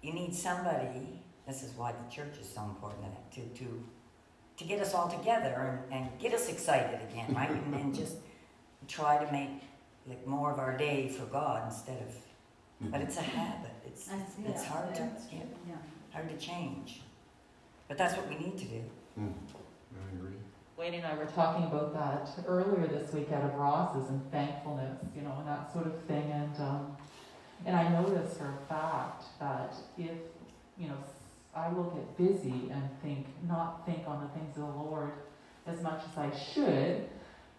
you 0.02 0.12
need 0.12 0.34
somebody, 0.34 1.18
this 1.48 1.62
is 1.62 1.72
why 1.78 1.92
the 1.92 2.14
church 2.14 2.34
is 2.38 2.46
so 2.46 2.62
important, 2.64 3.06
to, 3.32 3.40
to, 3.58 3.82
to 4.58 4.64
get 4.64 4.80
us 4.80 4.92
all 4.92 5.08
together 5.08 5.80
and, 5.90 6.02
and 6.02 6.18
get 6.20 6.34
us 6.34 6.50
excited 6.50 7.00
again, 7.10 7.34
right? 7.34 7.48
And, 7.50 7.74
and 7.74 7.94
just 7.94 8.16
try 8.86 9.16
to 9.24 9.32
make 9.32 9.48
like 10.06 10.24
more 10.26 10.52
of 10.52 10.58
our 10.58 10.76
day 10.76 11.08
for 11.08 11.24
God 11.24 11.62
instead 11.66 11.96
of, 12.02 12.90
but 12.92 13.00
it's 13.00 13.16
a 13.16 13.22
habit, 13.22 13.70
it's, 13.86 14.04
That's- 14.06 14.34
it's 14.46 14.62
yeah, 14.62 14.68
hard 14.68 14.94
to, 14.96 15.08
yeah, 15.32 15.38
Yeah. 15.66 15.74
hard 16.12 16.28
to 16.28 16.36
change. 16.36 17.00
But 17.88 17.96
that's 17.96 18.14
what 18.14 18.28
we 18.28 18.36
need 18.36 18.58
to 18.58 18.64
do. 18.66 18.82
Mm. 19.18 19.32
I 19.94 20.14
agree. 20.16 20.36
Wayne 20.76 20.94
and 20.94 21.06
I 21.06 21.14
were 21.14 21.24
talking 21.24 21.64
about 21.64 21.94
that 21.94 22.28
earlier 22.46 22.86
this 22.86 23.10
week 23.14 23.32
out 23.32 23.42
of 23.44 23.54
Ross's 23.54 24.10
and 24.10 24.20
thankfulness, 24.30 24.98
you 25.16 25.22
know, 25.22 25.34
and 25.38 25.48
that 25.48 25.72
sort 25.72 25.86
of 25.86 25.98
thing. 26.02 26.30
And 26.30 26.54
um, 26.60 26.96
and 27.64 27.74
I 27.76 27.88
noticed 27.88 28.38
for 28.38 28.46
a 28.46 28.66
fact 28.68 29.24
that 29.40 29.74
if 29.98 30.18
you 30.78 30.88
know 30.88 30.96
I 31.54 31.68
will 31.68 31.84
get 31.84 32.16
busy 32.18 32.70
and 32.70 32.82
think 33.02 33.26
not 33.48 33.86
think 33.86 34.06
on 34.06 34.20
the 34.22 34.28
things 34.38 34.56
of 34.58 34.62
the 34.66 34.82
Lord 34.82 35.12
as 35.66 35.80
much 35.82 36.00
as 36.10 36.18
I 36.18 36.30
should. 36.36 37.08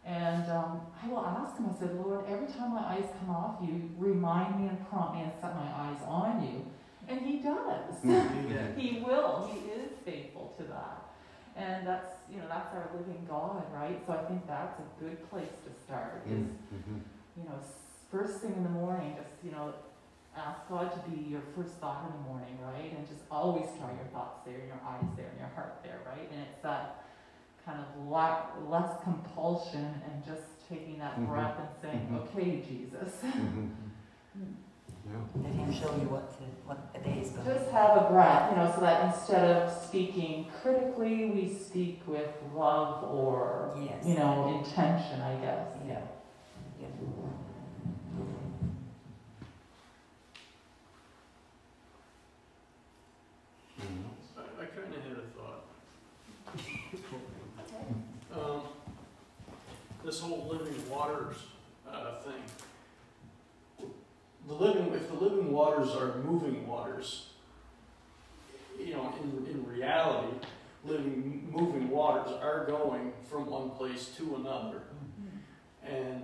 And 0.05 0.49
um, 0.49 0.79
I 1.03 1.09
will 1.09 1.25
ask 1.25 1.57
him, 1.57 1.69
I 1.69 1.77
said, 1.77 1.93
Lord, 1.95 2.23
every 2.29 2.47
time 2.47 2.71
my 2.73 2.79
eyes 2.95 3.03
come 3.19 3.29
off 3.35 3.57
you, 3.61 3.89
remind 3.97 4.57
me 4.61 4.69
and 4.69 4.89
prompt 4.89 5.15
me 5.15 5.23
and 5.23 5.31
set 5.41 5.53
my 5.53 5.67
eyes 5.67 5.99
on 6.07 6.41
you. 6.41 6.65
And 7.09 7.19
he 7.21 7.39
does. 7.39 7.95
Mm. 8.05 8.77
He 8.77 9.01
will. 9.05 9.49
He 9.51 9.59
is 9.71 9.91
faithful 10.05 10.53
to 10.57 10.63
that. 10.63 11.03
And 11.57 11.85
that's, 11.85 12.13
you 12.31 12.37
know, 12.37 12.45
that's 12.47 12.73
our 12.73 12.89
living 12.95 13.25
God, 13.27 13.63
right? 13.73 13.99
So 14.07 14.13
I 14.13 14.23
think 14.29 14.47
that's 14.47 14.79
a 14.79 15.03
good 15.03 15.29
place 15.29 15.51
to 15.65 15.83
start 15.83 16.21
is, 16.25 16.31
Mm. 16.37 16.55
Mhm. 16.73 17.01
you 17.35 17.43
know, 17.43 17.55
s- 17.59 17.86
first 18.11 18.39
thing 18.41 18.53
in 18.55 18.63
the 18.63 18.69
morning, 18.69 19.15
just, 19.17 19.33
you 19.43 19.51
know, 19.51 19.73
ask 20.35 20.67
God 20.69 20.91
to 20.93 21.09
be 21.09 21.29
your 21.29 21.41
first 21.55 21.75
thought 21.75 22.05
in 22.07 22.13
the 22.21 22.29
morning, 22.29 22.57
right? 22.61 22.93
And 22.97 23.07
just 23.07 23.21
always 23.31 23.65
try 23.79 23.91
your 23.93 24.07
thoughts 24.13 24.45
there, 24.45 24.55
and 24.59 24.67
your 24.67 24.81
eyes 24.87 25.03
there, 25.15 25.27
and 25.29 25.39
your 25.39 25.49
heart 25.55 25.79
there, 25.83 25.99
right? 26.05 26.29
And 26.31 26.41
it's 26.41 26.61
that 26.63 27.03
kind 27.65 27.79
of 27.79 28.07
la- 28.07 28.45
less 28.69 28.91
compulsion 29.03 30.01
and 30.05 30.25
just 30.25 30.43
taking 30.69 30.99
that 30.99 31.17
Mhm. 31.19 31.27
breath 31.27 31.55
and 31.59 31.69
saying, 31.81 32.07
Mhm. 32.11 32.17
okay, 32.23 32.61
Jesus. 32.61 33.21
Mhm. 33.23 33.71
Yeah. 35.09 35.13
Let 35.41 35.53
him 35.53 35.71
show 35.71 35.95
you 35.95 36.09
what 36.09 36.37
the, 36.37 36.45
what 36.67 36.93
the 36.93 36.99
day 36.99 37.21
is 37.21 37.29
going. 37.31 37.45
Just 37.47 37.71
have 37.71 37.95
a 37.95 38.09
breath, 38.09 38.51
you 38.51 38.57
know, 38.57 38.69
so 38.75 38.81
that 38.81 39.05
instead 39.05 39.45
of 39.55 39.71
speaking 39.71 40.47
critically, 40.61 41.29
we 41.29 41.47
speak 41.53 42.01
with 42.05 42.29
love 42.53 43.05
or, 43.05 43.73
Yes. 43.81 44.05
you 44.05 44.15
know, 44.15 44.49
intention, 44.59 45.21
I 45.21 45.35
guess. 45.37 45.69
Yeah. 45.87 46.01
Yeah. 46.81 46.87
Mm. 53.79 54.03
I, 54.37 54.41
I 54.61 54.65
kinda 54.65 54.97
had 55.07 55.17
a 55.17 55.27
thought. 55.37 55.63
Um, 58.33 58.61
this 60.07 60.21
whole 60.21 60.47
living 60.49 60.89
waters, 60.89 61.35
uh, 61.85 62.13
thing. 62.21 63.89
The 64.47 64.53
living, 64.53 64.93
if 64.93 65.09
the 65.09 65.15
living 65.15 65.51
waters 65.51 65.89
are 65.89 66.19
moving 66.19 66.65
waters, 66.65 67.31
you 68.79 68.93
know, 68.93 69.13
in, 69.21 69.45
in 69.51 69.67
reality, 69.67 70.33
living, 70.85 71.49
moving 71.51 71.89
waters 71.89 72.31
are 72.41 72.65
going 72.65 73.11
from 73.29 73.47
one 73.47 73.71
place 73.71 74.07
to 74.15 74.37
another. 74.37 74.83
And 75.83 76.23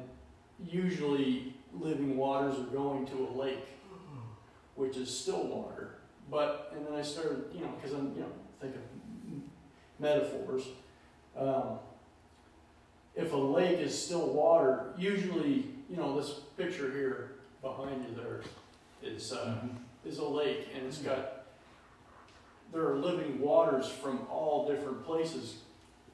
usually, 0.66 1.54
living 1.78 2.16
waters 2.16 2.58
are 2.60 2.72
going 2.72 3.06
to 3.08 3.28
a 3.28 3.32
lake, 3.38 3.68
which 4.76 4.96
is 4.96 5.10
still 5.10 5.46
water. 5.46 5.96
But, 6.32 6.72
and 6.74 6.88
then 6.88 6.94
I 6.94 7.02
started, 7.02 7.48
you 7.54 7.60
know, 7.60 7.74
because 7.82 7.98
I'm, 7.98 8.14
you 8.16 8.22
know, 8.22 8.32
thinking 8.62 8.80
metaphors. 10.00 10.64
Um, 11.38 11.80
if 13.16 13.34
a 13.34 13.38
lake 13.38 13.80
is 13.80 13.98
still 13.98 14.28
water, 14.28 14.94
usually, 14.98 15.68
you 15.90 15.98
know, 15.98 16.20
this 16.20 16.32
picture 16.58 16.92
here 16.92 17.32
behind 17.62 18.06
you 18.08 18.16
there 18.16 18.42
is, 19.04 19.32
uh, 19.34 19.58
is 20.06 20.18
a 20.18 20.26
lake, 20.26 20.68
and 20.76 20.86
it's 20.86 20.98
got, 20.98 21.46
there 22.72 22.88
are 22.88 22.98
living 22.98 23.40
waters 23.40 23.88
from 23.88 24.26
all 24.30 24.68
different 24.68 25.06
places 25.06 25.58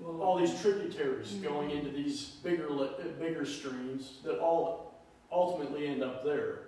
all 0.06 0.38
these 0.38 0.60
tributaries 0.62 1.34
going 1.34 1.72
into 1.72 1.90
these 1.90 2.38
bigger 2.44 2.70
uh, 2.72 2.88
bigger 3.20 3.46
streams 3.46 4.20
that 4.24 4.40
all 4.40 4.94
ultimately 5.32 5.88
end 5.88 6.04
up 6.04 6.24
there. 6.24 6.60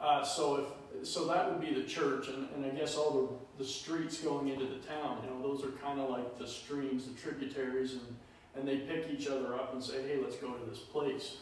Uh, 0.00 0.24
so 0.24 0.56
if 0.56 1.06
so, 1.06 1.26
that 1.26 1.50
would 1.50 1.60
be 1.60 1.72
the 1.74 1.86
church, 1.86 2.28
and, 2.28 2.48
and 2.54 2.66
I 2.66 2.68
guess 2.70 2.96
all 2.96 3.38
the 3.58 3.62
the 3.62 3.68
streets 3.68 4.18
going 4.20 4.48
into 4.48 4.66
the 4.66 4.78
town. 4.78 5.18
You 5.24 5.30
know, 5.30 5.42
those 5.42 5.64
are 5.64 5.70
kind 5.72 6.00
of 6.00 6.10
like 6.10 6.38
the 6.38 6.46
streams, 6.46 7.06
the 7.06 7.14
tributaries, 7.20 7.92
and 7.92 8.16
and 8.56 8.66
they 8.66 8.78
pick 8.78 9.08
each 9.10 9.28
other 9.28 9.54
up 9.54 9.72
and 9.72 9.82
say, 9.82 10.02
hey, 10.02 10.18
let's 10.22 10.36
go 10.36 10.52
to 10.52 10.70
this 10.70 10.78
place. 10.80 11.36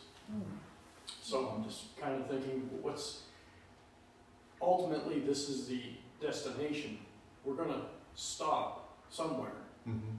So 1.22 1.48
I'm 1.48 1.64
just 1.64 1.98
kind 2.00 2.20
of 2.20 2.28
thinking, 2.28 2.68
what's 2.82 3.22
ultimately 4.62 5.20
this 5.20 5.48
is 5.48 5.66
the 5.66 5.82
destination. 6.20 6.98
We're 7.44 7.54
gonna 7.54 7.82
stop 8.14 8.96
somewhere. 9.10 9.52
Mhm. 9.88 10.18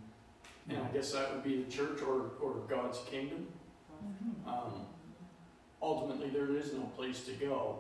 And 0.69 0.77
I 0.77 0.87
guess 0.89 1.11
that 1.13 1.33
would 1.33 1.43
be 1.43 1.63
the 1.63 1.71
church 1.71 2.01
or, 2.01 2.31
or 2.41 2.55
God's 2.67 2.99
kingdom. 3.09 3.47
Mm-hmm. 4.03 4.49
Um, 4.49 4.85
ultimately, 5.81 6.29
there 6.29 6.55
is 6.55 6.73
no 6.73 6.83
place 6.95 7.25
to 7.25 7.31
go. 7.33 7.79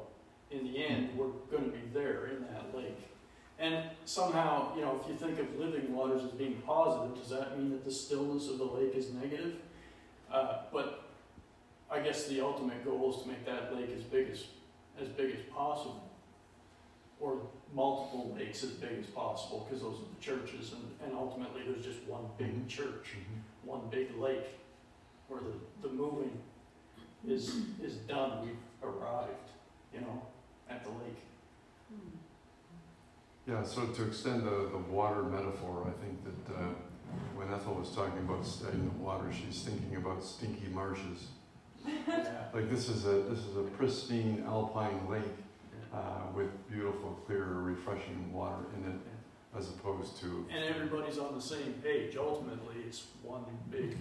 In 0.49 0.65
the 0.65 0.85
end, 0.85 1.17
we're 1.17 1.27
going 1.49 1.71
to 1.71 1.77
be 1.77 1.83
there 1.93 2.27
in 2.27 2.41
that 2.41 2.75
lake. 2.75 2.99
And 3.61 3.83
somehow, 4.05 4.75
you 4.75 4.81
know, 4.81 4.99
if 4.99 5.07
you 5.07 5.15
think 5.15 5.37
of 5.37 5.55
living 5.59 5.93
waters 5.93 6.23
as 6.23 6.31
being 6.31 6.55
positive, 6.65 7.15
does 7.15 7.29
that 7.29 7.59
mean 7.59 7.69
that 7.69 7.85
the 7.85 7.91
stillness 7.91 8.49
of 8.49 8.57
the 8.57 8.63
lake 8.65 8.95
is 8.95 9.13
negative? 9.13 9.57
Uh, 10.33 10.63
but 10.73 11.03
I 11.91 11.99
guess 11.99 12.25
the 12.27 12.41
ultimate 12.41 12.83
goal 12.83 13.13
is 13.15 13.21
to 13.21 13.27
make 13.29 13.45
that 13.45 13.75
lake 13.75 13.91
as 13.95 14.03
big 14.03 14.29
as 14.31 14.45
as 15.01 15.07
big 15.09 15.33
as 15.33 15.39
possible, 15.55 16.03
or 17.19 17.37
multiple 17.73 18.35
lakes 18.37 18.63
as 18.63 18.71
big 18.71 18.99
as 18.99 19.05
possible, 19.07 19.65
because 19.67 19.81
those 19.83 19.95
are 19.95 20.09
the 20.15 20.21
churches, 20.21 20.73
and, 20.73 20.83
and 21.05 21.15
ultimately 21.17 21.61
there's 21.65 21.85
just 21.85 22.03
one 22.07 22.25
big 22.37 22.53
Mhm. 22.53 22.67
church 22.67 23.15
Mhm. 23.15 23.67
one 23.69 23.81
big 23.89 24.17
lake 24.17 24.47
where 25.27 25.39
the, 25.39 25.87
the 25.87 25.93
moving 25.93 26.35
is 27.27 27.55
is 27.81 27.95
done. 28.07 28.41
We've 28.43 28.57
arrived, 28.89 29.49
you 29.93 30.01
know, 30.01 30.21
at 30.69 30.83
the 30.83 30.89
lake. 30.89 31.21
Yeah, 33.51 33.63
so 33.63 33.85
to 33.85 34.05
extend 34.05 34.43
the, 34.43 34.69
the 34.71 34.77
water 34.77 35.23
metaphor, 35.23 35.85
I 35.85 36.05
think 36.05 36.23
that 36.23 36.55
uh, 36.55 36.67
when 37.35 37.53
Ethel 37.53 37.73
was 37.73 37.93
talking 37.93 38.19
about 38.19 38.45
stagnant 38.45 38.97
water, 38.97 39.29
she's 39.29 39.61
thinking 39.63 39.97
about 39.97 40.23
stinky 40.23 40.69
marshes. 40.71 41.27
Yeah. 41.85 42.45
Like 42.53 42.69
this 42.69 42.87
is 42.87 43.05
a 43.05 43.23
this 43.23 43.39
is 43.39 43.57
a 43.57 43.63
pristine 43.63 44.45
alpine 44.47 45.05
lake 45.09 45.23
uh, 45.93 46.31
with 46.33 46.47
beautiful, 46.71 47.19
clear, 47.25 47.43
refreshing 47.43 48.31
water 48.31 48.63
in 48.77 48.89
it, 48.89 48.99
as 49.57 49.67
opposed 49.67 50.17
to 50.21 50.45
And 50.49 50.63
everybody's 50.63 51.17
on 51.17 51.35
the 51.35 51.41
same 51.41 51.73
page. 51.83 52.15
Ultimately, 52.15 52.75
it's 52.87 53.07
one 53.21 53.43
big. 53.69 53.97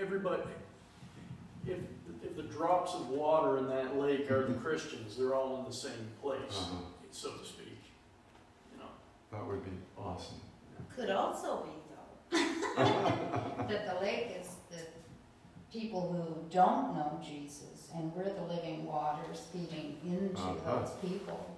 Everybody, 0.00 0.44
if 1.66 1.80
if 2.22 2.36
the 2.36 2.44
drops 2.44 2.94
of 2.94 3.08
water 3.08 3.58
in 3.58 3.66
that 3.66 3.98
lake 3.98 4.30
are 4.30 4.46
the 4.46 4.54
Christians, 4.54 5.18
they're 5.18 5.34
all 5.34 5.58
in 5.58 5.64
the 5.66 5.76
same 5.76 6.08
place, 6.22 6.56
uh 6.56 6.99
so 7.10 7.32
to 7.32 7.44
speak. 7.44 7.78
You 8.72 8.78
know. 8.78 8.90
that 9.32 9.46
would 9.46 9.64
be 9.64 9.70
awesome. 9.98 10.40
Could 10.94 11.10
also 11.10 11.64
be 11.64 11.70
though, 11.90 12.44
that 13.68 13.94
the 13.94 14.00
lake 14.00 14.36
is 14.40 14.48
the 14.70 14.78
people 15.72 16.12
who 16.12 16.50
don't 16.54 16.94
know 16.94 17.20
Jesus 17.22 17.88
and 17.94 18.14
we're 18.14 18.24
the 18.24 18.42
living 18.42 18.86
waters 18.86 19.42
feeding 19.52 19.96
into 20.04 20.40
Uh-huh. 20.40 20.80
those 20.80 20.90
people. 21.00 21.56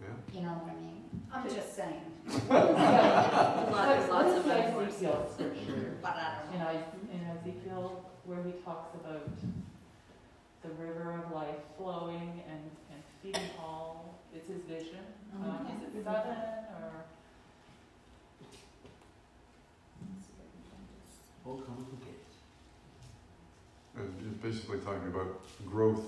Yeah. 0.00 0.08
You 0.34 0.42
know 0.46 0.52
what 0.54 0.72
I 0.72 0.80
mean? 0.80 1.04
I'm 1.32 1.48
just 1.48 1.74
saying, 1.74 2.02
What 2.48 4.10
lots 4.10 4.34
of 4.36 4.42
the 4.42 4.48
metaphors. 4.48 4.88
Ezekiel 4.94 5.30
scripture? 5.32 5.96
but 6.02 6.10
I 6.16 6.38
don't 6.44 6.54
In 6.54 6.60
know. 6.60 6.70
Is- 6.70 7.10
in 7.12 7.20
Ezekiel, 7.52 8.04
where 8.24 8.42
he 8.42 8.52
talks 8.64 8.94
about 8.96 9.28
the 10.62 10.68
river 10.70 11.22
of 11.24 11.32
life 11.32 11.56
flowing 11.78 12.42
and, 12.50 12.60
and 13.24 13.34
feeding 13.34 13.50
all, 13.58 14.18
it's 14.34 14.48
his 14.48 14.62
vision. 14.62 15.00
Um, 15.42 15.66
is 15.66 15.96
it 15.98 16.04
seven 16.04 16.14
or? 16.14 17.04
All 21.46 21.56
come 21.58 21.76
to 21.76 22.06
get. 22.06 22.20
And 23.96 24.14
it's 24.26 24.42
basically 24.42 24.78
talking 24.78 25.08
about 25.08 25.40
growth, 25.66 26.02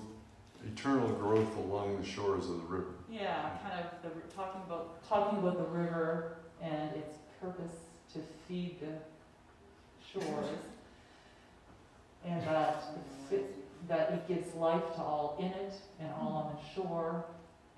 eternal 0.66 1.08
growth 1.08 1.56
along 1.56 2.00
the 2.00 2.06
shores 2.06 2.48
of 2.48 2.56
the 2.58 2.66
river. 2.66 2.94
Yeah, 3.10 3.50
kind 3.62 3.84
of 3.84 4.02
the, 4.02 4.34
talking 4.34 4.62
about, 4.66 5.06
talking 5.08 5.38
about 5.38 5.58
the 5.58 5.78
river 5.78 6.38
and 6.62 6.94
its 6.96 7.18
purpose 7.40 7.76
to 8.14 8.20
feed 8.48 8.76
the 8.80 10.20
shores. 10.20 10.46
And 12.24 12.42
that, 12.42 12.82
it- 13.30 13.54
that 13.88 14.10
it 14.12 14.28
gives 14.28 14.54
life 14.54 14.82
to 14.96 15.00
all 15.00 15.36
in 15.38 15.46
it 15.46 15.72
and 16.00 16.10
all 16.20 16.32
on 16.32 16.56
the 16.56 16.74
shore. 16.74 17.24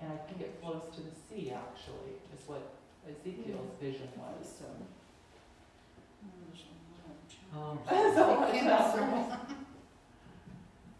And 0.01 0.11
I 0.11 0.17
think 0.27 0.41
it 0.41 0.57
flows 0.61 0.83
to 0.95 1.01
the 1.01 1.11
sea, 1.27 1.51
actually, 1.51 2.13
is 2.33 2.47
what 2.47 2.61
Ezekiel's 3.07 3.71
vision 3.81 4.09
was, 4.17 4.47
so. 4.59 4.65
Um, 7.57 7.79
So, 7.89 8.43
It 8.43 8.53
came 8.53 8.65
that's- 8.65 8.93
from- 8.95 9.57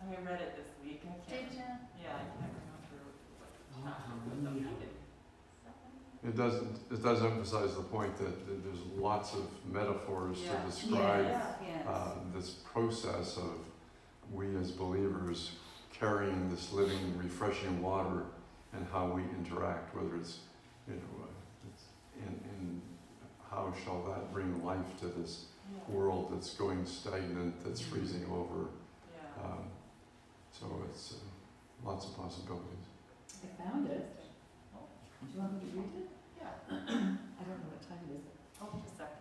I 0.01 0.15
read 0.25 0.41
it 0.41 0.55
this 0.57 0.67
week, 0.83 1.03
I 1.05 1.29
Did 1.29 1.53
you? 1.53 1.59
yeah, 2.01 2.15
I 2.15 2.23
can't 2.25 2.49
remember 2.49 3.13
what 3.37 3.49
chapter 3.85 3.85
it 3.85 4.25
was, 4.25 4.45
I'm 4.47 4.53
thinking. 4.53 4.75
It 6.27 6.35
does, 6.35 6.55
it 6.91 7.03
does 7.03 7.23
emphasize 7.23 7.75
the 7.75 7.83
point 7.83 8.17
that, 8.17 8.47
that 8.47 8.63
there's 8.63 8.81
lots 8.97 9.33
of 9.35 9.45
metaphors 9.71 10.39
Yeah. 10.43 10.59
to 10.59 10.65
describe 10.65 11.25
Yes. 11.25 11.87
uh, 11.87 12.11
this 12.33 12.49
process 12.73 13.37
of 13.37 13.53
we 14.33 14.55
as 14.57 14.71
believers 14.71 15.51
carrying 15.93 16.49
this 16.49 16.71
living, 16.71 17.17
refreshing 17.17 17.81
water 17.81 18.23
and 18.73 18.85
how 18.91 19.07
we 19.07 19.23
interact, 19.37 19.95
whether 19.95 20.15
it's, 20.15 20.39
you 20.87 20.93
know, 20.95 21.23
uh, 21.23 21.27
it's 21.69 21.83
in, 22.17 22.33
in 22.49 22.81
how 23.49 23.73
shall 23.83 24.03
that 24.03 24.31
bring 24.33 24.63
life 24.63 24.97
to 24.99 25.07
this 25.07 25.45
Yeah. 25.71 25.95
world 25.95 26.31
that's 26.33 26.53
going 26.55 26.85
stagnant, 26.85 27.63
that's 27.63 27.81
freezing 27.81 28.25
over. 28.31 28.69
Yeah. 29.13 29.43
Um, 29.43 29.63
so 30.51 30.65
it's 30.89 31.13
uh, 31.13 31.87
lots 31.87 32.05
of 32.05 32.15
possibilities. 32.17 32.85
I 33.43 33.63
found 33.63 33.87
it. 33.87 34.05
Do 34.73 35.27
you 35.33 35.39
want 35.41 35.53
me 35.53 35.59
to 35.71 35.77
read 35.77 35.91
it? 35.97 36.09
Yeah, 36.39 36.53
I 36.69 37.43
don't 37.43 37.59
know 37.59 37.69
what 37.73 37.81
time 37.81 37.99
it 38.09 38.15
is. 38.15 38.25
oh, 38.61 38.69
just 38.79 38.93
a 38.93 38.97
second. 38.97 39.17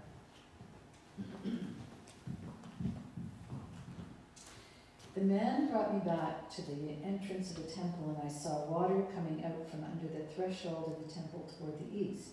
The 5.19 5.25
man 5.25 5.67
brought 5.67 5.93
me 5.93 5.99
back 5.99 6.49
to 6.55 6.63
the 6.63 6.95
entrance 7.05 7.51
of 7.51 7.57
the 7.57 7.73
temple, 7.73 8.15
and 8.15 8.31
I 8.31 8.33
saw 8.33 8.67
water 8.67 9.03
coming 9.13 9.45
out 9.45 9.69
from 9.69 9.83
under 9.83 10.07
the 10.07 10.23
threshold 10.33 10.95
of 10.95 11.05
the 11.05 11.13
temple 11.13 11.51
toward 11.59 11.75
the 11.81 11.91
east, 11.93 12.29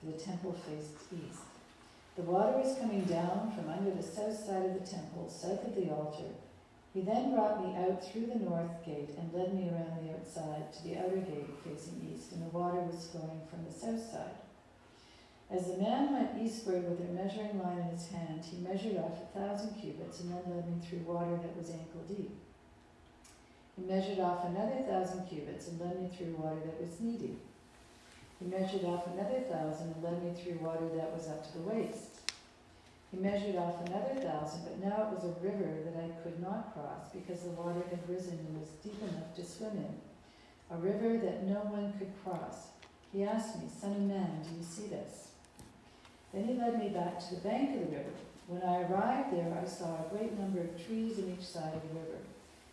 for 0.00 0.06
the 0.10 0.18
temple 0.18 0.52
faced 0.52 1.06
east. 1.12 1.46
The 2.16 2.22
water 2.22 2.58
was 2.58 2.76
coming 2.80 3.04
down 3.04 3.52
from 3.54 3.70
under 3.70 3.92
the 3.92 4.02
south 4.02 4.34
side 4.34 4.66
of 4.66 4.74
the 4.74 4.90
temple, 4.90 5.30
south 5.30 5.68
of 5.68 5.76
the 5.76 5.88
altar. 5.94 6.34
He 6.92 7.02
then 7.02 7.32
brought 7.32 7.64
me 7.64 7.76
out 7.76 8.02
through 8.02 8.26
the 8.26 8.42
north 8.42 8.84
gate 8.84 9.10
and 9.16 9.32
led 9.32 9.54
me 9.54 9.70
around 9.70 10.02
the 10.02 10.12
outside 10.18 10.72
to 10.72 10.82
the 10.82 10.98
outer 10.98 11.22
gate 11.22 11.54
facing 11.62 12.10
east, 12.12 12.32
and 12.32 12.42
the 12.42 12.50
water 12.58 12.80
was 12.80 13.06
flowing 13.06 13.42
from 13.48 13.64
the 13.64 13.70
south 13.70 14.02
side. 14.10 14.45
As 15.48 15.68
the 15.68 15.78
man 15.78 16.12
went 16.12 16.42
eastward 16.42 16.88
with 16.88 17.00
a 17.00 17.12
measuring 17.12 17.62
line 17.62 17.78
in 17.78 17.96
his 17.96 18.08
hand, 18.08 18.42
he 18.44 18.58
measured 18.58 18.98
off 18.98 19.22
a 19.22 19.38
thousand 19.38 19.80
cubits 19.80 20.20
and 20.20 20.32
then 20.32 20.42
led 20.48 20.66
me 20.66 20.84
through 20.84 21.06
water 21.06 21.36
that 21.36 21.56
was 21.56 21.70
ankle 21.70 22.02
deep. 22.08 22.36
He 23.76 23.84
measured 23.84 24.18
off 24.18 24.44
another 24.44 24.82
thousand 24.88 25.28
cubits 25.28 25.68
and 25.68 25.80
led 25.80 26.02
me 26.02 26.10
through 26.16 26.34
water 26.34 26.58
that 26.64 26.80
was 26.80 26.98
knee 26.98 27.16
deep. 27.16 27.40
He 28.40 28.46
measured 28.46 28.84
off 28.84 29.06
another 29.06 29.40
thousand 29.48 29.94
and 29.94 30.02
led 30.02 30.24
me 30.24 30.34
through 30.34 30.66
water 30.66 30.88
that 30.96 31.14
was 31.14 31.28
up 31.28 31.46
to 31.46 31.58
the 31.58 31.64
waist. 31.64 32.32
He 33.12 33.18
measured 33.18 33.56
off 33.56 33.86
another 33.86 34.20
thousand, 34.20 34.64
but 34.64 34.82
now 34.82 35.08
it 35.08 35.14
was 35.14 35.24
a 35.24 35.40
river 35.40 35.78
that 35.84 36.02
I 36.02 36.08
could 36.22 36.42
not 36.42 36.74
cross 36.74 37.08
because 37.14 37.42
the 37.42 37.50
water 37.50 37.82
had 37.88 38.08
risen 38.08 38.34
and 38.34 38.60
was 38.60 38.70
deep 38.82 39.00
enough 39.00 39.34
to 39.36 39.44
swim 39.44 39.76
in. 39.76 39.94
A 40.70 40.78
river 40.78 41.18
that 41.18 41.46
no 41.46 41.60
one 41.70 41.94
could 41.98 42.10
cross. 42.24 42.68
He 43.12 43.22
asked 43.22 43.62
me, 43.62 43.68
Son 43.68 43.92
of 43.92 44.00
man, 44.00 44.42
do 44.42 44.58
you 44.58 44.64
see 44.64 44.88
this? 44.88 45.25
Then 46.36 46.48
he 46.48 46.54
led 46.54 46.78
me 46.78 46.90
back 46.90 47.18
to 47.18 47.34
the 47.34 47.40
bank 47.40 47.74
of 47.74 47.80
the 47.80 47.96
river. 47.96 48.10
When 48.46 48.62
I 48.62 48.82
arrived 48.82 49.32
there, 49.32 49.58
I 49.58 49.66
saw 49.66 49.86
a 49.86 50.14
great 50.14 50.38
number 50.38 50.60
of 50.60 50.86
trees 50.86 51.18
on 51.18 51.30
each 51.30 51.46
side 51.46 51.72
of 51.72 51.82
the 51.82 51.98
river. 51.98 52.18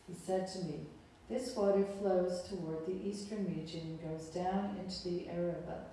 He 0.05 0.14
said 0.14 0.49
to 0.49 0.59
me, 0.66 0.82
This 1.30 1.55
water 1.55 1.86
flows 2.01 2.43
toward 2.49 2.86
the 2.86 3.07
eastern 3.07 3.45
region 3.47 3.80
and 3.80 4.11
goes 4.11 4.26
down 4.26 4.76
into 4.84 5.07
the 5.07 5.30
Arabah, 5.30 5.86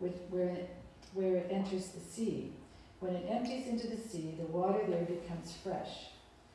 which, 0.00 0.16
where, 0.28 0.48
it, 0.48 0.70
where 1.12 1.36
it 1.36 1.52
enters 1.52 1.90
the 1.90 2.00
sea. 2.00 2.52
When 2.98 3.14
it 3.14 3.30
empties 3.30 3.68
into 3.68 3.86
the 3.86 3.96
sea, 3.96 4.34
the 4.36 4.46
water 4.46 4.84
there 4.88 5.04
becomes 5.04 5.56
fresh. 5.62 6.08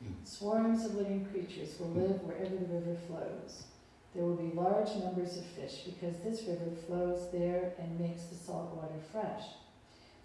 Hmm. 0.03 0.11
Swarms 0.25 0.83
of 0.83 0.95
living 0.95 1.25
creatures 1.31 1.79
will 1.79 1.87
hmm. 1.87 2.01
live 2.01 2.21
wherever 2.23 2.57
the 2.57 2.65
river 2.65 2.97
flows. 3.07 3.63
There 4.13 4.25
will 4.25 4.35
be 4.35 4.53
large 4.53 4.93
numbers 4.97 5.37
of 5.37 5.45
fish 5.45 5.83
because 5.85 6.17
this 6.17 6.43
river 6.43 6.75
flows 6.85 7.31
there 7.31 7.75
and 7.79 7.97
makes 7.97 8.23
the 8.23 8.35
salt 8.35 8.75
water 8.75 8.99
fresh. 9.09 9.43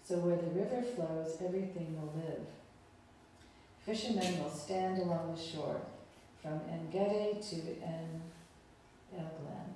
So 0.07 0.17
where 0.17 0.37
the 0.37 0.53
river 0.53 0.83
flows, 0.83 1.35
everything 1.43 1.99
will 1.99 2.13
live. 2.15 2.45
Fishermen 3.85 4.39
will 4.39 4.51
stand 4.51 5.01
along 5.01 5.35
the 5.35 5.41
shore, 5.41 5.81
from 6.41 6.61
En-gedi 6.69 7.41
to 7.41 7.55
En 7.83 8.21
Eglaim. 9.13 9.73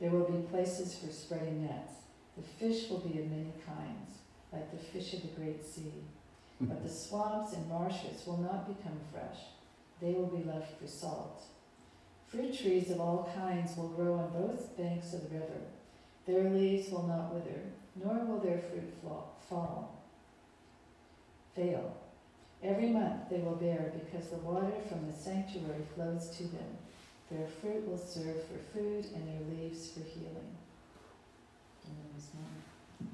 There 0.00 0.10
will 0.10 0.30
be 0.30 0.46
places 0.48 0.96
for 0.96 1.10
spreading 1.10 1.66
nets. 1.66 1.94
The 2.36 2.42
fish 2.42 2.88
will 2.90 2.98
be 2.98 3.18
of 3.20 3.30
many 3.30 3.52
kinds, 3.66 4.18
like 4.52 4.70
the 4.70 4.78
fish 4.78 5.14
of 5.14 5.22
the 5.22 5.40
great 5.40 5.64
sea. 5.64 6.04
But 6.60 6.84
the 6.84 6.88
swamps 6.88 7.54
and 7.54 7.68
marshes 7.68 8.24
will 8.26 8.38
not 8.38 8.68
become 8.68 8.98
fresh. 9.12 9.38
They 10.00 10.12
will 10.12 10.26
be 10.26 10.44
left 10.44 10.80
for 10.80 10.86
salt. 10.86 11.42
Fruit 12.28 12.56
trees 12.56 12.90
of 12.90 13.00
all 13.00 13.30
kinds 13.36 13.76
will 13.76 13.88
grow 13.88 14.14
on 14.14 14.32
both 14.32 14.76
banks 14.76 15.12
of 15.12 15.22
the 15.28 15.38
river. 15.38 15.60
Their 16.26 16.50
leaves 16.50 16.90
will 16.90 17.06
not 17.06 17.32
wither, 17.32 17.60
nor 18.02 18.24
will 18.24 18.40
their 18.40 18.58
fruit 18.58 18.92
fall. 19.48 20.02
Fail. 21.54 21.96
Every 22.62 22.88
month 22.88 23.28
they 23.30 23.38
will 23.38 23.56
bear 23.56 23.92
because 24.04 24.28
the 24.28 24.38
water 24.38 24.72
from 24.88 25.06
the 25.06 25.12
sanctuary 25.12 25.84
flows 25.94 26.30
to 26.36 26.44
them. 26.44 26.78
Their 27.30 27.46
fruit 27.46 27.86
will 27.88 27.98
serve 27.98 28.42
for 28.44 28.58
food 28.72 29.06
and 29.14 29.28
their 29.28 29.56
leaves 29.56 29.90
for 29.90 30.00
healing. 30.00 30.56
And 31.86 31.96
there 31.96 32.14
was 32.14 32.28
more. 32.34 33.08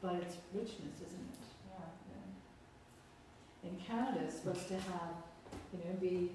But 0.00 0.22
it's 0.22 0.36
richness, 0.52 0.96
isn't 1.06 1.28
it? 1.32 1.38
Yeah. 1.68 1.84
Yeah. 3.64 3.68
And 3.68 3.86
Canada's 3.86 4.34
supposed 4.34 4.68
to 4.68 4.74
have, 4.74 5.14
you 5.72 5.78
know, 5.78 5.94
be, 6.00 6.30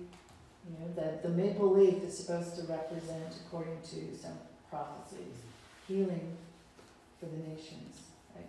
you 0.66 0.76
know, 0.80 0.94
the, 0.96 1.28
the 1.28 1.34
maple 1.34 1.72
leaf 1.72 2.04
is 2.04 2.18
supposed 2.18 2.56
to 2.56 2.64
represent, 2.64 3.34
according 3.46 3.80
to 3.82 4.18
some 4.18 4.38
prophecies, 4.70 5.36
healing 5.88 6.38
for 7.20 7.26
the 7.26 7.38
nations, 7.38 8.02
right? 8.36 8.46